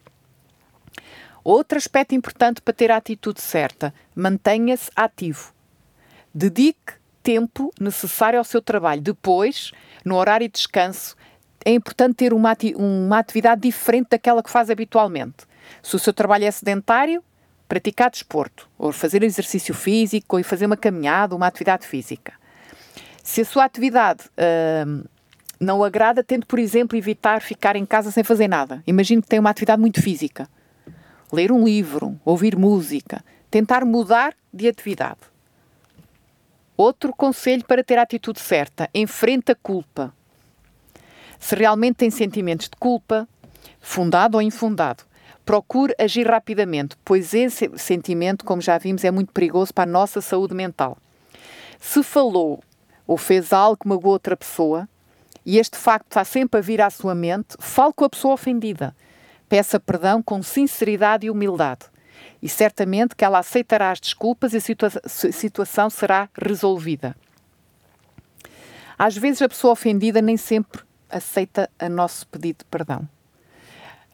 Outro 1.43 1.77
aspecto 1.77 2.13
importante 2.13 2.61
para 2.61 2.73
ter 2.73 2.91
a 2.91 2.97
atitude 2.97 3.41
certa: 3.41 3.93
mantenha-se 4.13 4.91
ativo. 4.95 5.53
Dedique 6.33 6.93
tempo 7.23 7.71
necessário 7.79 8.37
ao 8.37 8.43
seu 8.43 8.61
trabalho. 8.61 9.01
Depois, 9.01 9.71
no 10.03 10.15
horário 10.15 10.47
de 10.47 10.53
descanso, 10.53 11.15
é 11.65 11.71
importante 11.71 12.15
ter 12.15 12.33
uma, 12.33 12.51
ati 12.51 12.75
uma 12.75 13.19
atividade 13.19 13.61
diferente 13.61 14.09
daquela 14.11 14.43
que 14.43 14.49
faz 14.49 14.69
habitualmente. 14.69 15.47
Se 15.81 15.95
o 15.95 15.99
seu 15.99 16.13
trabalho 16.13 16.45
é 16.45 16.51
sedentário, 16.51 17.23
praticar 17.67 18.09
desporto, 18.09 18.69
ou 18.77 18.91
fazer 18.91 19.23
exercício 19.23 19.73
físico, 19.73 20.37
ou 20.37 20.43
fazer 20.43 20.65
uma 20.65 20.77
caminhada, 20.77 21.35
uma 21.35 21.47
atividade 21.47 21.85
física. 21.85 22.33
Se 23.29 23.41
a 23.41 23.45
sua 23.45 23.63
atividade 23.63 24.23
uh, 24.25 25.07
não 25.59 25.83
agrada, 25.83 26.23
tente, 26.23 26.47
por 26.47 26.57
exemplo, 26.57 26.97
evitar 26.97 27.43
ficar 27.43 27.75
em 27.75 27.85
casa 27.85 28.09
sem 28.09 28.23
fazer 28.23 28.47
nada. 28.47 28.81
Imagine 28.87 29.21
que 29.21 29.27
tem 29.27 29.37
uma 29.37 29.51
atividade 29.51 29.79
muito 29.79 30.01
física. 30.01 30.49
Ler 31.31 31.51
um 31.51 31.63
livro, 31.63 32.19
ouvir 32.25 32.57
música, 32.57 33.23
tentar 33.51 33.85
mudar 33.85 34.33
de 34.51 34.67
atividade. 34.67 35.19
Outro 36.75 37.13
conselho 37.15 37.63
para 37.65 37.83
ter 37.83 37.99
a 37.99 38.01
atitude 38.01 38.39
certa: 38.39 38.89
enfrente 38.95 39.51
a 39.51 39.55
culpa. 39.55 40.11
Se 41.39 41.55
realmente 41.55 41.97
tem 41.97 42.09
sentimentos 42.09 42.67
de 42.67 42.77
culpa, 42.77 43.29
fundado 43.79 44.37
ou 44.37 44.41
infundado, 44.41 45.03
procure 45.45 45.93
agir 45.99 46.25
rapidamente, 46.25 46.97
pois 47.05 47.35
esse 47.35 47.69
sentimento, 47.77 48.43
como 48.43 48.59
já 48.59 48.79
vimos, 48.79 49.03
é 49.03 49.11
muito 49.11 49.31
perigoso 49.31 49.71
para 49.71 49.87
a 49.87 49.93
nossa 49.93 50.19
saúde 50.19 50.55
mental. 50.55 50.97
Se 51.79 52.01
falou 52.01 52.63
ou 53.09 53.17
fez 53.17 53.51
algo 53.51 53.75
que 53.75 53.87
magoou 53.87 54.13
outra 54.13 54.37
pessoa, 54.37 54.87
e 55.43 55.57
este 55.57 55.75
facto 55.75 56.05
está 56.05 56.23
sempre 56.23 56.59
a 56.59 56.61
vir 56.61 56.79
à 56.79 56.91
sua 56.91 57.15
mente, 57.15 57.55
fale 57.57 57.91
com 57.91 58.05
a 58.05 58.09
pessoa 58.09 58.35
ofendida. 58.35 58.95
Peça 59.49 59.79
perdão 59.79 60.21
com 60.21 60.43
sinceridade 60.43 61.25
e 61.25 61.31
humildade. 61.31 61.87
E 62.39 62.47
certamente 62.47 63.15
que 63.15 63.25
ela 63.25 63.39
aceitará 63.39 63.89
as 63.89 63.99
desculpas 63.99 64.53
e 64.53 64.57
a 64.57 64.61
situa 64.61 64.91
situação 65.07 65.89
será 65.89 66.29
resolvida. 66.39 67.15
Às 68.95 69.17
vezes 69.17 69.41
a 69.41 69.49
pessoa 69.49 69.73
ofendida 69.73 70.21
nem 70.21 70.37
sempre 70.37 70.81
aceita 71.09 71.67
a 71.79 71.89
nosso 71.89 72.27
pedido 72.27 72.59
de 72.59 72.65
perdão. 72.65 73.09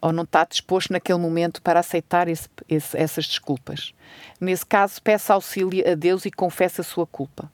ou 0.00 0.10
não 0.10 0.22
está 0.22 0.42
disposto 0.44 0.90
naquele 0.90 1.18
momento 1.18 1.60
para 1.60 1.80
aceitar 1.80 2.28
esse, 2.28 2.48
esse, 2.66 2.96
essas 2.96 3.26
desculpas. 3.26 3.92
Nesse 4.40 4.64
caso, 4.64 5.02
peça 5.02 5.34
auxílio 5.34 5.86
a 5.86 5.94
Deus 5.94 6.24
e 6.24 6.30
confesse 6.30 6.80
a 6.80 6.84
sua 6.84 7.06
culpa. 7.06 7.50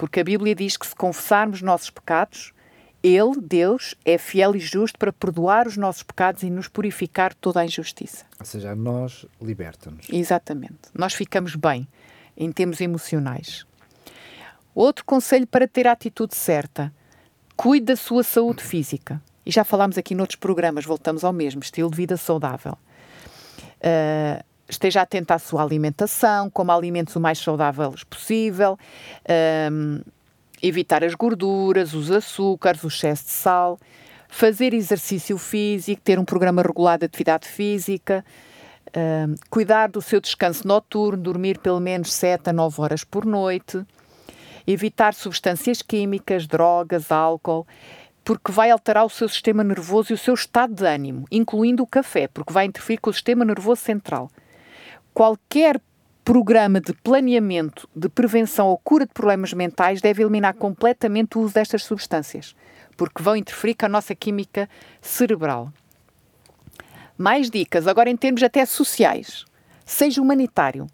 Porque 0.00 0.20
a 0.20 0.24
Bíblia 0.24 0.54
diz 0.54 0.78
que 0.78 0.86
se 0.86 0.94
confessarmos 0.94 1.60
nossos 1.60 1.90
pecados, 1.90 2.54
Ele, 3.02 3.38
Deus, 3.38 3.94
é 4.02 4.16
fiel 4.16 4.56
e 4.56 4.58
justo 4.58 4.98
para 4.98 5.12
perdoar 5.12 5.68
os 5.68 5.76
nossos 5.76 6.02
pecados 6.02 6.42
e 6.42 6.48
nos 6.48 6.68
purificar 6.68 7.34
toda 7.34 7.60
a 7.60 7.66
injustiça. 7.66 8.24
Ou 8.38 8.46
seja, 8.46 8.74
nós 8.74 9.26
liberta-nos. 9.42 10.06
Exatamente. 10.08 10.88
Nós 10.94 11.12
ficamos 11.12 11.54
bem 11.54 11.86
em 12.34 12.50
termos 12.50 12.80
emocionais. 12.80 13.66
Outro 14.74 15.04
conselho 15.04 15.46
para 15.46 15.68
ter 15.68 15.86
a 15.86 15.92
atitude 15.92 16.34
certa: 16.34 16.90
cuide 17.54 17.84
da 17.84 17.96
sua 17.96 18.22
saúde 18.22 18.64
física. 18.64 19.20
E 19.44 19.50
já 19.50 19.64
falámos 19.64 19.98
aqui 19.98 20.14
noutros 20.14 20.36
programas, 20.36 20.86
voltamos 20.86 21.24
ao 21.24 21.32
mesmo: 21.34 21.60
estilo 21.60 21.90
de 21.90 21.96
vida 21.98 22.16
saudável. 22.16 22.72
Uh, 23.82 24.42
esteja 24.70 25.02
atento 25.02 25.32
à 25.32 25.38
sua 25.38 25.62
alimentação, 25.62 26.48
coma 26.48 26.74
alimentos 26.74 27.14
o 27.16 27.20
mais 27.20 27.38
saudáveis 27.38 28.04
possível, 28.04 28.78
um, 29.70 30.00
evitar 30.62 31.02
as 31.02 31.14
gorduras, 31.14 31.92
os 31.92 32.10
açúcares, 32.10 32.84
o 32.84 32.88
excesso 32.88 33.24
de 33.24 33.30
sal, 33.30 33.78
fazer 34.28 34.72
exercício 34.72 35.36
físico, 35.36 36.00
ter 36.02 36.18
um 36.18 36.24
programa 36.24 36.62
regular 36.62 36.98
de 36.98 37.06
atividade 37.06 37.48
física, 37.48 38.24
um, 38.96 39.34
cuidar 39.50 39.88
do 39.88 40.00
seu 40.00 40.20
descanso 40.20 40.66
noturno, 40.66 41.22
dormir 41.22 41.58
pelo 41.58 41.80
menos 41.80 42.12
7 42.12 42.50
a 42.50 42.52
9 42.52 42.80
horas 42.80 43.04
por 43.04 43.24
noite, 43.24 43.84
evitar 44.66 45.14
substâncias 45.14 45.82
químicas, 45.82 46.46
drogas, 46.46 47.10
álcool, 47.10 47.66
porque 48.22 48.52
vai 48.52 48.70
alterar 48.70 49.04
o 49.04 49.10
seu 49.10 49.28
sistema 49.28 49.64
nervoso 49.64 50.12
e 50.12 50.14
o 50.14 50.18
seu 50.18 50.34
estado 50.34 50.74
de 50.74 50.84
ânimo, 50.84 51.24
incluindo 51.30 51.82
o 51.82 51.86
café, 51.86 52.28
porque 52.28 52.52
vai 52.52 52.66
interferir 52.66 52.98
com 52.98 53.10
o 53.10 53.12
sistema 53.12 53.44
nervoso 53.44 53.80
central 53.80 54.30
qualquer 55.12 55.80
programa 56.24 56.80
de 56.80 56.92
planeamento 56.92 57.88
de 57.94 58.08
prevenção 58.08 58.68
ou 58.68 58.78
cura 58.78 59.06
de 59.06 59.12
problemas 59.12 59.52
mentais 59.52 60.00
deve 60.00 60.22
eliminar 60.22 60.54
completamente 60.54 61.36
o 61.36 61.40
uso 61.40 61.54
destas 61.54 61.82
substâncias, 61.82 62.54
porque 62.96 63.22
vão 63.22 63.36
interferir 63.36 63.74
com 63.74 63.86
a 63.86 63.88
nossa 63.88 64.14
química 64.14 64.68
cerebral. 65.00 65.72
Mais 67.16 67.50
dicas, 67.50 67.86
agora 67.86 68.10
em 68.10 68.16
termos 68.16 68.42
até 68.42 68.64
sociais. 68.64 69.44
Seja 69.84 70.22
humanitário. 70.22 70.86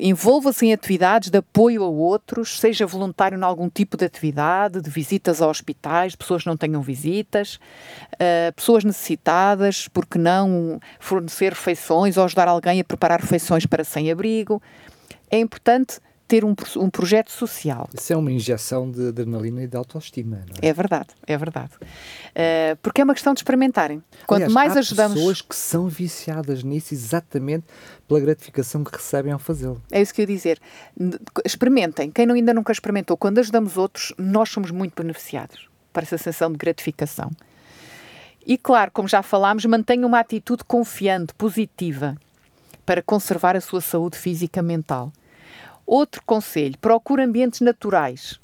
Envolva-se 0.00 0.66
em 0.66 0.72
atividades 0.72 1.30
de 1.30 1.38
apoio 1.38 1.84
a 1.84 1.88
outros, 1.88 2.58
seja 2.58 2.86
voluntário 2.86 3.38
em 3.38 3.42
algum 3.42 3.68
tipo 3.68 3.96
de 3.96 4.04
atividade, 4.04 4.80
de 4.80 4.90
visitas 4.90 5.40
a 5.40 5.46
hospitais, 5.46 6.16
pessoas 6.16 6.42
que 6.42 6.48
não 6.48 6.56
tenham 6.56 6.82
visitas, 6.82 7.54
uh, 8.14 8.52
pessoas 8.56 8.82
necessitadas, 8.82 9.86
porque 9.86 10.18
não 10.18 10.80
fornecer 10.98 11.52
refeições 11.52 12.16
ou 12.16 12.24
ajudar 12.24 12.48
alguém 12.48 12.80
a 12.80 12.84
preparar 12.84 13.20
refeições 13.20 13.64
para 13.64 13.84
sem-abrigo. 13.84 14.60
É 15.30 15.38
importante 15.38 16.00
ter 16.30 16.44
um, 16.44 16.54
um 16.76 16.88
projeto 16.88 17.32
social. 17.32 17.90
Isso 17.92 18.12
é 18.12 18.16
uma 18.16 18.30
injeção 18.30 18.88
de 18.88 19.08
adrenalina 19.08 19.64
e 19.64 19.66
de 19.66 19.76
autoestima, 19.76 20.36
não 20.36 20.54
é? 20.62 20.68
É 20.68 20.72
verdade, 20.72 21.08
é 21.26 21.36
verdade. 21.36 21.72
Uh, 21.74 22.76
porque 22.80 23.00
é 23.00 23.04
uma 23.04 23.14
questão 23.14 23.34
de 23.34 23.40
experimentarem. 23.40 24.00
Quanto 24.28 24.44
Aliás, 24.44 24.52
mais 24.52 24.76
há 24.76 24.78
ajudamos. 24.78 25.14
pessoas 25.16 25.42
que 25.42 25.56
são 25.56 25.88
viciadas 25.88 26.62
nisso 26.62 26.94
exatamente 26.94 27.66
pela 28.06 28.20
gratificação 28.20 28.84
que 28.84 28.96
recebem 28.96 29.32
ao 29.32 29.40
fazê-lo. 29.40 29.82
É 29.90 30.00
isso 30.00 30.14
que 30.14 30.20
eu 30.20 30.22
ia 30.22 30.36
dizer. 30.36 30.60
Experimentem. 31.44 32.12
Quem 32.12 32.26
não, 32.26 32.36
ainda 32.36 32.54
nunca 32.54 32.70
experimentou, 32.70 33.16
quando 33.16 33.40
ajudamos 33.40 33.76
outros, 33.76 34.14
nós 34.16 34.50
somos 34.50 34.70
muito 34.70 34.94
beneficiados 34.94 35.68
para 35.92 36.04
essa 36.04 36.16
sensação 36.16 36.52
de 36.52 36.58
gratificação. 36.58 37.28
E 38.46 38.56
claro, 38.56 38.92
como 38.92 39.08
já 39.08 39.20
falámos, 39.20 39.64
mantenha 39.64 40.06
uma 40.06 40.20
atitude 40.20 40.62
confiante, 40.62 41.34
positiva, 41.34 42.16
para 42.86 43.02
conservar 43.02 43.56
a 43.56 43.60
sua 43.60 43.80
saúde 43.80 44.16
física 44.16 44.60
e 44.60 44.62
mental. 44.62 45.12
Outro 45.90 46.22
conselho: 46.24 46.78
procure 46.80 47.20
ambientes 47.20 47.60
naturais. 47.60 48.38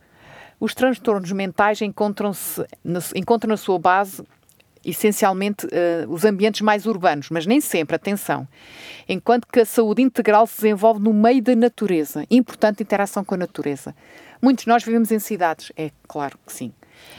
Os 0.59 0.75
transtornos 0.75 1.31
mentais 1.31 1.81
encontram-se 1.81 2.67
encontram 3.15 3.51
na 3.51 3.57
sua 3.57 3.79
base 3.79 4.25
essencialmente 4.85 5.65
uh, 5.67 6.11
os 6.13 6.25
ambientes 6.25 6.61
mais 6.61 6.87
urbanos, 6.87 7.29
mas 7.31 7.47
nem 7.47 7.61
sempre, 7.61 7.95
atenção. 7.95 8.49
Enquanto 9.09 9.47
que 9.47 9.61
a 9.61 9.65
saúde 9.65 10.03
integral 10.03 10.47
se 10.47 10.57
desenvolve 10.57 11.01
no 11.01 11.13
meio 11.13 11.41
da 11.41 11.55
natureza. 11.55 12.25
Importante 12.31 12.83
interação 12.83 13.25
com 13.25 13.35
a 13.35 13.39
natureza. 13.39 13.95
Muitos 14.43 14.65
de 14.65 14.69
nós 14.69 14.83
vivemos 14.83 15.13
em 15.13 15.19
cidades, 15.21 15.71
é 15.77 15.91
claro 16.09 16.39
que 16.45 16.53
sim. 16.53 16.73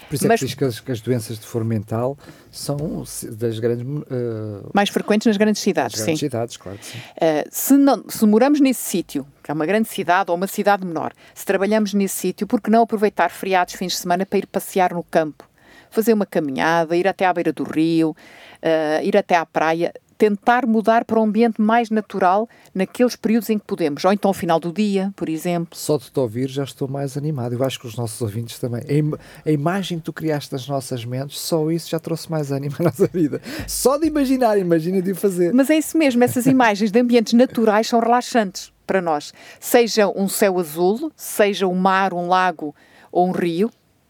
Por 0.10 0.16
isso 0.16 0.28
Mas, 0.28 0.36
é 0.36 0.38
que 0.40 0.46
diz 0.46 0.56
que 0.56 0.64
as, 0.64 0.80
que 0.80 0.92
as, 0.92 1.02
doenças 1.02 1.40
de 1.40 1.46
foro 1.46 1.66
mental 1.66 2.18
são 2.52 3.04
das 3.38 3.60
grandes... 3.60 3.86
Uh, 3.86 4.70
mais 4.74 4.90
frequentes 4.90 5.28
nas 5.28 5.38
grandes 5.38 5.62
cidades, 5.62 5.98
nas 5.98 6.06
grandes 6.06 6.20
sim. 6.20 6.26
cidades, 6.26 6.58
claro 6.58 6.78
que 6.78 6.86
sim. 6.86 6.98
Uh, 6.98 7.48
se, 7.50 7.74
não, 7.78 8.04
se 8.10 8.26
moramos 8.26 8.60
nesse 8.60 8.82
sítio, 8.82 9.26
que 9.48 9.52
é 9.52 9.54
uma 9.54 9.66
grande 9.66 9.88
cidade 9.88 10.30
ou 10.30 10.36
uma 10.36 10.46
cidade 10.46 10.86
menor, 10.86 11.14
se 11.34 11.46
trabalhamos 11.46 11.94
nesse 11.94 12.16
sítio, 12.16 12.46
por 12.46 12.60
que 12.60 12.70
não 12.70 12.82
aproveitar 12.82 13.32
feriados, 13.32 13.76
fins 13.76 13.94
de 13.94 14.00
semana, 14.00 14.26
para 14.26 14.40
ir 14.40 14.46
passear 14.46 14.94
no 14.94 15.02
campo? 15.02 15.48
Fazer 15.90 16.12
uma 16.12 16.26
caminhada, 16.26 16.98
ir 16.98 17.08
até 17.08 17.26
à 17.26 17.34
beira 17.34 17.54
do 17.54 17.64
rio, 17.64 18.10
uh, 18.10 19.02
ir 19.02 19.16
até 19.16 19.38
à 19.38 19.46
praia, 19.46 19.94
tentar 20.18 20.66
mudar 20.66 21.06
para 21.06 21.18
um 21.18 21.24
ambiente 21.24 21.62
mais 21.62 21.90
natural 21.90 22.50
naqueles 22.76 23.16
períodos 23.16 23.50
em 23.50 23.58
que 23.58 23.66
podemos, 23.66 24.04
ou 24.04 24.12
então 24.12 24.28
ao 24.28 24.34
final 24.34 24.60
do 24.60 24.70
dia, 24.70 25.14
por 25.16 25.30
exemplo. 25.30 25.78
Só 25.80 25.98
de 25.98 26.12
te 26.12 26.20
ouvir 26.20 26.50
já 26.50 26.66
estou 26.66 26.90
mais 26.90 27.16
animado. 27.16 27.54
Eu 27.54 27.64
acho 27.64 27.80
que 27.80 27.88
os 27.88 27.96
nossos 27.96 28.20
ouvintes 28.22 28.60
também. 28.60 28.82
A, 28.86 28.94
im 28.94 29.14
a 29.46 29.52
imagem 29.52 29.98
que 30.00 30.04
tu 30.04 30.12
criaste 30.12 30.52
nas 30.52 30.68
nossas 30.68 31.06
mentes, 31.06 31.40
só 31.40 31.72
isso 31.72 31.90
já 31.90 32.00
trouxe 32.00 32.30
mais 32.30 32.52
ânimo 32.52 32.76
à 32.82 32.84
nossa 32.84 33.08
vida. 33.08 33.42
Só 33.66 33.98
de 33.98 34.08
imaginar, 34.08 34.58
imagina 34.58 35.02
de 35.02 35.14
fazer. 35.14 35.54
Mas 35.54 35.70
é 35.70 35.78
isso 35.78 35.98
mesmo, 35.98 36.22
essas 36.22 36.46
imagens 36.48 36.92
de 36.92 37.00
ambientes 37.00 37.32
naturais 37.32 37.88
são 37.88 38.02
relaxantes 38.02 38.76
para 38.88 39.02
nós. 39.02 39.34
Seja 39.60 40.08
um 40.08 40.28
céu 40.28 40.58
azul, 40.58 41.12
seja 41.16 41.68
um 41.68 41.76
mar, 41.76 42.14
um 42.14 42.28
lago 42.28 42.74
ou 43.12 43.28
um 43.28 43.32
rio, 43.32 43.70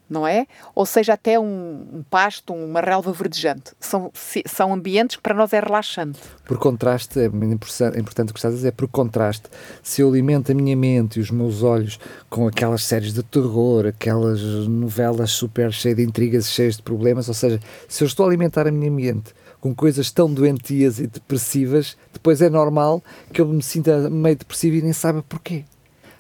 não 0.10 0.26
é? 0.26 0.48
Ou 0.74 0.86
seja, 0.86 1.14
até 1.14 1.38
um, 1.38 1.86
um, 1.94 2.04
pasto, 2.10 2.54
uma 2.54 2.80
relva 2.80 3.12
verdejante. 3.12 3.74
São, 3.80 4.12
são 4.46 4.74
ambientes 4.74 5.18
que 5.18 5.22
para 5.22 5.34
nós 5.34 5.52
é 5.52 5.60
relaxante. 5.60 6.20
Por 6.46 6.58
contraste, 6.58 7.20
é 7.20 7.24
é 7.24 8.00
importante 8.00 8.30
o 8.30 8.34
que 8.34 8.40
estás 8.40 8.54
a 8.54 8.58
dizer, 8.58 8.72
por 8.72 8.88
contraste, 8.88 9.50
se 9.84 10.02
eu 10.02 10.10
alimento 10.10 10.52
a 10.52 10.56
minha 10.56 10.76
mente 10.76 11.20
e 11.20 11.22
os 11.22 11.30
meus 11.30 11.62
olhos 11.62 12.00
com 12.30 12.48
aquelas 12.48 12.84
séries 12.84 13.14
de 13.14 13.24
terror, 13.24 13.86
aquelas 13.88 14.42
novelas 14.42 15.32
super 15.32 15.72
cheias 15.74 15.98
de 15.98 16.04
intrigas, 16.04 16.50
cheias 16.50 16.78
de 16.78 16.84
problemas, 16.84 17.28
ou 17.28 17.34
seja, 17.34 17.60
se 17.88 18.04
eu 18.04 18.08
estou 18.08 18.26
a 18.26 18.30
alimentar 18.30 18.68
a 18.68 18.72
minha 18.72 18.92
mente 18.92 19.34
com 19.60 19.74
coisas 19.74 20.12
tão 20.12 20.32
doentias 20.32 21.00
e 21.00 21.08
depressivas, 21.08 21.98
depois 22.14 22.42
é 22.42 22.50
normal 22.50 23.04
que 23.34 23.42
eu 23.42 23.48
me 23.48 23.64
sinta 23.64 24.10
meio 24.10 24.36
depressivo 24.36 24.78
e 24.78 24.82
nem 24.82 24.94
saiba 24.94 25.24
porquê. 25.28 25.66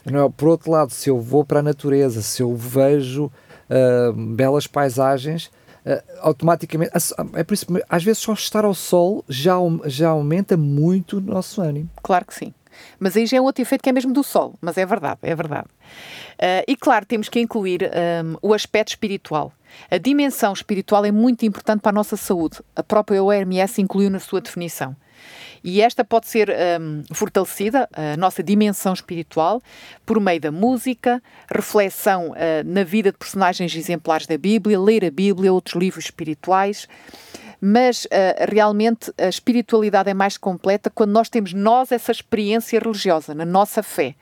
Não 0.05 0.25
é? 0.25 0.29
Por 0.29 0.47
outro 0.47 0.71
lado, 0.71 0.91
se 0.91 1.09
eu 1.09 1.19
vou 1.19 1.43
para 1.43 1.59
a 1.59 1.63
natureza, 1.63 2.21
se 2.21 2.41
eu 2.41 2.55
vejo 2.55 3.25
uh, 3.25 4.13
belas 4.13 4.65
paisagens, 4.65 5.47
uh, 5.85 6.01
automaticamente. 6.21 6.91
É 7.33 7.43
por 7.43 7.53
isso 7.53 7.65
às 7.89 8.03
vezes 8.03 8.21
só 8.21 8.33
estar 8.33 8.65
ao 8.65 8.73
sol 8.73 9.23
já, 9.27 9.55
já 9.85 10.09
aumenta 10.09 10.55
muito 10.55 11.17
o 11.17 11.21
nosso 11.21 11.61
ânimo. 11.61 11.89
Claro 12.01 12.25
que 12.25 12.33
sim. 12.33 12.53
Mas 12.99 13.17
aí 13.17 13.25
já 13.25 13.37
é 13.37 13.41
um 13.41 13.43
outro 13.43 13.61
efeito 13.61 13.81
que 13.81 13.89
é 13.89 13.93
mesmo 13.93 14.13
do 14.13 14.23
sol, 14.23 14.53
mas 14.61 14.77
é 14.77 14.85
verdade, 14.85 15.19
é 15.23 15.35
verdade. 15.35 15.67
Uh, 16.33 16.63
e 16.67 16.75
claro, 16.75 17.05
temos 17.05 17.27
que 17.27 17.39
incluir 17.39 17.89
um, 18.23 18.37
o 18.41 18.53
aspecto 18.53 18.89
espiritual. 18.89 19.51
A 19.89 19.97
dimensão 19.97 20.53
espiritual 20.53 21.05
é 21.05 21.11
muito 21.11 21.45
importante 21.45 21.81
para 21.81 21.91
a 21.91 21.93
nossa 21.93 22.17
saúde. 22.17 22.59
A 22.75 22.83
própria 22.83 23.23
OMS 23.23 23.81
incluiu 23.81 24.09
na 24.09 24.19
sua 24.19 24.41
definição. 24.41 24.95
E 25.63 25.81
esta 25.81 26.03
pode 26.03 26.27
ser 26.27 26.49
um, 26.79 27.03
fortalecida, 27.13 27.89
a 27.93 28.15
nossa 28.15 28.43
dimensão 28.43 28.93
espiritual, 28.93 29.61
por 30.05 30.19
meio 30.19 30.39
da 30.39 30.51
música, 30.51 31.21
reflexão 31.53 32.31
uh, 32.31 32.35
na 32.65 32.83
vida 32.83 33.11
de 33.11 33.17
personagens 33.17 33.75
exemplares 33.75 34.27
da 34.27 34.37
Bíblia, 34.37 34.79
ler 34.79 35.03
a 35.03 35.11
Bíblia, 35.11 35.51
outros 35.51 35.75
livros 35.75 36.05
espirituais. 36.05 36.87
Mas 37.59 38.05
uh, 38.05 38.07
realmente 38.49 39.11
a 39.17 39.27
espiritualidade 39.27 40.09
é 40.09 40.13
mais 40.13 40.37
completa 40.37 40.89
quando 40.89 41.11
nós 41.11 41.27
temos 41.27 41.53
nós 41.53 41.91
essa 41.91 42.11
experiência 42.11 42.79
religiosa, 42.79 43.33
na 43.33 43.45
nossa 43.45 43.81
fé. 43.81 44.15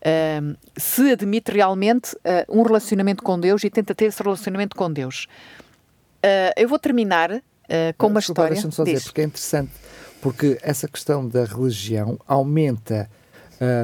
Uh, 0.00 0.56
se 0.76 1.10
admite 1.10 1.50
realmente 1.50 2.14
uh, 2.16 2.44
um 2.48 2.62
relacionamento 2.62 3.22
com 3.22 3.38
Deus 3.38 3.64
e 3.64 3.70
tenta 3.70 3.94
ter 3.94 4.06
esse 4.06 4.22
relacionamento 4.22 4.76
com 4.76 4.92
Deus. 4.92 5.26
Uh, 6.24 6.52
eu 6.56 6.68
vou 6.68 6.78
terminar 6.78 7.42
com 7.98 8.06
uma 8.06 8.20
Desculpa, 8.20 8.20
história. 8.20 8.52
Deixa-me 8.54 8.72
só 8.72 8.82
dizer, 8.82 9.02
porque 9.02 9.20
é 9.20 9.24
interessante 9.24 9.70
porque 10.20 10.58
essa 10.62 10.88
questão 10.88 11.26
da 11.26 11.44
religião 11.44 12.18
aumenta 12.26 13.08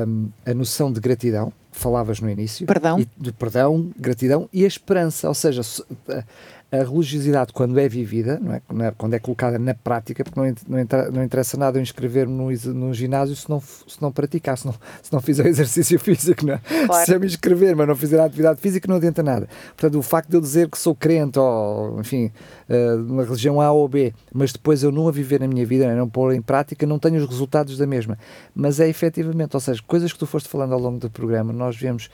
um, 0.07 0.29
a 0.45 0.55
noção 0.55 0.93
de 0.93 1.01
gratidão, 1.01 1.53
falavas 1.73 2.21
no 2.21 2.31
início. 2.31 2.67
Perdão. 2.67 3.01
E, 3.01 3.09
do 3.17 3.33
perdão, 3.33 3.91
gratidão 3.97 4.49
e 4.53 4.65
a 4.65 4.67
esperança. 4.67 5.29
Ou 5.29 5.35
seja, 5.35 5.63
a 6.81 6.85
religiosidade, 6.85 7.53
quando 7.53 7.79
é 7.79 7.89
vivida, 7.89 8.41
não 8.41 8.53
é? 8.53 8.87
é? 8.87 8.91
quando 8.97 9.15
é 9.15 9.19
colocada 9.19 9.59
na 9.59 9.75
prática, 9.75 10.25
porque 10.25 10.41
não, 10.69 11.23
interessa 11.23 11.57
nada 11.57 11.79
eu 11.79 11.83
inscrever-me 11.83 12.35
no 12.67 12.95
ginásio 12.95 13.37
se 13.37 13.49
não, 13.49 13.61
se 13.61 14.01
não 14.01 14.11
praticar, 14.11 14.57
se 14.59 14.67
não, 14.67 14.75
se 15.03 15.13
não 15.13 15.21
fizer 15.21 15.47
exercício 15.49 15.99
físico. 15.99 16.47
Não 16.47 16.55
é? 16.55 16.61
claro. 16.87 17.07
Se 17.07 17.15
eu 17.15 17.21
me 17.21 17.27
inscrever, 17.27 17.77
mas 17.77 17.87
não 17.87 17.97
fizer 17.97 18.19
a 18.21 18.25
atividade 18.25 18.61
física, 18.61 18.89
não 18.89 18.97
adianta 18.97 19.23
nada. 19.23 19.49
Portanto, 19.77 19.99
o 19.99 20.03
facto 20.03 20.31
de 20.31 20.37
eu 20.37 20.41
dizer 20.41 20.69
que 20.69 20.79
sou 20.79 20.95
crente 20.95 21.39
ou, 21.39 22.01
enfim, 22.01 22.31
uh, 22.69 23.03
uma 23.11 23.25
religião 23.25 23.61
A 23.61 23.71
ou 23.73 23.89
B, 23.89 24.13
mas 24.33 24.53
depois 24.53 24.83
eu 24.83 24.91
não 24.91 25.09
a 25.09 25.13
viver 25.13 25.41
na 25.41 25.47
minha 25.47 25.65
vida, 25.65 25.95
não 25.95 26.09
pôr 26.09 26.35
em 26.35 26.43
prática, 26.43 26.87
não 26.87 26.99
tenho 26.99 27.17
os 27.17 27.29
resultados 27.29 27.79
da 27.79 27.87
mesma. 27.87 28.19
Mas 28.55 28.81
é 28.81 28.89
efetivamente, 28.89 29.55
ou 29.55 29.61
seja, 29.61 29.83
coisas 29.87 30.13
que 30.13 30.19
tu 30.19 30.27
foste 30.27 30.49
falando 30.49 30.73
ao 30.73 30.81
longo 30.81 30.99
do 30.99 31.11
programa, 31.11 31.53
nós 31.53 31.77
vemos 31.77 32.11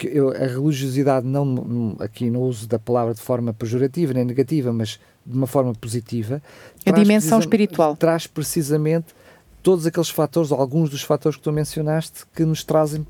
que 0.00 0.06
eu, 0.06 0.30
a 0.30 0.46
religiosidade, 0.46 1.26
não 1.26 1.94
aqui 2.00 2.30
no 2.30 2.40
uso 2.40 2.66
da 2.66 2.78
palavra 2.78 3.12
de 3.12 3.20
forma 3.20 3.52
pejorativa 3.52 4.14
nem 4.14 4.24
negativa, 4.24 4.72
mas 4.72 4.98
de 5.26 5.36
uma 5.36 5.46
forma 5.46 5.74
positiva, 5.74 6.42
a 6.86 6.90
dimensão 6.90 7.38
espiritual 7.38 7.94
traz 7.94 8.26
precisamente 8.26 9.14
todos 9.62 9.84
aqueles 9.84 10.08
fatores, 10.08 10.50
ou 10.50 10.58
alguns 10.58 10.88
dos 10.88 11.02
fatores 11.02 11.36
que 11.36 11.42
tu 11.42 11.52
mencionaste, 11.52 12.24
que 12.34 12.46
nos 12.46 12.64
trazem, 12.64 13.06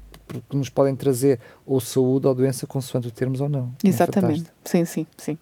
que 0.48 0.56
nos 0.56 0.68
podem 0.68 0.96
trazer 0.96 1.38
ou 1.64 1.80
saúde 1.80 2.26
ou 2.26 2.34
doença, 2.34 2.66
consoante 2.66 3.06
o 3.06 3.12
termos 3.12 3.40
ou 3.40 3.48
não. 3.48 3.72
É 3.84 3.88
Exatamente. 3.88 4.50
É 4.64 4.68
sim, 4.68 4.84
sim, 4.84 5.06
sim. 5.16 5.38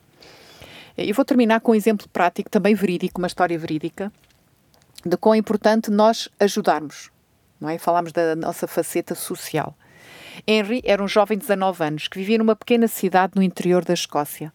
Eu 0.99 1.15
vou 1.15 1.25
terminar 1.25 1.61
com 1.61 1.73
um 1.73 1.75
exemplo 1.75 2.07
prático, 2.11 2.51
também 2.51 2.75
verídico, 2.75 3.23
uma 3.23 3.27
história 3.27 3.59
verídica, 3.59 4.13
de 5.03 5.17
quão 5.17 5.35
é 5.35 5.39
importante 5.39 5.91
nós 5.91 6.29
ajudarmos. 6.39 7.11
Não 7.59 7.71
é? 7.71 7.79
Falámos 7.79 8.13
da 8.13 8.37
nossa 8.37 8.67
faceta 8.67 9.15
social. 9.15 9.75
Henry 10.47 10.81
era 10.85 11.03
um 11.03 11.09
jovem 11.09 11.37
de 11.37 11.43
19 11.43 11.85
anos 11.85 12.09
que 12.09 12.19
vivia 12.19 12.39
numa 12.39 12.57
pequena 12.57 12.89
cidade 12.89 13.33
no 13.37 13.43
interior 13.43 13.85
da 13.85 13.95
Escócia. 13.95 14.53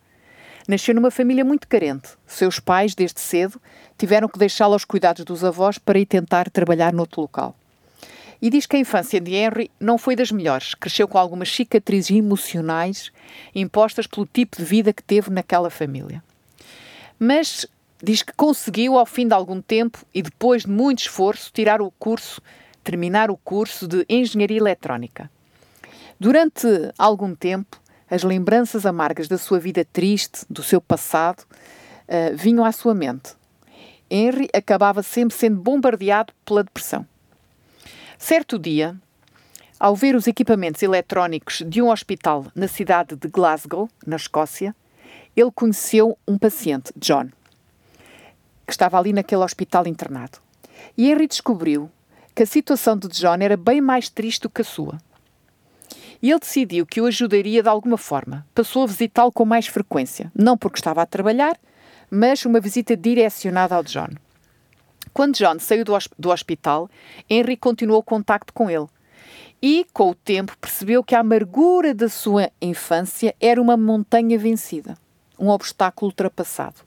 Nasceu 0.67 0.95
numa 0.95 1.11
família 1.11 1.43
muito 1.43 1.67
carente. 1.67 2.09
Seus 2.25 2.59
pais, 2.59 2.95
desde 2.95 3.19
cedo, 3.19 3.61
tiveram 3.97 4.29
que 4.29 4.39
deixá-lo 4.39 4.73
aos 4.73 4.85
cuidados 4.85 5.25
dos 5.25 5.43
avós 5.43 5.77
para 5.77 5.99
ir 5.99 6.05
tentar 6.05 6.49
trabalhar 6.49 6.93
noutro 6.93 7.21
local. 7.21 7.55
E 8.41 8.49
diz 8.49 8.65
que 8.65 8.75
a 8.75 8.79
infância 8.79 9.21
de 9.21 9.33
Henry 9.33 9.71
não 9.79 9.97
foi 9.97 10.15
das 10.15 10.31
melhores. 10.31 10.73
Cresceu 10.73 11.07
com 11.07 11.17
algumas 11.17 11.49
cicatrizes 11.49 12.11
emocionais 12.11 13.11
impostas 13.53 14.07
pelo 14.07 14.25
tipo 14.25 14.57
de 14.57 14.63
vida 14.63 14.93
que 14.93 15.03
teve 15.03 15.29
naquela 15.29 15.69
família. 15.69 16.23
Mas 17.17 17.65
diz 18.01 18.21
que 18.21 18.33
conseguiu, 18.33 18.97
ao 18.97 19.05
fim 19.05 19.27
de 19.27 19.33
algum 19.33 19.61
tempo 19.61 20.05
e 20.13 20.21
depois 20.21 20.63
de 20.63 20.71
muito 20.71 20.99
esforço, 20.99 21.51
tirar 21.53 21.81
o 21.81 21.91
curso, 21.91 22.41
terminar 22.83 23.31
o 23.31 23.37
curso 23.37 23.87
de 23.87 24.05
Engenharia 24.09 24.57
Eletrónica. 24.57 25.29
Durante 26.23 26.65
algum 26.97 27.35
tempo, 27.35 27.77
as 28.09 28.23
lembranças 28.23 28.85
amargas 28.85 29.27
da 29.27 29.37
sua 29.37 29.59
vida 29.59 29.83
triste, 29.83 30.45
do 30.49 30.63
seu 30.63 30.79
passado, 30.79 31.43
uh, 31.43 32.37
vinham 32.37 32.63
à 32.63 32.71
sua 32.71 32.93
mente. 32.93 33.35
Henry 34.09 34.47
acabava 34.53 35.03
sempre 35.03 35.35
sendo 35.35 35.59
bombardeado 35.59 36.31
pela 36.45 36.63
depressão. 36.63 37.05
Certo 38.17 38.57
dia, 38.57 38.95
ao 39.77 39.97
ver 39.97 40.15
os 40.15 40.25
equipamentos 40.25 40.81
eletrónicos 40.81 41.61
de 41.67 41.81
um 41.81 41.89
hospital 41.89 42.45
na 42.55 42.69
cidade 42.69 43.17
de 43.17 43.27
Glasgow, 43.27 43.89
na 44.07 44.15
Escócia, 44.15 44.73
ele 45.35 45.51
conheceu 45.51 46.17
um 46.25 46.37
paciente, 46.37 46.93
John, 46.95 47.27
que 48.65 48.71
estava 48.71 48.97
ali 48.97 49.11
naquele 49.11 49.43
hospital 49.43 49.87
internado. 49.87 50.37
E 50.97 51.11
Henry 51.11 51.27
descobriu 51.27 51.91
que 52.33 52.43
a 52.43 52.47
situação 52.47 52.97
de 52.97 53.09
John 53.09 53.39
era 53.41 53.57
bem 53.57 53.81
mais 53.81 54.07
triste 54.07 54.43
do 54.43 54.49
que 54.49 54.61
a 54.61 54.63
sua 54.63 54.97
e 56.23 56.31
ele 56.31 56.39
decidiu 56.39 56.85
que 56.85 57.01
o 57.01 57.05
ajudaria 57.05 57.61
de 57.61 57.67
alguma 57.67 57.97
forma. 57.97 58.47
Passou 58.55 58.83
a 58.83 58.87
visitá-lo 58.87 59.29
com 59.29 59.43
mais 59.43 59.67
frequência, 59.67 60.31
não 60.33 60.57
porque 60.57 60.79
estava 60.79 61.01
a 61.01 61.05
trabalhar, 61.05 61.59
mas 62.09 62.45
uma 62.45 62.61
visita 62.61 62.95
direcionada 62.95 63.75
ao 63.75 63.83
John. 63.83 64.07
Quando 65.13 65.35
John 65.35 65.59
saiu 65.59 65.83
do, 65.83 65.91
do 66.17 66.29
hospital, 66.29 66.89
Henry 67.29 67.57
continuou 67.57 67.99
o 67.99 68.03
contacto 68.03 68.53
com 68.53 68.69
ele. 68.69 68.87
E, 69.61 69.85
com 69.91 70.11
o 70.11 70.15
tempo, 70.15 70.57
percebeu 70.57 71.03
que 71.03 71.13
a 71.13 71.19
amargura 71.19 71.93
da 71.93 72.07
sua 72.07 72.49
infância 72.61 73.35
era 73.39 73.61
uma 73.61 73.75
montanha 73.75 74.39
vencida, 74.39 74.97
um 75.37 75.49
obstáculo 75.49 76.09
ultrapassado. 76.09 76.81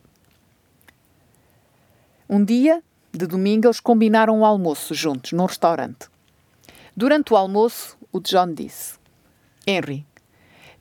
Um 2.28 2.43
dia, 2.43 2.82
de 3.12 3.26
domingo, 3.26 3.66
eles 3.66 3.80
combinaram 3.80 4.39
um 4.39 4.47
almoço 4.47 4.95
juntos, 4.95 5.32
num 5.32 5.45
restaurante. 5.45 6.09
Durante 6.97 7.34
o 7.34 7.37
almoço, 7.37 7.97
o 8.11 8.18
John 8.18 8.53
disse: 8.53 8.99
Henry, 9.67 10.07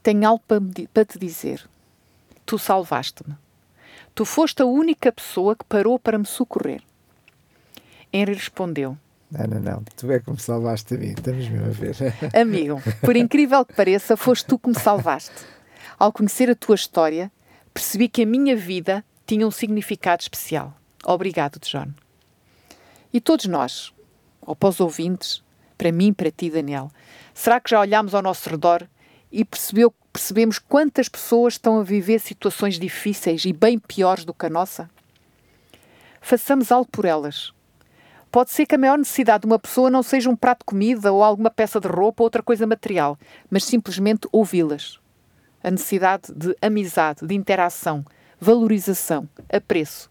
tenho 0.04 0.28
algo 0.28 0.44
para 0.94 1.06
te 1.06 1.18
dizer. 1.18 1.68
Tu 2.46 2.60
salvaste-me. 2.60 3.36
Tu 4.14 4.24
foste 4.24 4.62
a 4.62 4.66
única 4.66 5.12
pessoa 5.12 5.56
que 5.56 5.66
parou 5.66 5.98
para 5.98 6.18
me 6.18 6.26
socorrer. 6.26 6.82
Henry 8.14 8.34
respondeu: 8.34 8.98
Não, 9.32 9.48
não, 9.48 9.60
não. 9.60 9.84
Tu 9.98 10.12
é 10.12 10.20
que 10.20 10.30
me 10.30 10.40
salvaste 10.40 10.94
a 10.94 10.98
mim. 10.98 11.08
Estamos 11.08 11.50
mesmo 11.50 11.66
a 11.66 11.70
ver. 11.70 11.96
Amigo, 12.40 12.82
por 13.02 13.16
incrível 13.16 13.66
que 13.66 13.74
pareça, 13.74 14.16
foste 14.16 14.46
tu 14.46 14.60
que 14.60 14.70
me 14.70 14.76
salvaste. 14.76 15.34
Ao 15.98 16.14
conhecer 16.14 16.50
a 16.50 16.56
tua 16.56 16.76
história, 16.76 17.32
percebi 17.74 18.08
que 18.08 18.24
a 18.24 18.26
minha 18.26 18.56
vida 18.56 19.04
tinha 19.26 19.48
um 19.48 19.52
significado 19.52 20.22
especial. 20.22 20.74
Obrigado, 21.04 21.60
John. 21.60 21.88
E 23.12 23.20
todos 23.20 23.46
nós, 23.46 23.94
ou 24.42 24.56
para 24.56 24.70
os 24.70 24.80
ouvintes, 24.80 25.44
para 25.78 25.92
mim, 25.92 26.14
para 26.14 26.32
ti, 26.32 26.50
Daniel, 26.50 26.92
Será 27.36 27.60
que 27.60 27.70
já 27.70 27.82
olhamos 27.82 28.16
ao 28.16 28.22
nosso 28.22 28.50
redor 28.50 28.88
e 29.30 29.44
percebeu, 29.44 29.94
percebemos 30.12 30.58
quantas 30.58 31.10
pessoas 31.10 31.56
estão 31.56 31.78
a 31.78 31.84
viver 31.84 32.20
situações 32.20 32.80
difíceis 32.80 33.44
e 33.44 33.52
bem 33.52 33.78
piores 33.78 34.24
do 34.24 34.34
que 34.34 34.46
a 34.46 34.50
nossa? 34.50 34.90
Façamos 36.22 36.72
algo 36.72 36.90
por 36.90 37.04
elas. 37.04 37.52
Pode 38.32 38.52
ser 38.52 38.66
que 38.66 38.76
a 38.76 38.78
maior 38.78 38.98
necessidade 38.98 39.42
de 39.42 39.48
uma 39.48 39.60
pessoa 39.60 39.90
não 39.90 40.02
seja 40.02 40.30
um 40.30 40.36
prato 40.36 40.60
de 40.60 40.66
comida 40.66 41.12
ou 41.12 41.22
alguma 41.22 41.52
peça 41.52 41.78
de 41.78 41.90
roupa 41.90 42.24
ou 42.24 42.26
outra 42.26 42.42
coisa 42.42 42.66
material, 42.66 43.20
mas 43.50 43.66
simplesmente 43.66 44.30
ouvi-las. 44.32 44.98
A 45.62 45.70
necessidade 45.70 46.32
de 46.34 46.56
amizade, 46.62 47.28
de 47.28 47.36
interação, 47.36 48.06
valorização, 48.40 49.28
apreço. 49.52 50.10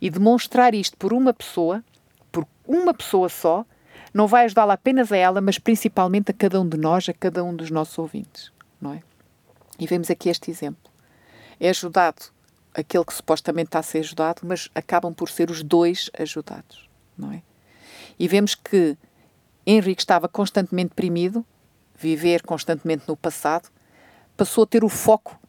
E 0.00 0.08
demonstrar 0.08 0.72
isto 0.72 0.96
por 0.96 1.12
uma 1.12 1.34
pessoa, 1.34 1.84
por 2.30 2.46
uma 2.66 2.94
pessoa 2.94 3.28
só, 3.28 3.66
não 4.14 4.28
vai 4.28 4.44
ajudá-la 4.44 4.74
apenas 4.74 5.10
a 5.10 5.16
ela, 5.16 5.40
mas 5.40 5.58
principalmente 5.58 6.30
a 6.30 6.34
cada 6.34 6.60
um 6.60 6.68
de 6.68 6.76
nós, 6.76 7.08
a 7.08 7.12
cada 7.12 7.42
um 7.42 7.54
dos 7.54 7.68
nossos 7.68 7.98
ouvintes, 7.98 8.52
não 8.80 8.92
é? 8.92 9.02
E 9.76 9.88
vemos 9.88 10.08
aqui 10.08 10.28
este 10.28 10.52
exemplo. 10.52 10.92
É 11.58 11.68
ajudado 11.68 12.22
aquele 12.72 13.04
que 13.04 13.12
supostamente 13.12 13.68
está 13.68 13.80
a 13.80 13.82
ser 13.82 13.98
ajudado, 13.98 14.42
mas 14.44 14.70
acabam 14.72 15.12
por 15.12 15.28
ser 15.28 15.50
os 15.50 15.64
dois 15.64 16.10
ajudados, 16.16 16.88
não 17.18 17.32
é? 17.32 17.42
E 18.16 18.28
vemos 18.28 18.54
que 18.54 18.96
Henrique 19.66 20.02
estava 20.02 20.28
constantemente 20.28 20.90
deprimido, 20.90 21.44
viver 21.98 22.42
constantemente 22.42 23.04
no 23.08 23.16
passado, 23.16 23.68
passou 24.36 24.62
a 24.62 24.66
ter 24.66 24.84
o 24.84 24.88
foco 24.88 25.40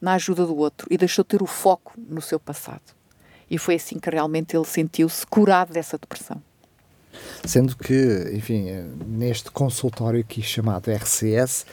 na 0.00 0.14
ajuda 0.14 0.44
do 0.44 0.56
outro 0.56 0.88
e 0.90 0.98
deixou 0.98 1.24
de 1.24 1.28
ter 1.28 1.42
o 1.42 1.46
foco 1.46 1.92
no 1.96 2.20
seu 2.20 2.40
passado. 2.40 2.96
E 3.48 3.58
foi 3.58 3.76
assim 3.76 3.98
que 3.98 4.10
realmente 4.10 4.56
ele 4.56 4.64
sentiu-se 4.64 5.24
curado 5.24 5.72
dessa 5.72 5.96
depressão. 5.96 6.42
Sendo 7.44 7.76
que, 7.76 8.30
enfim, 8.34 8.66
neste 9.06 9.50
consultório 9.50 10.20
aqui 10.20 10.42
chamado 10.42 10.90
RCS, 10.90 11.64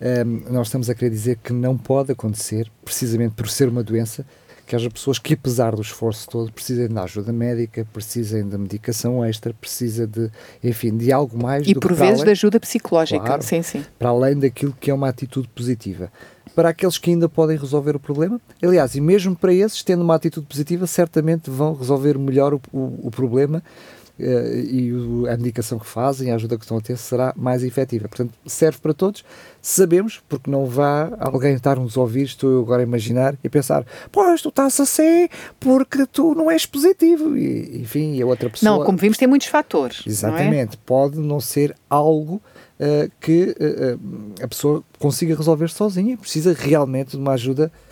um, 0.00 0.04
ehm, 0.04 0.42
nós 0.50 0.68
estamos 0.68 0.88
a 0.90 0.94
querer 0.94 1.10
dizer 1.10 1.38
que 1.42 1.52
não 1.52 1.76
pode 1.76 2.12
acontecer, 2.12 2.70
precisamente 2.84 3.34
por 3.34 3.48
ser 3.48 3.68
uma 3.68 3.82
doença, 3.82 4.24
que 4.70 4.76
haja 4.76 4.88
pessoas 4.88 5.18
que, 5.18 5.34
apesar 5.34 5.74
do 5.74 5.82
esforço 5.82 6.28
todo, 6.28 6.52
precisem 6.52 6.86
de 6.86 6.96
ajuda 6.96 7.32
médica, 7.32 7.84
precisem 7.92 8.48
de 8.48 8.56
medicação 8.56 9.24
extra, 9.24 9.52
precisa 9.52 10.06
de, 10.06 10.30
enfim, 10.62 10.96
de 10.96 11.10
algo 11.10 11.36
mais. 11.36 11.66
E 11.66 11.74
por 11.74 11.92
vezes 11.92 12.14
além, 12.20 12.24
de 12.26 12.30
ajuda 12.30 12.60
psicológica, 12.60 13.20
claro, 13.20 13.42
sim, 13.42 13.62
sim. 13.62 13.84
Para 13.98 14.10
além 14.10 14.38
daquilo 14.38 14.72
que 14.78 14.88
é 14.88 14.94
uma 14.94 15.08
atitude 15.08 15.48
positiva. 15.48 16.08
Para 16.54 16.68
aqueles 16.68 16.98
que 16.98 17.10
ainda 17.10 17.28
podem 17.28 17.56
resolver 17.56 17.96
o 17.96 17.98
problema, 18.00 18.40
aliás, 18.62 18.94
e 18.94 19.00
mesmo 19.00 19.34
para 19.34 19.52
esses, 19.52 19.82
tendo 19.82 20.04
uma 20.04 20.14
atitude 20.14 20.46
positiva, 20.46 20.86
certamente 20.86 21.50
vão 21.50 21.74
resolver 21.74 22.16
melhor 22.16 22.54
o, 22.54 22.60
o, 22.72 23.08
o 23.08 23.10
problema 23.10 23.60
eh, 23.60 23.99
e 24.20 24.92
a 25.28 25.36
medicação 25.36 25.78
que 25.78 25.86
fazem, 25.86 26.30
a 26.30 26.34
ajuda 26.34 26.56
que 26.56 26.64
estão 26.64 26.76
a 26.78 26.80
ter, 26.80 26.96
será 26.96 27.32
mais 27.36 27.62
efetiva. 27.62 28.08
Portanto, 28.08 28.32
serve 28.46 28.78
para 28.78 28.92
todos. 28.92 29.24
Sabemos, 29.62 30.22
porque 30.28 30.50
não 30.50 30.66
vá 30.66 31.10
alguém 31.18 31.54
estar-nos 31.54 31.96
a 31.96 32.00
ouvir, 32.00 32.24
estou 32.24 32.50
eu 32.50 32.60
agora 32.60 32.82
a 32.82 32.84
imaginar, 32.84 33.36
e 33.42 33.48
pensar, 33.48 33.84
pois, 34.10 34.40
tu 34.40 34.48
estás 34.48 34.78
assim 34.80 35.28
porque 35.58 36.06
tu 36.06 36.34
não 36.34 36.50
és 36.50 36.66
positivo. 36.66 37.36
E, 37.36 37.80
enfim, 37.80 38.14
e 38.14 38.22
a 38.22 38.26
outra 38.26 38.48
pessoa... 38.48 38.78
Não, 38.78 38.84
como 38.84 38.98
vimos, 38.98 39.18
tem 39.18 39.28
muitos 39.28 39.48
fatores. 39.48 40.02
Exatamente. 40.06 40.50
Não 40.50 40.74
é? 40.74 40.84
Pode 40.86 41.18
não 41.18 41.40
ser 41.40 41.74
algo 41.88 42.40
uh, 42.80 43.10
que 43.20 43.54
uh, 43.58 44.42
a 44.42 44.48
pessoa 44.48 44.82
consiga 44.98 45.36
resolver 45.36 45.68
sozinha. 45.68 46.16
Precisa 46.16 46.54
realmente 46.58 47.10
de 47.10 47.16
uma 47.16 47.32
ajuda 47.32 47.70
uh, 47.70 47.89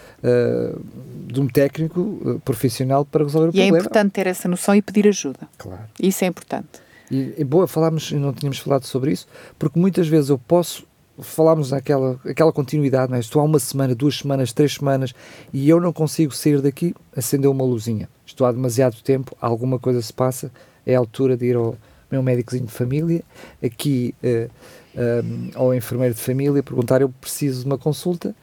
de 1.27 1.41
um 1.41 1.47
técnico 1.47 2.01
uh, 2.01 2.41
profissional 2.41 3.05
para 3.05 3.25
resolver 3.25 3.49
o 3.49 3.51
e 3.51 3.61
é 3.61 3.63
problema. 3.63 3.77
E 3.77 3.79
é 3.79 3.81
importante 3.81 4.13
ter 4.13 4.27
essa 4.27 4.49
noção 4.49 4.75
e 4.75 4.83
pedir 4.83 5.07
ajuda. 5.07 5.41
Claro. 5.57 5.83
Isso 6.01 6.25
é 6.25 6.27
importante. 6.27 6.81
E, 7.11 7.35
e 7.39 7.45
boa, 7.45 7.67
falámos 7.67 8.13
não 8.13 8.33
tínhamos 8.33 8.59
falado 8.59 8.85
sobre 8.85 9.13
isso, 9.13 9.27
porque 9.59 9.79
muitas 9.79 10.09
vezes 10.09 10.31
eu 10.31 10.39
posso 10.39 10.87
falámos 11.21 11.73
aquela, 11.73 12.19
aquela 12.25 12.53
continuidade, 12.53 13.11
não 13.11 13.17
é? 13.17 13.21
estou 13.21 13.43
há 13.43 13.45
uma 13.45 13.59
semana, 13.59 13.93
duas 13.95 14.19
semanas, 14.19 14.53
três 14.53 14.75
semanas 14.75 15.13
e 15.53 15.69
eu 15.69 15.81
não 15.81 15.93
consigo 15.93 16.33
sair 16.33 16.61
daqui, 16.61 16.95
acendeu 17.17 17.51
uma 17.51 17.65
luzinha. 17.65 18.09
Estou 18.25 18.47
há 18.47 18.53
demasiado 18.53 19.03
tempo, 19.03 19.37
alguma 19.41 19.79
coisa 19.79 20.01
se 20.01 20.13
passa, 20.13 20.51
é 20.87 20.95
a 20.95 20.99
altura 20.99 21.37
de 21.37 21.47
ir 21.47 21.57
ao 21.57 21.77
meu 22.11 22.23
médicozinho 22.23 22.67
de 22.67 22.73
família, 22.73 23.23
aqui 23.63 24.15
uh, 24.23 24.51
um, 24.97 25.51
ao 25.55 25.75
enfermeiro 25.75 26.15
de 26.15 26.21
família, 26.21 26.63
perguntar: 26.63 27.01
eu 27.01 27.09
preciso 27.09 27.61
de 27.61 27.67
uma 27.67 27.79
consulta. 27.79 28.35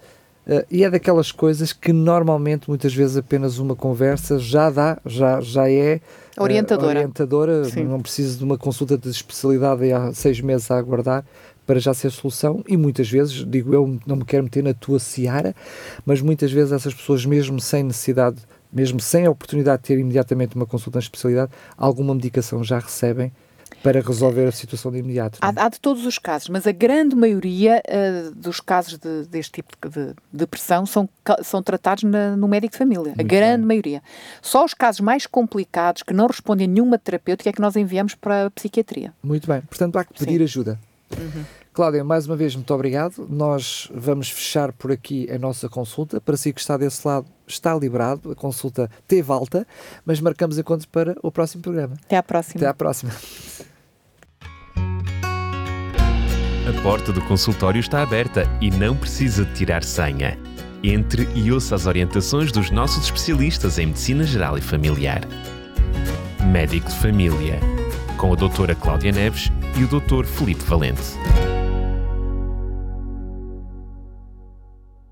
Uh, 0.48 0.64
e 0.70 0.84
é 0.84 0.90
daquelas 0.90 1.32
coisas 1.32 1.74
que 1.74 1.92
normalmente, 1.92 2.70
muitas 2.70 2.94
vezes, 2.94 3.18
apenas 3.18 3.58
uma 3.58 3.76
conversa 3.76 4.38
já 4.38 4.70
dá, 4.70 4.98
já, 5.06 5.42
já 5.42 5.70
é 5.70 6.00
uh, 6.38 6.44
orientadora. 6.44 7.00
orientadora. 7.00 7.62
Não 7.84 8.00
preciso 8.00 8.38
de 8.38 8.44
uma 8.44 8.58
consulta 8.58 8.98
de 8.98 9.10
especialidade 9.10 9.92
há 9.92 10.14
seis 10.14 10.40
meses 10.40 10.70
a 10.70 10.78
aguardar 10.78 11.26
para 11.66 11.80
já 11.80 11.94
ser 11.94 12.12
solução. 12.12 12.64
E 12.68 12.78
muitas 12.78 13.10
vezes, 13.10 13.44
digo 13.48 13.74
eu, 13.74 14.00
não 14.06 14.18
me 14.18 14.26
quero 14.26 14.44
meter 14.44 14.64
na 14.64 14.74
tua 14.74 15.00
seara, 15.00 15.56
mas 16.06 16.22
muitas 16.22 16.52
vezes 16.52 16.72
essas 16.72 16.94
pessoas, 16.94 17.26
mesmo 17.26 17.60
sem 17.60 17.84
necessidade, 17.84 18.38
mesmo 18.72 19.00
sem 19.00 19.26
a 19.26 19.32
oportunidade 19.32 19.82
de 19.82 19.88
ter 19.88 19.98
imediatamente 19.98 20.56
uma 20.56 20.66
consulta 20.66 21.00
na 21.00 21.04
especialidade, 21.04 21.52
alguma 21.76 22.14
medicação 22.14 22.64
já 22.64 22.78
recebem 22.78 23.32
para 23.84 24.02
resolver 24.02 24.48
a 24.48 24.52
situação 24.52 24.92
de 24.92 25.00
imediato. 25.00 25.38
Há, 25.42 25.50
há, 25.56 25.70
de 25.70 25.80
todos 25.80 26.06
os 26.06 26.18
casos, 26.18 26.50
mas 26.50 26.66
a 26.66 26.72
grande 26.72 27.16
maioria 27.16 27.82
uh, 27.88 28.32
dos 28.36 28.60
casos 28.60 28.98
de, 28.98 29.26
deste 29.26 29.54
tipo 29.54 29.76
de 29.90 30.14
depressão 30.32 30.86
são, 30.86 31.08
são 31.44 31.62
tratados 31.62 32.04
na, 32.04 32.36
no 32.36 32.48
médico 32.48 32.72
de 32.72 32.78
família. 32.78 33.14
Muito 33.16 33.22
a 33.22 33.24
grande 33.24 33.60
bem. 33.60 33.68
maioria. 33.68 34.04
Só 34.42 34.66
os 34.66 34.74
casos 34.74 35.02
mais 35.02 35.26
complicados, 35.28 36.04
que 36.04 36.14
não 36.14 36.28
respondem 36.28 36.66
a 36.66 36.70
nenhuma 36.70 36.98
terapêutica, 36.98 37.50
é 37.50 37.54
que 37.54 37.62
nós 37.62 37.76
enviamos 37.76 38.16
para 38.16 38.48
a 38.48 38.52
psiquiatria. 38.52 39.14
Muito 39.24 39.48
bem. 39.48 39.62
Portanto, 39.62 39.98
há 39.98 40.04
que 40.04 40.14
pedir 40.14 40.38
Sim. 40.40 40.44
ajuda. 40.44 40.80
Uhum. 41.18 41.44
Cláudia, 41.76 42.06
mais 42.06 42.26
uma 42.26 42.38
vez, 42.38 42.56
muito 42.56 42.74
obrigado. 42.74 43.28
Nós 43.30 43.92
vamos 43.94 44.30
fechar 44.30 44.72
por 44.72 44.94
aqui 44.94 45.30
a 45.30 45.38
nossa 45.38 45.68
consulta. 45.68 46.22
Para 46.22 46.38
si 46.38 46.54
que 46.54 46.62
está 46.62 46.78
desse 46.78 47.06
lado, 47.06 47.28
está 47.46 47.76
liberado. 47.76 48.32
A 48.32 48.36
consulta 48.36 48.90
teve 49.06 49.30
alta, 49.30 49.68
mas 50.06 50.22
marcamos 50.22 50.58
encontro 50.58 50.88
para 50.88 51.18
o 51.22 51.30
próximo 51.30 51.62
programa. 51.62 51.98
Até 52.06 52.16
à 52.16 52.24
próxima. 52.24 52.62
Até 52.62 52.68
à 52.70 52.74
próxima. 52.74 53.12
A 56.66 56.82
porta 56.82 57.12
do 57.12 57.22
consultório 57.26 57.82
está 57.82 58.02
aberta 58.02 58.44
e 58.62 58.72
não 58.72 58.96
precisa 58.96 59.44
de 59.44 59.54
tirar 59.54 59.84
senha. 59.84 60.40
Entre 60.82 61.28
e 61.36 61.52
ouça 61.52 61.76
as 61.76 61.86
orientações 61.86 62.54
dos 62.54 62.72
nossos 62.72 63.04
especialistas 63.04 63.78
em 63.80 63.88
Medicina 63.88 64.24
Geral 64.24 64.58
e 64.58 64.62
Familiar. 64.62 65.24
Médico 66.54 66.88
de 66.88 66.96
Família, 66.96 67.60
com 68.18 68.32
a 68.32 68.36
doutora 68.38 68.74
Cláudia 68.74 69.12
Neves 69.12 69.52
e 69.78 69.84
o 69.84 69.88
Dr. 69.88 70.24
Felipe 70.26 70.64
Valente. 70.64 71.04